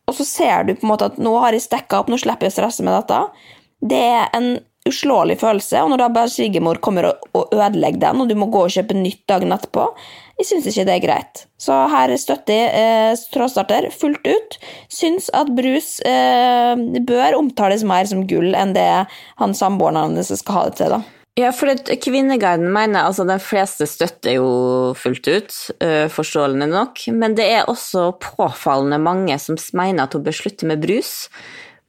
og 0.07 0.15
så 0.15 0.23
ser 0.23 0.63
du 0.63 0.73
på 0.75 0.87
en 0.87 0.93
måte 0.93 1.05
at 1.05 1.17
'nå 1.19 1.39
har 1.39 1.51
jeg 1.51 1.67
stekka 1.67 1.99
opp, 1.99 2.07
nå 2.07 2.17
slipper 2.17 2.47
jeg 2.47 2.53
å 2.53 2.57
stresse 2.57 2.83
med 2.83 2.95
dette', 2.95 3.29
det 3.83 3.99
er 3.99 4.29
en 4.33 4.59
uslåelig 4.89 5.39
følelse. 5.41 5.81
Og 5.83 5.91
når 5.91 6.03
da 6.03 6.07
bare 6.13 6.31
svigermor 6.31 6.79
kommer 6.83 7.11
og, 7.11 7.51
ødelegger 7.53 8.01
den, 8.07 8.23
og 8.23 8.29
du 8.29 8.35
må 8.39 8.49
gå 8.53 8.63
og 8.65 8.73
kjøpe 8.73 8.97
nytt 8.97 9.23
dagen 9.29 9.55
etterpå, 9.55 9.89
jeg 10.37 10.49
syns 10.51 10.69
ikke 10.69 10.85
det 10.85 10.95
er 10.95 11.03
greit. 11.05 11.43
Så 11.57 11.75
her 11.89 12.13
støtter 12.21 12.53
jeg 12.53 12.87
eh, 13.13 13.27
trådstarter 13.33 13.89
fullt 13.95 14.27
ut. 14.29 14.57
Syns 14.93 15.31
at 15.33 15.49
brus 15.57 15.97
eh, 16.05 16.73
bør 17.07 17.39
omtales 17.39 17.85
mer 17.87 18.05
som 18.09 18.27
gull 18.29 18.53
enn 18.53 18.75
det 18.77 18.89
han 19.41 19.57
samboeren 19.57 20.03
hans 20.03 20.33
skal 20.41 20.59
ha 20.59 20.65
det 20.69 20.81
til. 20.81 20.97
da. 20.97 21.03
Ja, 21.37 21.51
for 21.53 21.69
Kvinneguiden 22.01 22.71
mener 22.73 23.05
altså 23.05 23.21
de 23.29 23.35
fleste 23.37 23.85
støtter 23.85 24.39
jo 24.39 24.47
fullt 24.97 25.27
ut, 25.29 25.57
uh, 25.85 26.07
forståelig 26.09 26.65
nok, 26.71 27.03
men 27.13 27.35
det 27.37 27.45
er 27.59 27.69
også 27.69 28.07
påfallende 28.23 28.97
mange 28.97 29.37
som 29.37 29.59
mener 29.77 30.07
at 30.07 30.17
hun 30.17 30.25
bør 30.25 30.33
slutte 30.33 30.65
med 30.65 30.81
brus 30.81 31.27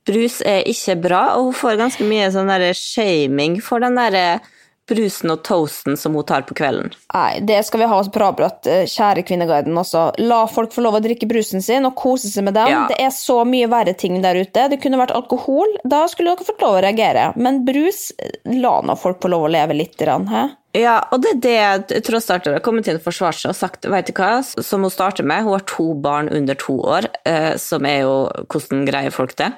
brus 0.09 0.40
er 0.47 0.64
ikke 0.68 0.99
bra, 1.05 1.25
og 1.37 1.51
hun 1.51 1.59
får 1.62 1.81
ganske 1.83 2.07
mye 2.09 2.31
sånn 2.35 2.51
der 2.51 2.71
shaming 2.77 3.61
for 3.64 3.85
den 3.85 4.01
der 4.01 4.40
brusen 4.88 5.33
og 5.33 5.42
toasten 5.47 5.97
som 6.01 6.16
hun 6.16 6.27
tar 6.27 6.44
på 6.49 6.57
kvelden. 6.59 6.92
Nei, 7.14 7.40
det 7.44 7.61
skal 7.66 7.83
vi 7.83 7.88
ha 7.90 7.99
oss 8.01 8.11
bravbrått, 8.12 8.66
eh, 8.71 8.85
kjære 8.88 9.25
Kvinneguiden 9.29 9.77
også. 9.77 10.05
La 10.25 10.44
folk 10.51 10.73
få 10.75 10.85
lov 10.85 10.99
å 10.99 11.03
drikke 11.05 11.29
brusen 11.29 11.62
sin 11.64 11.87
og 11.88 11.97
kose 12.01 12.31
seg 12.33 12.47
med 12.49 12.57
den. 12.57 12.73
Ja. 12.73 12.87
Det 12.90 12.99
er 13.05 13.12
så 13.14 13.42
mye 13.49 13.68
verre 13.71 13.94
ting 13.97 14.21
der 14.25 14.38
ute. 14.38 14.68
Det 14.73 14.81
kunne 14.83 15.01
vært 15.01 15.14
alkohol. 15.16 15.77
Da 15.85 16.07
skulle 16.09 16.35
dere 16.35 16.49
fått 16.49 16.64
lov 16.64 16.79
å 16.79 16.85
reagere. 16.85 17.33
Men 17.37 17.64
brus, 17.68 18.12
la 18.45 18.80
nå 18.80 18.97
folk 18.99 19.20
få 19.22 19.32
lov 19.35 19.49
å 19.49 19.53
leve 19.53 19.76
litt. 19.76 19.99
Hæ? 19.99 20.45
Ja, 20.76 21.01
og 21.11 21.22
det 21.24 21.51
er 21.51 21.80
det 21.89 22.05
trådstarter 22.07 22.55
har 22.55 22.62
kommet 22.62 22.87
inn 22.87 23.01
og 23.01 23.03
forsvart 23.03 23.41
seg 23.41 23.51
og 23.51 23.57
sagt 23.59 23.89
vet 23.89 24.07
du 24.07 24.12
hva, 24.14 24.45
som 24.45 24.85
hun 24.85 24.93
starter 24.93 25.26
med. 25.26 25.43
Hun 25.43 25.57
har 25.57 25.66
to 25.66 25.93
barn 25.95 26.28
under 26.28 26.55
to 26.55 26.78
år, 26.78 27.09
eh, 27.26 27.57
som 27.57 27.85
er 27.85 28.05
jo 28.05 28.16
Hvordan 28.49 28.87
greier 28.87 29.11
folk 29.11 29.35
det? 29.37 29.53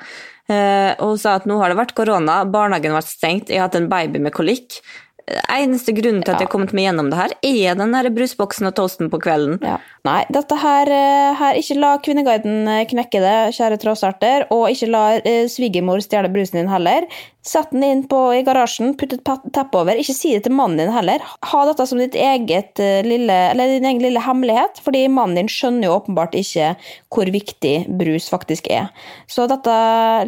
Eh, 0.51 0.93
og 0.99 1.15
hun 1.15 1.23
sa 1.23 1.37
at 1.39 1.47
nå 1.49 1.61
har 1.61 1.71
det 1.71 1.79
vært 1.79 1.95
korona, 1.99 2.43
barnehagen 2.49 2.95
har 2.95 3.03
vært 3.03 3.15
stengt, 3.15 3.53
jeg 3.53 3.63
har 3.63 3.71
hatt 3.71 3.79
en 3.79 3.91
baby 3.93 4.23
med 4.23 4.35
kolikk. 4.35 4.81
Eneste 5.51 5.93
grunnen 5.95 6.25
til 6.25 6.33
at 6.33 6.41
jeg 6.41 6.49
har 6.49 6.53
kommet 6.53 6.73
meg 6.75 6.89
gjennom 6.89 7.11
det 7.13 7.19
her, 7.19 7.35
er 7.47 7.77
den 7.79 7.93
der 7.95 8.09
brusboksen 8.15 8.67
og 8.71 8.75
toasten 8.79 9.11
på 9.13 9.21
kvelden. 9.23 9.61
Ja. 9.63 9.77
Nei, 10.07 10.25
dette 10.33 10.57
her, 10.59 10.91
eh, 10.91 11.35
her 11.39 11.59
Ikke 11.61 11.77
la 11.79 11.91
Kvinneguiden 12.03 12.67
eh, 12.67 12.87
knekke 12.91 13.21
det, 13.23 13.37
kjære 13.55 13.79
trådstarter, 13.83 14.47
og 14.51 14.71
ikke 14.73 14.91
la 14.91 15.05
eh, 15.21 15.45
svigermor 15.51 16.03
stjele 16.03 16.33
brusen 16.33 16.63
din 16.63 16.73
heller. 16.73 17.07
Sett 17.47 17.71
den 17.73 17.85
inn 17.87 18.03
på, 18.05 18.19
i 18.37 18.43
garasjen, 18.45 18.93
putt 19.01 19.15
et 19.17 19.23
teppe 19.25 19.81
over. 19.81 19.97
Ikke 19.97 20.13
si 20.13 20.35
det 20.35 20.43
til 20.45 20.53
mannen 20.53 20.83
din 20.83 20.93
heller. 20.93 21.25
Ha 21.49 21.63
dette 21.71 21.87
som 21.89 22.01
eget 22.01 22.83
eh, 22.85 23.01
lille, 23.07 23.39
din 23.57 23.87
egen 23.89 24.03
lille 24.05 24.21
hemmelighet, 24.21 24.83
fordi 24.85 25.07
mannen 25.09 25.39
din 25.41 25.49
skjønner 25.49 25.89
jo 25.89 25.97
åpenbart 25.97 26.37
ikke 26.37 26.75
hvor 27.09 27.33
viktig 27.33 27.75
brus 28.01 28.29
faktisk 28.33 28.69
er. 28.69 28.93
Så 29.31 29.49
dette, 29.49 29.73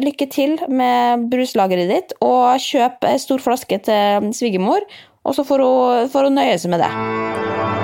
lykke 0.01 0.29
til 0.33 0.57
med 0.73 1.29
bruslageret 1.29 1.93
ditt, 1.93 2.17
og 2.25 2.57
kjøp 2.63 3.05
ei 3.11 3.15
stor 3.21 3.45
flaske 3.45 3.83
til 3.85 4.33
svigermor, 4.33 4.89
og 5.23 5.37
så 5.37 5.45
får 5.45 5.67
hun, 5.67 6.11
får 6.13 6.31
hun 6.31 6.41
nøye 6.41 6.57
seg 6.57 6.73
med 6.73 6.81
det. 6.81 7.82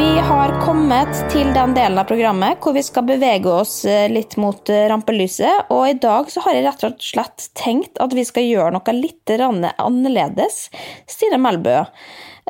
Vi 0.00 0.18
har 0.18 0.52
kommet 0.64 1.10
til 1.28 1.50
den 1.52 1.74
delen 1.76 2.00
av 2.00 2.06
programmet 2.08 2.62
hvor 2.64 2.72
vi 2.72 2.80
skal 2.80 3.04
bevege 3.04 3.50
oss 3.52 3.82
eh, 3.84 4.06
litt 4.08 4.38
mot 4.40 4.70
eh, 4.72 4.86
rampelyset. 4.88 5.68
Og 5.74 5.82
i 5.90 5.98
dag 6.00 6.30
så 6.32 6.40
har 6.46 6.56
jeg 6.56 6.64
rett 6.64 6.84
og 6.88 7.04
slett 7.04 7.50
tenkt 7.60 8.00
at 8.00 8.14
vi 8.16 8.24
skal 8.24 8.46
gjøre 8.48 8.72
noe 8.78 8.94
litt 8.96 9.34
annerledes. 9.36 10.62
Stine 11.04 11.36
Melbø. 11.44 11.82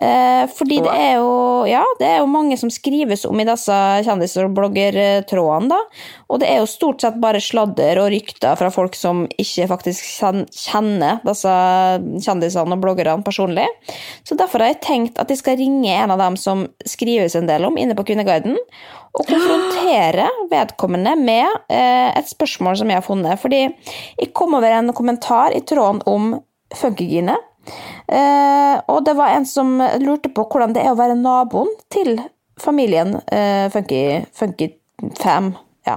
Eh, 0.01 0.47
fordi 0.57 0.79
det 0.81 0.93
er, 0.97 1.19
jo, 1.21 1.65
ja, 1.69 1.83
det 1.99 2.07
er 2.09 2.21
jo 2.23 2.29
mange 2.31 2.57
som 2.57 2.71
skrives 2.73 3.27
om 3.29 3.41
i 3.43 3.45
disse 3.45 3.75
kjendis- 4.07 4.39
og 4.41 4.55
bloggertrådene, 4.57 5.69
da. 5.75 5.81
Og 6.33 6.41
det 6.41 6.49
er 6.49 6.63
jo 6.63 6.71
stort 6.71 7.05
sett 7.05 7.19
bare 7.21 7.43
sladder 7.45 8.01
og 8.01 8.09
rykter 8.15 8.57
fra 8.57 8.71
folk 8.73 8.97
som 8.97 9.27
ikke 9.37 9.69
faktisk 9.69 10.07
kjenner 10.57 11.21
disse 11.27 11.53
kjendisene 12.25 12.79
og 12.79 12.81
bloggerne 12.81 13.27
personlig. 13.27 13.67
Så 14.25 14.39
derfor 14.41 14.65
har 14.65 14.73
jeg 14.73 14.81
tenkt 14.87 15.21
at 15.21 15.29
jeg 15.29 15.43
skal 15.43 15.61
ringe 15.61 15.93
en 15.93 16.15
av 16.17 16.23
dem 16.23 16.41
som 16.41 16.65
skrives 16.89 17.37
en 17.37 17.51
del 17.51 17.69
om 17.69 17.77
inne 17.77 17.99
på 17.99 18.07
Kvinneguiden, 18.09 18.57
og 19.11 19.27
konfrontere 19.27 20.29
vedkommende 20.53 21.17
med 21.19 21.45
eh, 21.69 22.09
et 22.15 22.31
spørsmål 22.31 22.79
som 22.79 22.89
jeg 22.89 23.03
har 23.03 23.05
funnet. 23.05 23.41
Fordi 23.43 23.65
jeg 23.67 24.33
kom 24.33 24.55
over 24.57 24.71
en 24.71 24.95
kommentar 24.97 25.53
i 25.53 25.65
tråden 25.67 26.01
om 26.09 26.37
funkygine 26.79 27.35
og 28.91 29.01
det 29.07 29.13
var 29.15 29.37
en 29.37 29.45
som 29.47 29.77
lurte 30.03 30.31
på 30.35 30.47
hvordan 30.51 30.73
det 30.75 30.83
er 30.83 30.95
å 30.95 30.99
være 30.99 31.19
naboen 31.19 31.69
til 31.93 32.17
familien 32.61 33.21
eh, 33.27 33.71
Funky, 33.71 34.25
Funky 34.35 34.71
Fam. 35.21 35.55
Ja. 35.87 35.97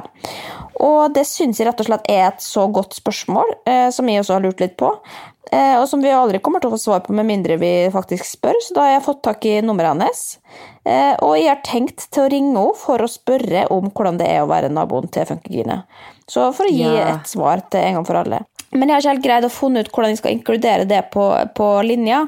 Og 0.79 1.13
det 1.15 1.25
syns 1.27 1.59
jeg 1.59 1.67
rett 1.67 1.81
og 1.83 1.89
slett 1.89 2.09
er 2.11 2.25
et 2.29 2.43
så 2.43 2.65
godt 2.71 2.95
spørsmål, 2.97 3.55
eh, 3.67 3.89
som 3.93 4.09
jeg 4.09 4.23
også 4.23 4.37
har 4.37 4.45
lurt 4.45 4.63
litt 4.63 4.77
på. 4.79 4.89
Eh, 5.51 5.75
og 5.77 5.85
som 5.89 6.01
vi 6.01 6.11
aldri 6.15 6.39
kommer 6.41 6.63
til 6.63 6.71
å 6.71 6.73
få 6.77 6.81
svar 6.81 7.03
på 7.05 7.13
med 7.13 7.27
mindre 7.27 7.59
vi 7.61 7.71
faktisk 7.93 8.25
spør, 8.25 8.57
så 8.63 8.77
da 8.77 8.85
har 8.87 8.95
jeg 8.95 9.05
fått 9.05 9.21
tak 9.27 9.45
i 9.45 9.57
nummeret 9.61 9.93
hennes. 9.93 10.23
Eh, 10.87 11.13
og 11.19 11.35
jeg 11.37 11.51
har 11.51 11.61
tenkt 11.67 12.07
til 12.09 12.25
å 12.25 12.31
ringe 12.31 12.55
henne 12.55 12.79
for 12.79 13.03
å 13.03 13.11
spørre 13.11 13.67
om 13.75 13.91
hvordan 13.91 14.17
det 14.21 14.31
er 14.31 14.43
å 14.43 14.49
være 14.49 14.71
naboen 14.73 15.11
til 15.13 15.27
Funkygine. 15.29 15.83
Så 16.29 16.47
for 16.55 16.69
å 16.69 16.73
gi 16.73 16.85
ja. 16.85 17.13
et 17.15 17.29
svar 17.29 17.65
til 17.71 17.83
en 17.83 17.99
gang 17.99 18.07
for 18.07 18.19
alle. 18.21 18.43
Men 18.73 18.89
jeg 18.89 18.95
har 18.95 19.03
ikke 19.03 19.11
helt 19.11 19.25
greid 19.27 19.45
å 19.45 19.51
funne 19.53 19.83
ut 19.83 19.89
hvordan 19.93 20.13
jeg 20.13 20.19
skal 20.19 20.33
inkludere 20.33 20.87
det 20.89 21.01
på, 21.13 21.27
på 21.57 21.67
linja. 21.85 22.23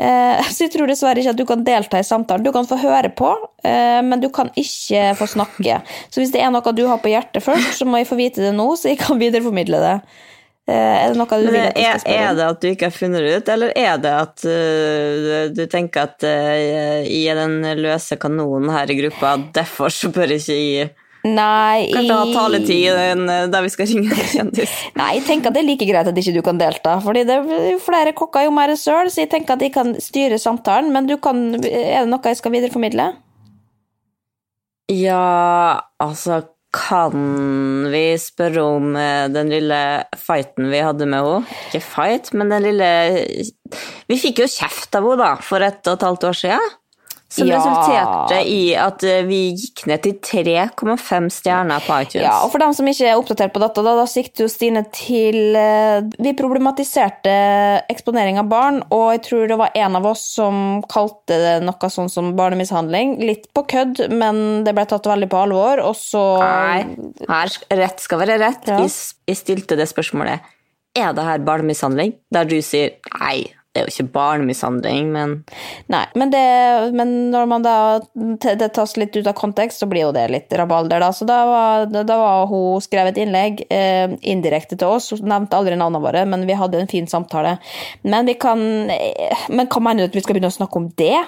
Eh, 0.00 0.40
så 0.48 0.64
jeg 0.64 0.72
tror 0.74 0.88
dessverre 0.88 1.20
ikke 1.20 1.34
at 1.34 1.40
du 1.40 1.44
kan 1.48 1.64
delta 1.66 2.00
i 2.00 2.06
samtalen. 2.06 2.46
Du 2.46 2.52
kan 2.54 2.68
få 2.68 2.78
høre 2.80 3.12
på, 3.12 3.34
eh, 3.66 4.00
men 4.06 4.22
du 4.22 4.30
kan 4.32 4.52
ikke 4.58 5.10
få 5.18 5.28
snakke. 5.34 5.80
Så 6.08 6.22
hvis 6.22 6.32
det 6.32 6.40
er 6.44 6.52
noe 6.54 6.76
du 6.76 6.86
har 6.88 7.02
på 7.02 7.12
hjertet 7.12 7.44
først, 7.44 7.76
så 7.80 7.88
må 7.88 8.00
jeg 8.00 8.08
få 8.08 8.18
vite 8.20 8.44
det 8.46 8.54
nå, 8.56 8.70
så 8.80 8.94
jeg 8.94 9.00
kan 9.02 9.20
videreformidle 9.20 9.82
det. 9.84 9.96
Eh, 10.70 10.96
er 11.02 11.12
det 11.12 11.18
noe 11.18 11.40
du 11.40 11.50
vil 11.50 11.66
at 11.66 11.78
jeg 11.80 12.00
skal 12.00 12.02
spørre 12.04 12.16
om? 12.16 12.30
Er 12.30 12.38
det 12.38 12.46
at 12.46 12.62
du 12.62 12.66
ikke 12.70 12.88
har 12.88 12.96
funnet 12.96 13.26
det 13.26 13.36
ut, 13.36 13.52
eller 13.56 13.76
er 13.76 14.00
det 14.00 14.14
at 14.14 14.44
uh, 14.46 15.44
du 15.56 15.62
tenker 15.72 16.08
at 16.08 16.26
uh, 16.26 17.00
jeg 17.02 17.22
er 17.32 17.40
den 17.40 17.56
løse 17.80 18.18
kanonen 18.20 18.70
her 18.72 18.92
i 18.92 18.98
gruppa, 19.00 19.34
derfor 19.56 19.92
så 19.92 20.12
bør 20.14 20.36
jeg 20.36 20.44
ikke 20.44 20.58
gi 20.60 20.90
Nei 21.26 21.90
Kanskje 21.92 22.16
ha 22.16 22.28
taletid 22.32 22.86
eh, 22.96 23.42
der 23.52 23.64
vi 23.66 23.72
skal 23.72 23.88
ringe 23.90 24.14
en 24.14 24.28
kjendis? 24.30 24.76
Nei, 25.00 25.10
jeg 25.18 25.26
tenker 25.26 25.50
at 25.50 25.56
det 25.58 25.62
er 25.64 25.68
like 25.68 25.88
greit 25.88 26.08
at 26.08 26.20
ikke 26.22 26.36
du 26.36 26.40
kan 26.44 26.60
delta. 26.60 26.96
fordi 27.04 27.26
det 27.28 27.36
er 27.36 27.82
flere 27.84 28.14
kokker, 28.16 28.46
jo 28.46 28.54
mer 28.56 28.72
søl, 28.80 29.10
så 29.12 29.24
jeg 29.24 29.32
tenker 29.34 29.58
at 29.58 29.64
de 29.64 29.68
kan 29.74 29.92
styre 30.00 30.40
samtalen. 30.40 30.88
Men 30.94 31.10
kan, 31.20 31.42
er 31.60 32.06
det 32.06 32.08
noe 32.08 32.32
jeg 32.32 32.40
skal 32.40 32.56
videreformidle? 32.56 33.10
Ja, 34.90 35.82
altså 36.02 36.42
Kan 36.70 37.88
vi 37.90 38.14
spørre 38.22 38.62
om 38.62 38.92
eh, 38.96 39.26
den 39.34 39.48
lille 39.50 39.78
fighten 40.14 40.68
vi 40.70 40.80
hadde 40.86 41.08
med 41.10 41.26
henne? 41.26 41.56
Ikke 41.66 41.82
fight, 41.82 42.30
men 42.32 42.52
den 42.54 42.62
lille 42.68 42.90
Vi 44.06 44.18
fikk 44.22 44.44
jo 44.44 44.46
kjeft 44.46 44.94
av 44.94 45.08
henne, 45.08 45.18
da, 45.18 45.32
for 45.42 45.66
et 45.66 45.82
og 45.90 45.98
et 45.98 46.06
halvt 46.06 46.28
år 46.30 46.38
siden. 46.46 46.76
Som 47.30 47.46
ja. 47.46 47.60
resulterte 47.60 48.40
i 48.50 48.72
at 48.74 49.04
eh, 49.06 49.20
vi 49.22 49.52
gikk 49.54 49.84
ned 49.86 50.02
til 50.02 50.16
3,5 50.18 51.28
stjerner 51.30 51.84
på 51.84 51.98
iTunes. 52.02 52.24
Ja, 52.24 52.40
og 52.42 52.50
For 52.50 52.58
dem 52.62 52.74
som 52.74 52.88
ikke 52.90 53.06
er 53.06 53.20
oppdatert 53.20 53.52
på 53.54 53.62
dette, 53.62 53.84
da, 53.86 53.92
da 54.00 54.06
sikter 54.10 54.44
jo 54.44 54.50
Stine 54.50 54.82
til 54.90 55.54
uh, 55.54 56.02
Vi 56.18 56.32
problematiserte 56.34 57.34
eksponering 57.92 58.40
av 58.42 58.48
barn, 58.50 58.80
og 58.90 59.12
jeg 59.14 59.22
tror 59.28 59.46
det 59.46 59.60
var 59.60 59.78
en 59.78 60.00
av 60.00 60.08
oss 60.10 60.24
som 60.40 60.80
kalte 60.90 61.38
det 61.38 61.54
noe 61.62 61.92
sånn 61.94 62.10
som 62.10 62.32
barnemishandling. 62.38 63.20
Litt 63.22 63.46
på 63.54 63.62
kødd, 63.76 64.02
men 64.10 64.64
det 64.66 64.74
ble 64.74 64.88
tatt 64.90 65.06
veldig 65.12 65.30
på 65.30 65.44
alvor, 65.44 65.84
og 65.86 65.94
så 65.98 66.24
Nei, 66.42 66.82
her, 67.30 67.54
rett 67.78 68.02
skal 68.02 68.24
være 68.24 68.40
rett. 68.42 68.66
Ja. 68.66 68.82
Jeg, 68.82 68.90
jeg 69.30 69.38
stilte 69.38 69.78
det 69.78 69.86
spørsmålet. 69.92 70.50
Er 70.98 71.14
det 71.14 71.30
her 71.30 71.46
barnemishandling? 71.46 72.18
Der 72.34 72.50
du 72.50 72.58
sier 72.58 72.98
nei 73.20 73.46
det 73.70 73.78
er 73.78 73.86
jo 73.86 73.92
ikke 73.92 74.12
barnemishandling, 74.16 75.12
men 75.14 75.34
Nei, 75.92 76.02
men, 76.18 76.32
det, 76.32 76.42
men, 76.96 77.12
når 77.30 77.50
man 77.50 77.62
da 77.62 77.74
det 78.42 78.72
tas 78.74 78.96
litt 78.98 79.14
ut 79.14 79.28
av 79.30 79.36
kontekst, 79.38 79.78
så 79.78 79.86
blir 79.90 80.08
jo 80.08 80.14
det 80.14 80.24
litt 80.32 80.54
rabalder, 80.58 80.98
da. 80.98 81.12
Så 81.14 81.26
da 81.28 81.38
var, 81.46 81.86
da 81.86 82.16
var 82.18 82.48
hun 82.50 82.82
skrevet 82.82 83.14
et 83.14 83.22
innlegg 83.22 83.62
eh, 83.70 84.16
indirekte 84.26 84.74
til 84.80 84.96
oss. 84.96 85.12
Hun 85.14 85.30
nevnte 85.30 85.54
aldri 85.58 85.78
navnene 85.78 86.02
våre, 86.02 86.24
men 86.26 86.48
vi 86.48 86.56
hadde 86.58 86.80
en 86.82 86.90
fin 86.90 87.06
samtale. 87.10 87.60
Men 88.02 88.26
vi 88.26 88.34
kan 88.42 88.58
eh, 88.90 89.46
Men 89.54 89.70
hva 89.70 89.82
mener 89.84 90.02
du 90.02 90.10
at 90.10 90.18
vi 90.18 90.24
skal 90.24 90.34
begynne 90.34 90.50
å 90.50 90.56
snakke 90.58 90.80
om 90.80 90.90
det? 90.98 91.20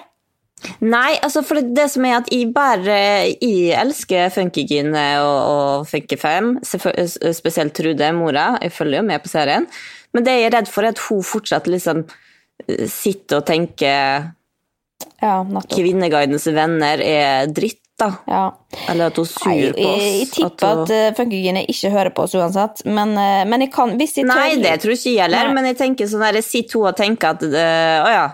Nei, 0.83 1.15
altså 1.23 1.45
for 1.47 1.63
det, 1.63 1.87
som 1.91 2.05
er 2.07 2.21
at 2.21 2.29
jeg 2.31 2.53
bare 2.55 2.99
Jeg 3.33 3.73
elsker 3.79 4.31
Funkygine 4.35 5.07
og, 5.23 5.39
og 5.53 5.89
Funky5, 5.91 6.53
spesielt 7.39 7.75
Trude, 7.79 8.11
mora. 8.19 8.57
Jeg 8.63 8.75
følger 8.75 8.99
jo 8.99 9.07
med 9.15 9.23
på 9.23 9.31
serien. 9.31 9.71
Men 10.13 10.27
det 10.27 10.37
jeg 10.37 10.51
er 10.51 10.55
redd 10.59 10.71
for, 10.71 10.85
er 10.85 10.95
at 10.95 11.07
hun 11.07 11.23
fortsatt 11.25 11.71
liksom 11.71 12.05
sitter 12.91 13.43
og 13.43 13.47
tenker 13.49 14.33
ja, 15.23 15.39
Kvinneguidens 15.71 16.47
venner 16.55 17.01
er 17.03 17.47
dritt, 17.55 17.81
da. 18.01 18.09
Ja. 18.27 18.43
Eller 18.91 19.13
at 19.13 19.19
hun 19.21 19.29
sur 19.29 19.49
Nei, 19.53 19.71
på 19.71 19.87
oss. 19.87 20.03
Jeg, 20.03 20.13
jeg 20.19 20.29
tipper 20.35 20.67
at, 20.67 20.83
hun... 20.83 20.93
at 20.99 21.19
Funkygine 21.19 21.65
ikke 21.71 21.93
hører 21.95 22.13
på 22.15 22.27
oss 22.27 22.37
uansett, 22.39 22.85
men, 22.89 23.15
eh, 23.21 23.43
men 23.49 23.67
jeg 23.67 23.73
kan 23.75 23.97
hvis 23.99 24.17
jeg 24.19 24.27
tør 24.27 24.39
Nei, 24.43 24.61
det 24.63 24.77
tror 24.83 24.97
ikke 24.97 25.15
jeg 25.15 25.23
heller, 25.23 25.51
men 25.55 25.71
jeg 25.71 25.81
tenker 25.83 26.11
sånn 26.11 26.25
der, 26.27 26.41
sitter 26.45 26.81
hun 26.81 26.93
og 26.93 26.97
tenker 26.99 27.37
at 27.37 27.45
øh, 27.47 27.99
Å 28.03 28.15
ja. 28.15 28.31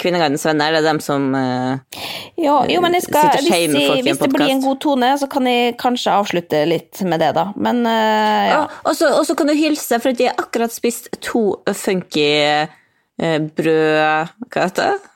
Kvinneguidens 0.00 0.46
venner, 0.48 0.72
det 0.72 0.78
er 0.80 0.86
dem 0.86 0.98
som 1.04 1.26
uh, 1.36 1.98
jo, 2.40 2.54
jo, 2.72 2.80
men 2.80 2.94
jeg 2.96 3.04
skal, 3.04 3.34
en 3.34 3.34
podkast. 3.36 4.06
Hvis 4.06 4.20
det 4.22 4.28
blir 4.32 4.52
en 4.54 4.62
god 4.64 4.78
tone, 4.80 5.10
så 5.20 5.28
kan 5.28 5.44
jeg 5.44 5.74
kanskje 5.82 6.14
avslutte 6.16 6.62
litt 6.70 7.02
med 7.04 7.20
det, 7.20 7.34
da. 7.36 7.50
Men 7.60 7.82
uh, 7.84 8.46
ja. 8.48 8.62
Og 8.88 8.96
så 8.96 9.36
kan 9.36 9.50
du 9.50 9.52
hilse, 9.58 10.00
for 10.00 10.16
jeg 10.16 10.32
har 10.32 10.40
akkurat 10.40 10.72
spist 10.72 11.10
to 11.20 11.50
funky 11.76 12.30
Eh, 12.40 12.79
brød 13.20 14.30
Hva 14.48 14.66
heter 14.66 14.94
det? 14.94 15.10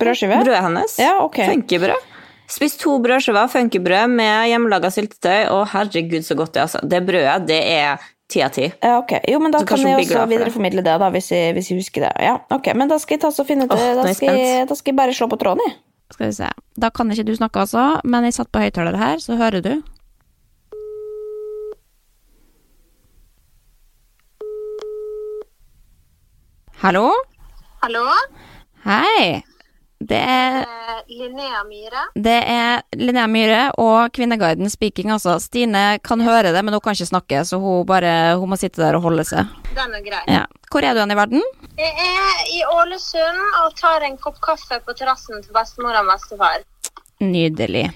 Brødskive? 0.00 0.38
Brødet 0.40 0.62
hennes. 0.64 0.96
Ja, 0.98 1.18
ok. 1.20 1.42
Funkybrød. 1.44 2.06
Spist 2.50 2.80
to 2.82 2.96
brødskiver 3.02 3.50
funkybrød 3.52 4.08
med 4.10 4.48
hjemmelaga 4.50 4.90
syltetøy, 4.90 5.50
og 5.54 5.68
herregud, 5.70 6.24
så 6.26 6.34
godt 6.34 6.54
det 6.54 6.62
er. 6.62 6.66
Altså. 6.66 6.80
Det 6.90 7.02
brødet, 7.06 7.44
det 7.48 7.60
er 7.74 8.08
ti 8.30 8.42
av 8.42 8.50
ti. 8.54 8.64
Ja, 8.70 8.96
ok. 8.98 9.12
Jo, 9.28 9.38
men 9.42 9.54
da 9.54 9.60
så 9.62 9.68
kan 9.70 9.84
jeg 9.86 10.00
også 10.00 10.24
videreformidle 10.30 10.82
det, 10.86 10.96
da, 11.02 11.12
hvis 11.14 11.30
jeg, 11.34 11.52
hvis 11.54 11.70
jeg, 11.70 11.78
husker 11.82 12.06
det. 12.08 12.10
Ja, 12.26 12.38
ok. 12.50 12.72
Men 12.74 12.90
da 12.90 12.98
skal 13.02 13.18
jeg 13.18 13.24
ta 13.26 13.30
så 13.34 13.46
finne 13.46 13.68
ut 13.68 13.76
oh, 13.76 13.86
da, 14.00 14.08
skal 14.14 14.40
jeg, 14.40 14.66
da 14.70 14.78
skal 14.78 14.94
jeg 14.94 14.98
bare 15.02 15.14
slå 15.14 15.30
på 15.30 15.38
tråden, 15.40 15.62
jeg. 15.66 15.78
Skal 16.10 16.26
vi 16.26 16.34
se. 16.40 16.50
Da 16.80 16.90
kan 16.90 17.10
ikke 17.14 17.28
du 17.28 17.36
snakke, 17.38 17.62
altså, 17.62 17.86
men 18.02 18.26
jeg 18.26 18.34
satt 18.34 18.50
på 18.50 18.62
høyttaler 18.62 18.98
her, 18.98 19.22
så 19.22 19.38
hører 19.38 19.62
du. 19.62 19.74
Hallo? 26.80 27.10
Hallo? 27.80 28.04
Hei. 28.84 29.40
Det 30.00 30.16
er 30.16 30.58
eh, 30.64 30.98
Linnea 31.12 31.62
Myhre. 31.64 32.02
Det 32.12 32.34
er 32.52 32.82
Linnea 32.96 33.24
Myhre 33.28 33.60
og 33.80 34.12
Kvinneguiden 34.16 34.68
Speaking, 34.72 35.10
altså. 35.12 35.38
Stine 35.40 35.98
kan 36.04 36.20
høre 36.24 36.52
det, 36.52 36.60
men 36.64 36.76
hun 36.76 36.82
kan 36.84 36.96
ikke 36.96 37.08
snakke, 37.08 37.42
så 37.48 37.56
hun, 37.60 37.86
bare, 37.88 38.36
hun 38.40 38.52
må 38.52 38.58
sitte 38.60 38.82
der 38.82 38.96
og 38.98 39.04
holde 39.08 39.24
seg. 39.28 39.48
Den 39.76 39.96
er 39.96 40.04
grei. 40.04 40.22
Ja. 40.28 40.46
Hvor 40.68 40.84
er 40.84 40.96
du 40.96 41.00
hen 41.00 41.12
i 41.12 41.18
verden? 41.18 41.44
Jeg 41.80 41.92
er 42.04 42.44
i 42.52 42.62
Ålesund 42.68 43.42
og 43.62 43.76
tar 43.80 44.04
en 44.08 44.20
kopp 44.20 44.40
kaffe 44.44 44.80
på 44.84 44.96
terrassen 44.96 45.40
til 45.40 45.56
bestemor 45.56 45.96
og 46.00 46.08
bestefar. 46.12 46.64
Nydelig. 47.24 47.86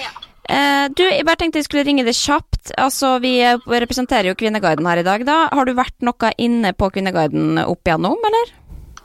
Ja. 0.00 0.12
Eh, 0.48 0.84
du, 0.96 1.02
jeg 1.04 1.24
bare 1.28 1.40
tenkte 1.40 1.60
jeg 1.60 1.68
skulle 1.68 1.84
ringe 1.88 2.04
deg 2.08 2.16
kjapt. 2.16 2.72
Altså, 2.80 3.18
Vi 3.20 3.38
representerer 3.68 4.32
jo 4.32 4.38
Kvinneguiden 4.38 4.88
her 4.88 5.04
i 5.04 5.08
dag, 5.08 5.28
da. 5.28 5.42
Har 5.52 5.68
du 5.68 5.76
vært 5.76 5.96
noe 6.04 6.32
inne 6.40 6.72
på 6.76 6.88
Kvinneguiden 6.92 7.60
opp 7.64 7.84
igjennom, 7.84 8.16
eller? 8.30 8.54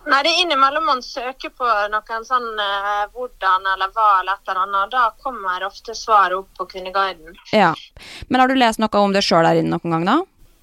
Nei, 0.10 0.24
det 0.26 0.32
er 0.32 0.42
innimellom 0.42 0.86
man 0.86 1.02
søker 1.06 1.52
på 1.54 1.68
noen 1.94 2.26
sånn 2.26 2.48
eh, 2.60 3.04
hvordan 3.14 3.68
eller 3.76 3.92
hva 3.94 4.08
eller 4.22 4.34
et 4.40 4.50
eller 4.50 4.62
annet. 4.64 4.92
Da 4.96 5.04
kommer 5.22 5.66
ofte 5.68 5.94
svaret 5.98 6.40
opp 6.40 6.50
på 6.58 6.66
Kvinneguiden. 6.74 7.38
Ja. 7.54 7.74
Men 8.28 8.42
har 8.42 8.50
du 8.50 8.58
lest 8.58 8.82
noe 8.82 9.04
om 9.04 9.14
det 9.14 9.22
sjøl 9.26 9.46
der 9.46 9.62
inne 9.62 9.78
noen 9.78 9.94
gang, 9.98 10.08
da? 10.10 10.18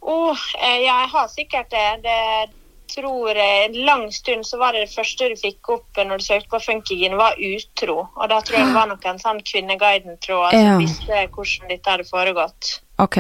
Åh, 0.09 0.47
eh, 0.59 0.81
ja, 0.83 1.01
jeg 1.05 1.13
har 1.15 1.29
sikkert 1.31 1.71
det. 1.71 1.89
det 2.03 2.55
tror 2.89 3.37
jeg 3.37 3.65
En 3.69 3.75
lang 3.85 4.07
stund 4.13 4.47
så 4.47 4.59
var 4.59 4.73
det 4.73 4.87
det 4.87 4.95
første 4.95 5.29
du 5.29 5.37
fikk 5.37 5.69
opp 5.75 5.99
når 5.99 6.19
du 6.19 6.25
søkte 6.25 6.49
på 6.55 6.61
Funkygin, 6.65 7.17
var 7.21 7.37
utro. 7.37 7.99
Og 8.17 8.29
da 8.33 8.41
tror 8.41 8.59
jeg 8.59 8.71
det 8.71 8.77
var 8.79 8.89
noen 8.91 9.21
sånn 9.23 9.43
Kvinneguiden-tråd 9.45 10.51
som 10.57 10.65
Ja. 10.65 10.79
visste 10.81 11.27
hvordan 11.35 11.69
dette 11.69 11.91
hadde 11.91 12.09
foregått. 12.09 12.81
Ok. 12.99 13.19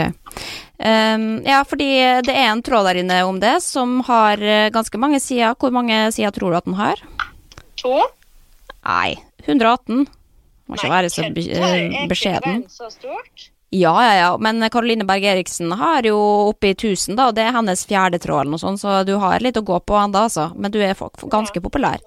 Ehm, 0.78 1.42
ja, 1.46 1.62
fordi 1.66 1.90
det 2.26 2.34
er 2.34 2.52
en 2.52 2.62
tråd 2.62 2.86
der 2.90 3.00
inne 3.02 3.18
om 3.26 3.40
det, 3.42 3.58
som 3.64 3.98
har 4.06 4.42
eh, 4.42 4.70
ganske 4.74 5.00
mange 5.00 5.20
sider. 5.22 5.58
Hvor 5.58 5.74
mange 5.74 6.06
sider 6.14 6.34
tror 6.34 6.54
du 6.54 6.60
at 6.60 6.68
den 6.70 6.78
har? 6.78 7.02
To? 7.82 7.98
Nei, 8.86 9.18
118. 9.46 10.06
Må 10.68 10.76
ikke 10.76 10.92
være 10.92 11.10
så 11.12 11.28
be 11.32 11.44
beskjeden. 12.10 12.10
Kvinneguiden 12.10 12.66
så 12.70 12.90
stort? 12.92 13.48
Ja, 13.70 13.92
ja, 14.00 14.14
ja, 14.16 14.28
men 14.40 14.70
Caroline 14.70 15.04
Berg 15.04 15.24
Eriksen 15.28 15.72
har 15.76 16.06
jo 16.08 16.16
oppi 16.48 16.70
1000, 16.70 17.18
da, 17.18 17.26
og 17.28 17.34
det 17.36 17.42
er 17.44 17.52
hennes 17.52 17.82
fjerde 17.84 18.16
tråd 18.22 18.40
eller 18.40 18.54
noe 18.54 18.62
sånt, 18.62 18.80
så 18.80 19.02
du 19.04 19.12
har 19.20 19.44
litt 19.44 19.58
å 19.60 19.64
gå 19.66 19.76
på 19.84 19.98
ennå, 20.00 20.22
altså. 20.24 20.46
Men 20.56 20.72
du 20.72 20.78
er 20.80 20.96
ganske 21.28 21.60
populær. 21.60 22.00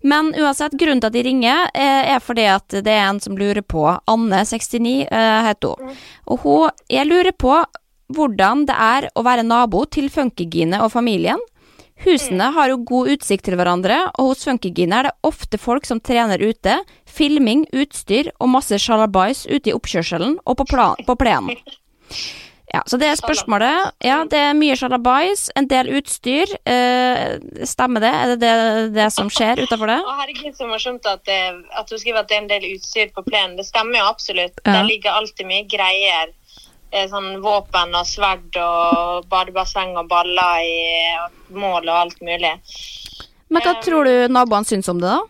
Men 0.00 0.30
uansett, 0.32 0.72
grunnen 0.80 1.02
til 1.04 1.10
at 1.10 1.16
de 1.18 1.24
ringer, 1.26 1.68
eh, 1.74 2.14
er 2.14 2.24
fordi 2.24 2.46
at 2.54 2.78
det 2.78 2.94
er 2.94 3.10
en 3.10 3.20
som 3.20 3.36
lurer 3.36 3.60
på 3.60 3.84
Anne69 4.08 4.94
eh, 5.04 5.42
heter 5.50 5.76
hun. 5.76 6.00
Og 6.32 6.46
hun 6.46 6.70
Jeg 6.88 7.06
lurer 7.10 7.36
på 7.36 7.60
hvordan 8.16 8.66
det 8.68 8.76
er 8.76 9.08
å 9.14 9.24
være 9.26 9.46
nabo 9.46 9.84
til 9.90 10.10
Funkygine 10.12 10.82
og 10.84 10.92
familien. 10.94 11.40
Husene 12.02 12.48
har 12.56 12.72
jo 12.72 12.80
god 12.82 13.12
utsikt 13.14 13.46
til 13.46 13.56
hverandre, 13.58 13.98
og 14.18 14.32
hos 14.32 14.46
Funkygine 14.48 14.98
er 14.98 15.08
det 15.08 15.16
ofte 15.28 15.58
folk 15.60 15.86
som 15.86 16.00
trener 16.02 16.42
ute, 16.42 16.80
filming, 17.06 17.66
utstyr 17.70 18.32
og 18.40 18.50
masse 18.56 18.78
sjalabais 18.82 19.44
ute 19.46 19.70
i 19.70 19.76
oppkjørselen 19.76 20.40
og 20.42 20.58
på, 20.58 20.66
plan 20.72 20.98
på 21.06 21.18
plenen. 21.20 21.60
Ja, 22.72 22.80
så 22.88 22.96
det 22.96 23.10
er 23.10 23.18
spørsmålet. 23.20 23.92
Ja, 24.00 24.22
det 24.24 24.38
er 24.40 24.54
mye 24.56 24.74
sjalabais, 24.80 25.50
en 25.60 25.66
del 25.68 25.90
utstyr. 25.98 26.48
Eh, 26.64 27.36
stemmer 27.68 28.00
det? 28.00 28.12
Er 28.16 28.30
det 28.32 28.38
det, 28.40 28.52
det 28.96 29.08
som 29.12 29.28
skjer 29.28 29.60
utafor 29.60 29.92
det? 29.92 29.98
Å, 30.00 30.14
herregud, 30.22 30.56
så 30.56 30.70
morsomt 30.70 31.06
at, 31.10 31.28
at 31.28 31.92
du 31.92 31.98
skriver 32.00 32.22
at 32.22 32.30
det 32.30 32.38
er 32.38 32.42
en 32.46 32.48
del 32.48 32.64
utstyr 32.72 33.12
på 33.12 33.26
plenen. 33.28 33.58
Det 33.60 33.68
stemmer 33.68 34.00
jo 34.00 34.06
absolutt. 34.08 34.56
Ja. 34.64 34.78
Der 34.78 34.88
ligger 34.88 35.20
alltid 35.20 35.50
mye 35.52 35.66
greier. 35.68 36.32
Eh, 36.92 37.08
Sånn 37.08 37.40
våpen 37.40 37.94
og 37.96 38.08
sverd 38.08 38.56
og 38.60 39.28
badebasseng 39.32 39.94
og 39.96 40.10
baller 40.10 40.64
i 40.64 41.56
mål 41.56 41.88
og 41.88 41.94
alt 41.96 42.18
mulig. 42.20 42.56
Men 43.52 43.64
hva 43.64 43.78
tror 43.84 44.08
du 44.08 44.32
naboene 44.32 44.68
syns 44.68 44.90
om 44.92 45.00
det, 45.00 45.12
da? 45.12 45.22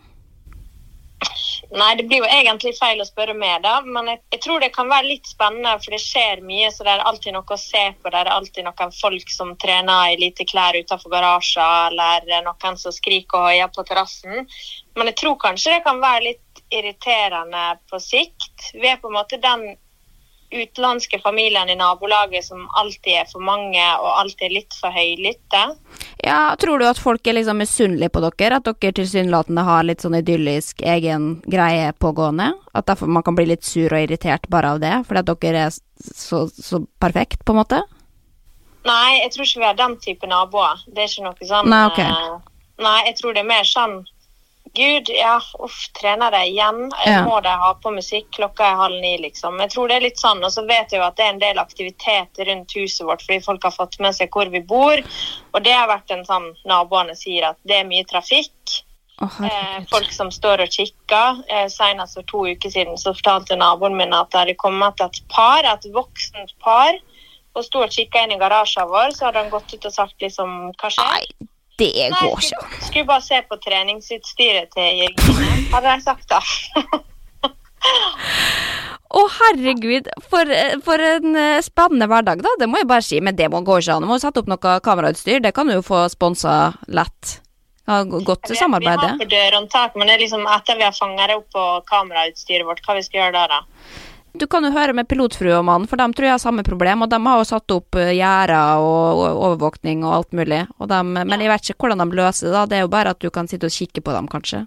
Nei, 1.73 1.95
det 1.97 2.03
blir 2.05 2.19
jo 2.21 2.27
egentlig 2.29 2.75
feil 2.77 2.99
å 3.01 3.07
spørre 3.07 3.33
meg, 3.33 3.63
da. 3.63 3.79
Men 3.81 4.11
jeg, 4.11 4.19
jeg 4.35 4.41
tror 4.43 4.61
det 4.61 4.69
kan 4.75 4.91
være 4.91 5.07
litt 5.07 5.29
spennende, 5.29 5.71
for 5.81 5.95
det 5.95 6.01
skjer 6.03 6.43
mye. 6.45 6.67
Så 6.69 6.85
det 6.85 6.91
er 6.93 7.05
alltid 7.09 7.33
noe 7.33 7.55
å 7.55 7.57
se 7.57 7.85
på. 7.95 8.11
Det 8.11 8.19
er 8.19 8.29
alltid 8.29 8.67
noen 8.67 8.93
folk 8.93 9.33
som 9.33 9.55
trener 9.63 10.11
i 10.11 10.19
lite 10.19 10.45
klær 10.49 10.77
utenfor 10.77 11.15
garasjer, 11.15 11.95
eller 11.95 12.45
noen 12.45 12.77
som 12.77 12.93
skriker 12.93 13.39
og 13.39 13.47
hoier 13.49 13.71
på 13.73 13.87
terrassen. 13.87 14.45
Men 14.99 15.09
jeg 15.09 15.17
tror 15.23 15.39
kanskje 15.41 15.77
det 15.77 15.85
kan 15.87 16.03
være 16.03 16.27
litt 16.27 16.63
irriterende 16.73 17.65
på 17.89 18.01
sikt. 18.03 18.69
Vi 18.75 18.91
er 18.91 19.01
på 19.01 19.09
en 19.09 19.17
måte 19.17 19.41
den 19.41 19.65
utenlandske 20.53 21.19
familien 21.23 21.69
i 21.69 21.75
nabolaget 21.79 22.45
som 22.45 22.67
alltid 22.79 23.19
er 23.21 23.29
for 23.31 23.43
mange 23.43 23.81
og 23.99 24.09
alltid 24.21 24.45
er 24.47 24.53
litt 24.59 24.77
for 24.79 24.93
høylytte. 24.93 25.63
Ja, 26.23 26.55
tror 26.61 26.79
du 26.79 26.85
at 26.87 27.01
folk 27.01 27.25
er 27.27 27.37
liksom 27.39 27.59
misunnelige 27.59 28.13
på 28.13 28.21
dere? 28.23 28.59
At 28.61 28.69
dere 28.69 28.95
tilsynelatende 28.99 29.65
har 29.67 29.83
litt 29.87 30.05
sånn 30.05 30.19
idyllisk 30.19 30.85
egen 30.85 31.41
greie 31.49 31.91
pågående? 31.99 32.51
At 32.73 32.87
derfor 32.91 33.11
man 33.11 33.25
kan 33.25 33.35
bli 33.37 33.47
litt 33.51 33.65
sur 33.67 33.91
og 33.93 34.05
irritert 34.05 34.47
bare 34.53 34.75
av 34.75 34.79
det? 34.83 34.93
Fordi 35.09 35.23
at 35.25 35.33
dere 35.43 35.67
er 35.67 35.75
så, 36.13 36.45
så 36.49 36.83
perfekt, 37.03 37.43
på 37.45 37.55
en 37.55 37.61
måte? 37.63 37.81
Nei, 38.83 39.19
jeg 39.21 39.31
tror 39.31 39.45
ikke 39.47 39.61
vi 39.61 39.69
har 39.69 39.77
den 39.79 39.93
type 40.03 40.27
naboer. 40.27 40.81
Det 40.87 41.05
er 41.05 41.11
ikke 41.11 41.27
noe 41.27 41.47
sånn 41.47 41.69
Nei, 41.71 41.85
ok. 41.91 42.01
eh, 42.03 42.65
Nei, 42.83 42.97
jeg 43.07 43.15
tror 43.19 43.35
det 43.35 43.43
er 43.43 43.51
mer 43.51 43.67
sånn 43.69 44.01
Gud, 44.75 45.09
ja, 45.09 45.41
uff, 45.59 45.91
trener 45.93 46.31
de 46.31 46.45
igjen? 46.49 46.91
Ja. 47.05 47.23
Må 47.27 47.41
de 47.45 47.49
ha 47.49 47.73
på 47.83 47.91
musikk? 47.93 48.31
Klokka 48.33 48.65
er 48.65 48.79
halv 48.79 49.01
ni, 49.01 49.17
liksom. 49.21 49.59
Jeg 49.61 49.69
tror 49.69 49.91
det 49.91 49.99
er 49.99 50.05
litt 50.07 50.21
sånn. 50.21 50.41
Og 50.41 50.49
så 50.55 50.63
vet 50.65 50.93
jeg 50.93 51.01
jo 51.01 51.05
at 51.05 51.19
det 51.19 51.27
er 51.27 51.33
en 51.35 51.43
del 51.43 51.59
aktivitet 51.61 52.41
rundt 52.47 52.73
huset 52.79 53.05
vårt 53.05 53.21
fordi 53.25 53.43
folk 53.45 53.67
har 53.67 53.75
fått 53.75 53.99
med 54.01 54.17
seg 54.17 54.33
hvor 54.33 54.49
vi 54.49 54.63
bor. 54.65 55.03
Og 55.53 55.61
det 55.67 55.75
har 55.75 55.91
vært 55.91 56.15
en 56.15 56.25
sånn 56.25 56.49
Naboene 56.65 57.13
sier 57.19 57.51
at 57.51 57.59
det 57.69 57.83
er 57.83 57.89
mye 57.91 58.07
trafikk. 58.09 58.79
Oh, 59.21 59.45
Eh, 59.45 59.83
folk 59.91 60.11
som 60.11 60.31
står 60.33 60.65
og 60.65 60.73
kikker. 60.73 61.43
Eh, 61.47 61.67
Senest 61.69 62.17
for 62.17 62.25
to 62.27 62.45
uker 62.55 62.73
siden 62.73 62.97
så 62.97 63.13
fortalte 63.13 63.55
naboen 63.59 63.95
min 63.97 64.13
at 64.13 64.31
det 64.31 64.39
hadde 64.41 64.55
kommet 64.59 64.99
et 65.05 65.21
par, 65.29 65.63
et 65.63 65.85
voksent 65.93 66.55
par, 66.63 66.97
og 67.53 67.63
sto 67.63 67.83
og 67.85 67.93
kikka 67.93 68.23
inn 68.23 68.33
i 68.33 68.41
garasjen 68.41 68.89
vår. 68.89 69.13
Så 69.13 69.27
hadde 69.27 69.45
han 69.45 69.53
gått 69.53 69.73
ut 69.73 69.85
og 69.85 69.93
sagt 69.93 70.17
liksom 70.25 70.73
Hva 70.81 70.89
skjer? 70.89 71.13
Nei, 71.13 71.47
det 71.91 72.09
går 72.19 72.37
ikke. 72.37 72.47
skulle, 72.49 72.85
skulle 72.87 73.09
bare 73.09 73.25
se 73.25 73.41
på 73.49 73.59
treningsutstyret 73.65 74.71
til 74.75 75.03
Jørgine, 75.03 75.51
hadde 75.73 75.95
jeg 75.95 76.05
sagt 76.05 76.29
da. 76.31 76.39
Å, 79.13 79.21
herregud, 79.29 80.07
for, 80.25 80.49
for 80.85 81.03
en 81.05 81.35
eh, 81.37 81.59
spennende 81.61 82.07
hverdag, 82.09 82.41
da. 82.41 82.53
Det 82.57 82.65
må 82.69 82.79
jeg 82.81 82.89
bare 82.89 83.05
si. 83.05 83.19
Men 83.21 83.35
det 83.37 83.49
må 83.53 83.61
gå 83.61 83.77
ikke 83.81 83.97
an. 83.99 84.05
Du 84.05 84.09
må 84.09 84.17
sette 84.21 84.41
opp 84.41 84.49
noe 84.49 84.77
kamerautstyr. 84.81 85.43
Det 85.43 85.51
kan 85.53 85.69
du 85.69 85.75
jo 85.75 85.83
få 85.85 86.07
sponsa 86.09 86.71
lett. 86.89 87.35
Ja, 87.85 87.99
godt 88.07 88.47
vet, 88.47 88.57
samarbeid, 88.57 88.95
Vi 88.95 89.05
har 89.05 89.11
det. 89.11 89.19
på 89.19 89.29
dørhåndtak, 89.35 89.95
men 89.99 90.07
det 90.07 90.15
er 90.15 90.23
liksom 90.23 90.47
etter 90.47 90.79
vi 90.79 90.87
har 90.87 91.27
det 91.27 91.35
opp 91.35 91.49
på 91.51 91.65
kamerautstyret 91.91 92.65
vårt, 92.65 92.79
hva 92.85 92.95
vi 92.95 93.03
skal 93.03 93.19
gjøre 93.19 93.35
da, 93.35 93.43
da? 93.51 94.02
Du 94.33 94.47
kan 94.49 94.65
jo 94.65 94.71
høre 94.73 94.95
med 94.97 95.05
pilotfrue 95.05 95.53
og 95.59 95.65
mann, 95.67 95.83
for 95.85 96.01
de 96.01 96.07
tror 96.09 96.25
jeg 96.25 96.33
har 96.33 96.41
samme 96.41 96.63
problem. 96.65 97.05
Og 97.05 97.09
de 97.11 97.19
har 97.21 97.37
jo 97.37 97.45
satt 97.45 97.73
opp 97.75 97.99
eh, 98.01 98.15
gjerder 98.17 98.81
og, 98.81 99.19
overvåkning 99.33 100.01
og 100.07 100.15
alt 100.17 100.31
mulig. 100.33 100.63
Og 100.81 100.89
de, 100.89 101.01
men 101.05 101.43
jeg 101.43 101.51
vet 101.51 101.69
ikke 101.69 101.85
hvordan 101.85 102.01
de 102.01 102.17
løser 102.17 102.49
det. 102.49 102.53
da. 102.55 102.63
Det 102.71 102.79
er 102.79 102.87
jo 102.87 102.93
bare 102.95 103.13
at 103.13 103.21
du 103.21 103.29
kan 103.33 103.49
sitte 103.49 103.69
og 103.69 103.75
kikke 103.75 104.01
på 104.01 104.15
dem, 104.15 104.29
kanskje. 104.31 104.63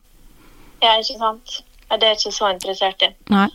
Ja, 0.84 0.94
ikke 1.00 1.18
sant? 1.18 1.56
Ja, 1.86 1.98
det 1.98 2.06
er 2.06 2.14
jeg 2.14 2.20
ikke 2.20 2.34
så 2.36 2.52
interessert 2.54 3.02
i. 3.02 3.10
Nei. 3.34 3.48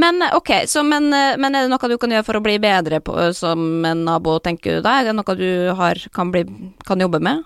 Men 0.00 0.24
eh, 0.24 0.32
ok, 0.40 0.54
så, 0.72 0.86
men, 0.88 1.10
eh, 1.12 1.36
men 1.36 1.52
er 1.52 1.66
det 1.66 1.74
noe 1.74 1.92
du 1.92 1.98
kan 2.00 2.16
gjøre 2.16 2.28
for 2.30 2.40
å 2.40 2.44
bli 2.48 2.56
bedre 2.64 3.04
på, 3.04 3.18
som 3.36 3.84
en 3.84 4.06
nabo, 4.08 4.38
tenker 4.44 4.78
du 4.78 4.88
da? 4.88 4.98
Er 5.02 5.10
det 5.10 5.16
noe 5.20 5.36
du 5.36 5.50
har, 5.76 6.00
kan, 6.16 6.32
bli, 6.32 6.46
kan 6.88 7.04
jobbe 7.04 7.20
med? 7.28 7.44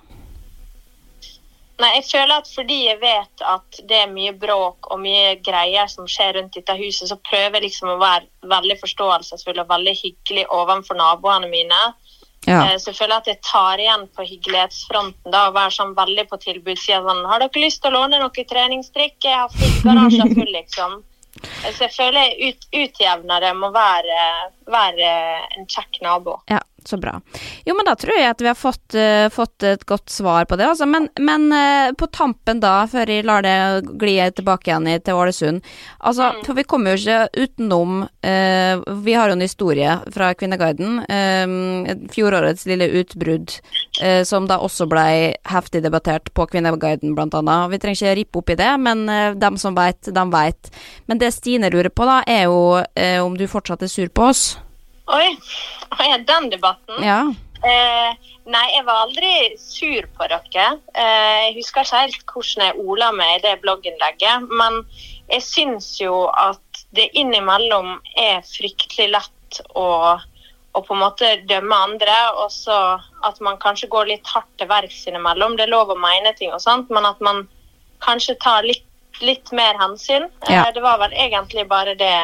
Nei, 1.83 1.91
jeg 1.99 2.05
føler 2.11 2.37
at 2.39 2.49
fordi 2.53 2.77
jeg 2.87 3.01
vet 3.03 3.43
at 3.43 3.81
det 3.91 3.97
er 4.05 4.11
mye 4.13 4.33
bråk 4.39 4.87
og 4.95 5.01
mye 5.03 5.35
greier 5.43 5.89
som 5.91 6.07
skjer 6.07 6.37
rundt 6.39 6.55
dette 6.55 6.77
huset, 6.79 7.09
så 7.11 7.17
prøver 7.27 7.59
jeg 7.59 7.67
liksom 7.67 7.91
å 7.97 7.99
være 8.01 8.29
veldig 8.53 8.77
forståelsesfull 8.85 9.59
og 9.65 9.71
veldig 9.73 9.95
hyggelig 9.99 10.45
overfor 10.49 10.99
naboene 11.01 11.51
mine. 11.51 11.81
Ja. 12.47 12.61
Eh, 12.73 12.77
Så 12.79 12.91
jeg 12.91 12.99
føler 12.99 13.17
at 13.21 13.27
jeg 13.31 13.39
tar 13.47 13.79
igjen 13.79 14.09
på 14.17 14.25
hyggelighetsfronten 14.27 15.31
da, 15.31 15.49
og 15.49 15.55
være 15.55 15.75
sånn 15.75 15.95
veldig 15.99 16.25
på 16.31 16.39
tilbudssida. 16.43 17.03
Sånn, 17.07 17.25
har 17.31 17.43
dere 17.45 17.63
lyst 17.65 17.83
til 17.83 17.93
å 17.93 18.01
låne 18.01 18.19
noe 18.23 18.47
treningstrikk? 18.55 19.19
Jeg 19.23 19.39
har 19.43 19.49
full 19.55 19.77
garasje 19.87 20.27
full, 20.35 20.53
liksom. 20.59 20.97
Eh, 21.43 21.71
Så 21.73 21.87
jeg 21.87 21.95
føler 21.97 22.21
jeg 22.27 22.53
ut, 22.55 22.67
utjevner 22.83 23.41
det 23.47 23.55
med 23.59 23.71
å 23.71 23.75
være, 23.77 24.21
være 24.75 25.13
en 25.57 25.67
kjekk 25.71 26.03
nabo. 26.03 26.41
Ja, 26.51 26.59
så 26.89 26.97
bra. 26.97 27.21
Jo, 27.65 27.75
men 27.77 27.87
da 27.87 27.95
tror 27.99 28.17
jeg 28.17 28.31
at 28.31 28.43
vi 28.43 28.51
har 28.51 28.59
fått, 28.59 28.97
uh, 28.97 29.29
fått 29.33 29.67
et 29.67 29.85
godt 29.89 30.11
svar 30.11 30.47
på 30.51 30.57
det, 30.59 30.67
altså. 30.67 30.87
Men, 30.89 31.09
men 31.21 31.49
uh, 31.53 31.93
på 31.99 32.09
tampen 32.15 32.63
da, 32.63 32.83
før 32.91 33.11
jeg 33.11 33.27
lar 33.29 33.45
det 33.47 33.57
gli 34.01 34.17
tilbake 34.37 34.71
igjen 34.71 34.89
i, 34.91 34.99
til 35.03 35.19
Ålesund 35.19 35.63
Altså, 36.03 36.29
for 36.47 36.57
vi 36.59 36.65
kommer 36.69 36.93
jo 36.93 37.01
ikke 37.01 37.45
utenom 37.45 38.03
uh, 38.05 38.83
Vi 39.05 39.15
har 39.17 39.31
jo 39.31 39.37
en 39.37 39.45
historie 39.45 39.97
fra 40.15 40.33
Kvinneguiden. 40.39 41.03
fjorårets 42.13 42.65
lille 42.67 42.87
utbrudd, 43.01 43.53
som 44.27 44.47
da 44.49 44.59
også 44.63 44.87
ble 44.91 45.05
heftig 45.49 45.83
debattert 45.85 46.31
på 46.35 46.47
Kvinneguiden, 46.51 47.15
blant 47.17 47.35
annet. 47.39 47.71
Vi 47.73 47.81
trenger 47.83 47.99
ikke 47.99 48.17
rippe 48.19 48.41
opp 48.41 48.53
i 48.53 48.59
det, 48.59 48.71
men 48.83 49.05
dem 49.41 49.59
som 49.61 49.77
veit, 49.77 50.11
dem 50.15 50.33
veit. 50.35 50.73
Men 51.11 51.21
det 51.23 51.33
Stine 51.37 51.71
lurer 51.73 51.93
på, 51.93 52.07
da, 52.09 52.21
er 52.27 52.47
jo 52.51 52.83
om 53.27 53.39
du 53.39 53.47
fortsatt 53.51 53.85
er 53.87 53.93
sur 53.93 54.13
på 54.13 54.31
oss. 54.33 54.45
Oi, 55.07 55.37
Oi, 55.99 56.25
den 56.27 56.51
debatten. 56.51 57.03
Ja. 57.05 57.23
Eh, 57.63 58.31
nei, 58.51 58.65
jeg 58.75 58.85
var 58.87 59.05
aldri 59.05 59.33
sur 59.61 60.07
på 60.17 60.27
dere. 60.31 60.67
Eh, 60.95 61.39
jeg 61.47 61.57
husker 61.61 61.87
ikke 61.87 62.03
helt 62.05 62.25
hvordan 62.27 62.67
jeg 62.67 62.85
ola 62.87 63.13
meg 63.15 63.37
i 63.37 63.43
det 63.45 63.57
blogginnlegget, 63.63 64.49
men 64.51 64.83
jeg 65.31 65.45
syns 65.47 65.95
jo 66.01 66.27
at 66.29 66.85
det 66.97 67.09
innimellom 67.19 67.97
er 68.19 68.43
fryktelig 68.47 69.13
lett 69.15 69.63
å, 69.79 69.87
å 70.19 70.83
på 70.83 70.97
en 70.97 71.03
måte 71.05 71.35
dømme 71.51 71.79
andre, 71.87 72.17
og 72.43 72.51
så 72.55 72.79
at 73.27 73.39
man 73.45 73.61
kanskje 73.63 73.91
går 73.93 74.11
litt 74.11 74.33
hardt 74.35 74.51
til 74.59 74.71
verks 74.71 75.05
innimellom. 75.07 75.55
Det 75.59 75.69
er 75.69 75.75
lov 75.75 75.95
å 75.95 75.99
mene 75.99 76.35
ting 76.39 76.55
og 76.55 76.63
sånt, 76.65 76.91
men 76.91 77.07
at 77.07 77.23
man 77.23 77.47
kanskje 78.03 78.39
tar 78.43 78.67
litt, 78.67 78.87
litt 79.23 79.55
mer 79.55 79.79
hensyn. 79.79 80.27
Ja. 80.49 80.65
Eh, 80.65 80.75
det 80.75 80.83
var 80.83 80.99
vel 81.05 81.15
egentlig 81.15 81.69
bare 81.71 81.95
det 81.95 82.17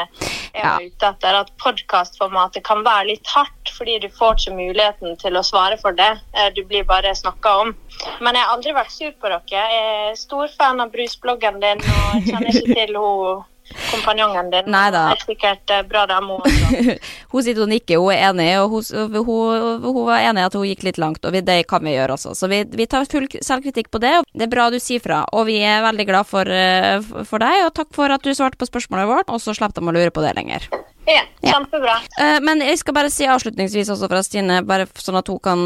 jeg 0.58 0.68
var 0.68 0.86
ute 0.86 1.10
etter. 1.12 1.38
At 1.42 1.52
podkastformatet 1.62 2.64
kan 2.66 2.82
være 2.86 3.10
litt 3.12 3.32
hardt, 3.34 3.72
fordi 3.76 3.98
du 4.02 4.08
får 4.14 4.38
ikke 4.38 4.56
muligheten 4.58 5.18
til 5.22 5.38
å 5.38 5.44
svare 5.46 5.78
for 5.80 5.96
det. 5.98 6.10
Eh, 6.34 6.50
du 6.56 6.64
blir 6.68 6.86
bare 6.88 7.14
snakka 7.16 7.54
om. 7.64 7.74
Men 8.20 8.38
jeg 8.38 8.44
har 8.44 8.56
aldri 8.56 8.74
vært 8.76 8.94
sur 8.94 9.12
på 9.12 9.30
dere. 9.30 9.42
Jeg 9.52 9.84
er 9.84 10.18
stor 10.18 10.50
fan 10.58 10.82
av 10.84 10.92
brusbloggen 10.94 11.62
din 11.64 11.84
og 11.84 12.26
kjenner 12.28 12.50
ikke 12.52 12.74
til 12.74 12.98
hun 13.02 13.46
kompanjongen 13.90 14.50
din. 14.52 14.70
Nei 14.72 14.88
da. 14.94 15.04
Det 15.12 15.18
er 15.18 15.26
sikkert 15.32 15.74
eh, 15.74 15.84
bra 15.88 16.04
dame 16.10 16.38
også. 16.38 16.96
hun 17.32 17.46
sitter 17.46 17.64
og 17.64 17.70
nikker, 17.72 18.02
hun 18.02 18.14
er 18.14 18.24
enig, 18.30 18.48
og 18.62 18.76
hun, 18.76 19.12
hun, 19.16 19.86
hun 19.86 20.00
var 20.08 20.26
enig 20.28 20.46
at 20.48 20.58
hun 20.58 20.66
gikk 20.68 20.86
litt 20.88 21.00
langt, 21.00 21.24
og 21.24 21.34
vi, 21.34 21.42
det 21.44 21.60
kan 21.70 21.84
vi 21.84 21.94
gjøre 21.96 22.18
også. 22.18 22.34
Så 22.38 22.50
vi, 22.50 22.62
vi, 22.78 22.88
tar 22.90 23.08
full 23.10 23.28
selvkritikk 23.34 23.90
på 23.94 24.02
det. 24.02 24.14
Det 24.32 24.48
er 24.48 24.52
bra 24.52 24.68
du 24.72 24.78
sier 24.82 25.02
fra, 25.04 25.24
og 25.32 25.48
vi 25.50 25.60
er 25.64 25.84
veldig 25.86 26.08
glad 26.08 26.28
for, 26.28 26.48
eh, 26.48 26.98
for 27.28 27.44
deg, 27.44 27.66
og 27.66 27.74
takk 27.78 27.92
for 27.96 28.14
at 28.14 28.24
du 28.24 28.34
svarte 28.34 28.60
på 28.60 28.68
spørsmålet 28.70 29.10
vårt, 29.10 29.32
og 29.32 29.42
så 29.42 29.56
slapp 29.56 29.76
de 29.76 29.84
å 29.84 29.94
lure 29.94 30.14
på 30.14 30.24
det 30.24 30.36
lenger. 30.38 30.68
Ja, 31.08 31.22
kjempebra. 31.40 31.94
Ja. 32.18 32.40
men 32.44 32.60
jeg 32.60 32.78
skal 32.82 32.96
bare 32.96 33.10
si 33.12 33.24
avslutningsvis 33.30 33.88
også 33.94 34.10
fra 34.10 34.20
Stine, 34.26 34.60
bare 34.68 34.84
sånn 35.00 35.16
at 35.20 35.30
hun 35.32 35.40
kan 35.40 35.64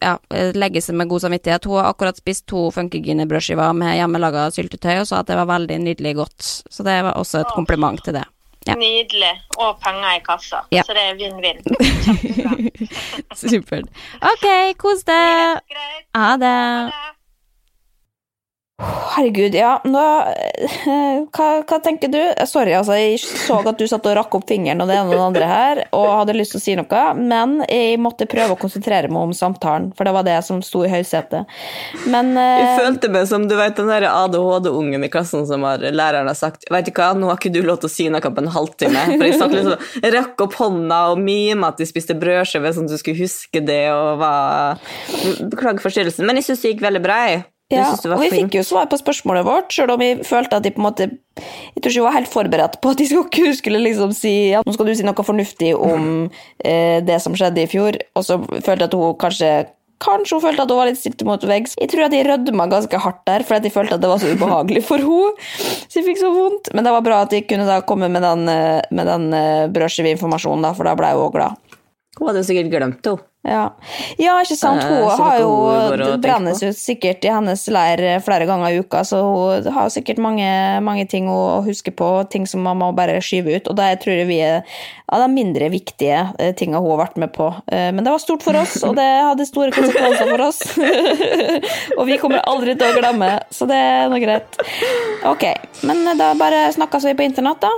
ja, 0.00 0.14
legge 0.56 0.80
seg 0.84 0.96
med 0.96 1.10
god 1.10 1.26
samvittighet. 1.26 1.68
Hun 1.68 1.82
har 1.82 1.90
akkurat 1.92 2.16
spist 2.16 2.46
to 2.48 2.68
Funkygine-brødskiver 2.72 3.76
med 3.76 3.98
hjemmelaga 3.98 4.48
syltetøy 4.54 5.02
og 5.02 5.10
sa 5.10 5.20
at 5.20 5.28
det 5.28 5.36
var 5.36 5.50
veldig 5.50 5.78
nydelig 5.84 6.16
godt. 6.22 6.48
Så 6.72 6.86
det 6.86 6.98
var 7.04 7.20
også 7.20 7.42
et 7.44 7.54
kompliment 7.56 8.00
til 8.04 8.16
det. 8.16 8.24
Ja. 8.66 8.74
Nydelig. 8.76 9.34
Og 9.56 9.78
penger 9.84 10.16
i 10.16 10.24
kassa. 10.24 10.64
Så 10.72 10.96
det 10.96 11.04
er 11.04 11.20
vinn-vinn. 11.20 11.62
Supert. 13.38 13.92
OK, 14.32 14.48
kos 14.80 15.06
deg. 15.08 15.62
Ha 16.16 16.34
det. 16.40 16.56
Herregud, 18.78 19.54
ja. 19.54 19.80
Nå, 19.84 20.02
eh, 20.22 21.24
hva, 21.34 21.46
hva, 21.66 21.78
tenker 21.82 22.10
du? 22.12 22.20
Sorry, 22.46 22.70
altså. 22.78 22.94
Jeg 22.94 23.16
så 23.18 23.56
at 23.66 23.80
du 23.80 23.88
satt 23.90 24.06
og 24.06 24.14
rakk 24.14 24.36
opp 24.38 24.44
fingeren 24.46 24.84
og 24.84 24.90
det 24.90 24.94
ene 24.94 25.10
og 25.10 25.16
det 25.16 25.24
andre 25.24 25.48
her, 25.50 25.80
og 25.98 26.06
hadde 26.20 26.36
lyst 26.36 26.54
til 26.54 26.60
å 26.60 26.62
si 26.62 26.76
noe, 26.78 27.00
men 27.18 27.56
jeg 27.66 27.96
måtte 27.98 28.28
prøve 28.30 28.54
å 28.54 28.60
konsentrere 28.60 29.10
meg 29.10 29.26
om 29.26 29.34
samtalen, 29.34 29.90
for 29.98 30.06
det 30.06 30.14
var 30.14 30.28
det 30.28 30.36
som 30.46 30.62
sto 30.62 30.84
i 30.86 30.92
høysetet. 30.92 31.50
Men 32.06 32.30
Jeg 32.38 32.68
eh, 32.68 32.76
følte 32.78 33.10
meg 33.16 33.26
som 33.32 33.48
du 33.50 33.56
vet, 33.58 33.74
den 33.80 33.90
der 33.90 34.06
ADHD-ungen 34.12 35.08
i 35.08 35.10
klassen 35.10 35.42
som 35.50 35.66
har, 35.66 35.82
læreren 35.82 36.30
har 36.30 36.38
sagt 36.38 36.68
Vet 36.70 36.86
du 36.86 36.94
hva, 36.94 37.10
nå 37.18 37.32
har 37.32 37.40
ikke 37.40 37.54
du 37.54 37.60
lov 37.66 37.82
til 37.82 37.90
å 37.90 37.94
si 37.96 38.08
noe 38.12 38.22
på 38.22 38.44
en 38.44 38.54
halvtime. 38.54 39.04
For 39.16 39.26
jeg 39.26 39.40
satt 39.40 39.58
liksom, 39.58 39.90
rakk 40.14 40.46
opp 40.46 40.58
hånda 40.62 41.02
og 41.10 41.22
mima 41.26 41.72
at 41.72 41.82
de 41.82 41.90
spiste 41.90 42.14
brødskive, 42.18 42.76
sånn 42.76 42.86
at 42.86 42.94
du 42.94 43.02
skulle 43.02 43.24
huske 43.24 43.64
det, 43.64 43.84
og 43.90 44.22
var 44.22 44.78
Beklager 45.50 45.82
forstyrrelsen, 45.82 46.28
men 46.28 46.38
jeg 46.38 46.52
syns 46.52 46.62
det 46.62 46.76
gikk 46.76 46.84
veldig 46.86 47.02
bra. 47.02 47.22
Jeg. 47.26 47.46
Ja, 47.68 47.90
og 47.92 48.22
vi 48.22 48.30
fikk 48.32 48.54
jo 48.56 48.62
svar 48.64 48.86
på 48.88 48.96
spørsmålet 48.96 49.44
vårt, 49.44 49.72
sjøl 49.74 49.90
om 49.92 50.00
vi 50.00 50.14
følte 50.24 50.56
at 50.56 50.64
de 50.64 50.70
på 50.72 50.80
en 50.80 50.86
måte 50.86 51.04
Jeg 51.04 51.82
tror 51.82 51.90
ikke 51.90 51.98
vi 52.00 52.06
var 52.06 52.14
helt 52.16 52.30
forberedt 52.32 52.78
på 52.80 52.92
at 52.94 53.00
de 53.00 53.08
skulle, 53.10 53.52
skulle 53.58 53.82
liksom 53.84 54.14
si 54.16 54.54
at 54.56 54.64
nå 54.64 54.72
skal 54.72 54.88
du 54.88 54.94
si 54.96 55.04
noe 55.04 55.26
fornuftig 55.26 55.74
om 55.76 56.30
eh, 56.64 57.04
det 57.04 57.18
som 57.20 57.36
skjedde 57.36 57.66
i 57.66 57.68
fjor, 57.68 58.00
og 58.16 58.24
så 58.24 58.40
følte 58.40 58.86
jeg 58.86 58.88
at 58.88 58.96
hun 58.96 59.18
kanskje 59.20 59.50
Kanskje 59.98 60.36
hun 60.36 60.42
følte 60.44 60.62
at 60.62 60.70
hun 60.70 60.78
var 60.78 60.86
litt 60.86 61.00
stilt 61.00 61.22
mot 61.26 61.42
veggs. 61.42 61.72
Jeg 61.74 61.90
tror 61.90 62.04
at 62.04 62.12
de 62.14 62.20
rødma 62.22 62.68
ganske 62.70 63.00
hardt 63.02 63.24
der, 63.26 63.42
fordi 63.42 63.66
de 63.66 63.72
følte 63.74 63.96
at 63.96 64.04
det 64.04 64.10
var 64.12 64.20
så 64.22 64.30
ubehagelig 64.30 64.84
for 64.86 65.02
henne. 65.02 65.48
Så 65.90 65.98
jeg 65.98 66.06
fikk 66.06 66.20
så 66.20 66.30
vondt. 66.30 66.70
Men 66.70 66.86
det 66.86 66.92
var 66.94 67.02
bra 67.02 67.16
at 67.24 67.34
de 67.34 67.40
kunne 67.42 67.66
da 67.66 67.80
komme 67.82 68.06
med 68.06 68.22
den, 68.22 68.44
eh, 68.52 68.84
med 68.94 69.10
den 69.10 69.26
eh, 69.34 69.64
brødskiveinformasjonen, 69.74 70.70
for 70.78 70.86
da 70.86 70.94
ble 70.94 71.10
hun 71.18 71.34
glad. 71.34 71.58
Hun 72.18 72.30
hadde 72.30 72.44
sikkert 72.46 72.70
glemt 72.72 73.02
det, 73.02 73.16
hun. 73.16 73.24
Ja. 73.48 73.76
ja, 74.18 74.34
ikke 74.42 74.56
sant. 74.58 74.82
Hun 74.82 75.04
eh, 75.06 75.20
har 75.22 75.36
jo 75.40 75.50
Det 75.96 76.16
brennes 76.20 76.58
jo 76.60 76.68
sikkert 76.74 77.22
i 77.24 77.30
hennes 77.32 77.62
leir 77.70 78.02
flere 78.26 78.48
ganger 78.48 78.74
i 78.74 78.80
uka, 78.82 79.04
så 79.06 79.20
hun 79.22 79.68
har 79.72 79.92
sikkert 79.94 80.18
mange, 80.20 80.48
mange 80.84 81.06
ting 81.08 81.30
å 81.30 81.62
huske 81.64 81.94
på, 81.94 82.10
ting 82.32 82.48
som 82.50 82.64
man 82.66 82.80
må 82.80 82.90
bare 82.96 83.20
skyve 83.24 83.56
ut. 83.56 83.70
Og 83.70 83.78
det 83.78 83.88
tror 84.02 84.18
jeg 84.18 84.28
vi 84.28 84.40
er 84.44 84.66
av 85.08 85.22
de 85.22 85.28
mindre 85.32 85.70
viktige 85.72 86.20
eh, 86.36 86.52
tingene 86.58 86.82
hun 86.82 86.92
har 86.96 87.04
vært 87.06 87.20
med 87.22 87.32
på. 87.36 87.48
Eh, 87.72 87.88
men 87.94 88.02
det 88.02 88.12
var 88.12 88.22
stort 88.22 88.44
for 88.44 88.58
oss, 88.58 88.80
og 88.84 88.98
det 88.98 89.06
hadde 89.06 89.48
store 89.48 89.72
konsekvenser 89.76 90.32
for 90.34 90.46
oss. 90.48 90.62
og 91.98 92.08
vi 92.10 92.18
kommer 92.20 92.42
aldri 92.42 92.74
til 92.76 92.90
å 92.90 92.98
glemme, 92.98 93.36
så 93.54 93.70
det 93.70 93.78
er 93.78 94.10
nå 94.12 94.18
greit. 94.24 94.58
Ok, 95.30 95.46
men 95.88 96.04
da 96.18 96.34
bare 96.38 96.66
snakkes 96.74 97.08
vi 97.12 97.16
på 97.16 97.30
internett, 97.30 97.62
da. 97.64 97.72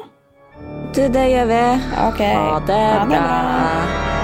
Du, 0.91 1.05
det 1.07 1.28
gjør 1.30 1.53
vi. 1.53 1.64
Okay. 2.09 2.34
Ha 2.34 2.59
det 2.66 2.86
bra. 3.12 4.20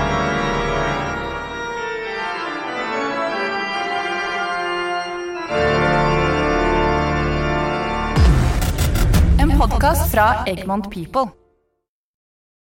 Podkast 9.68 10.10
fra 10.10 10.44
Egmont 10.46 10.90
People. 10.90 11.45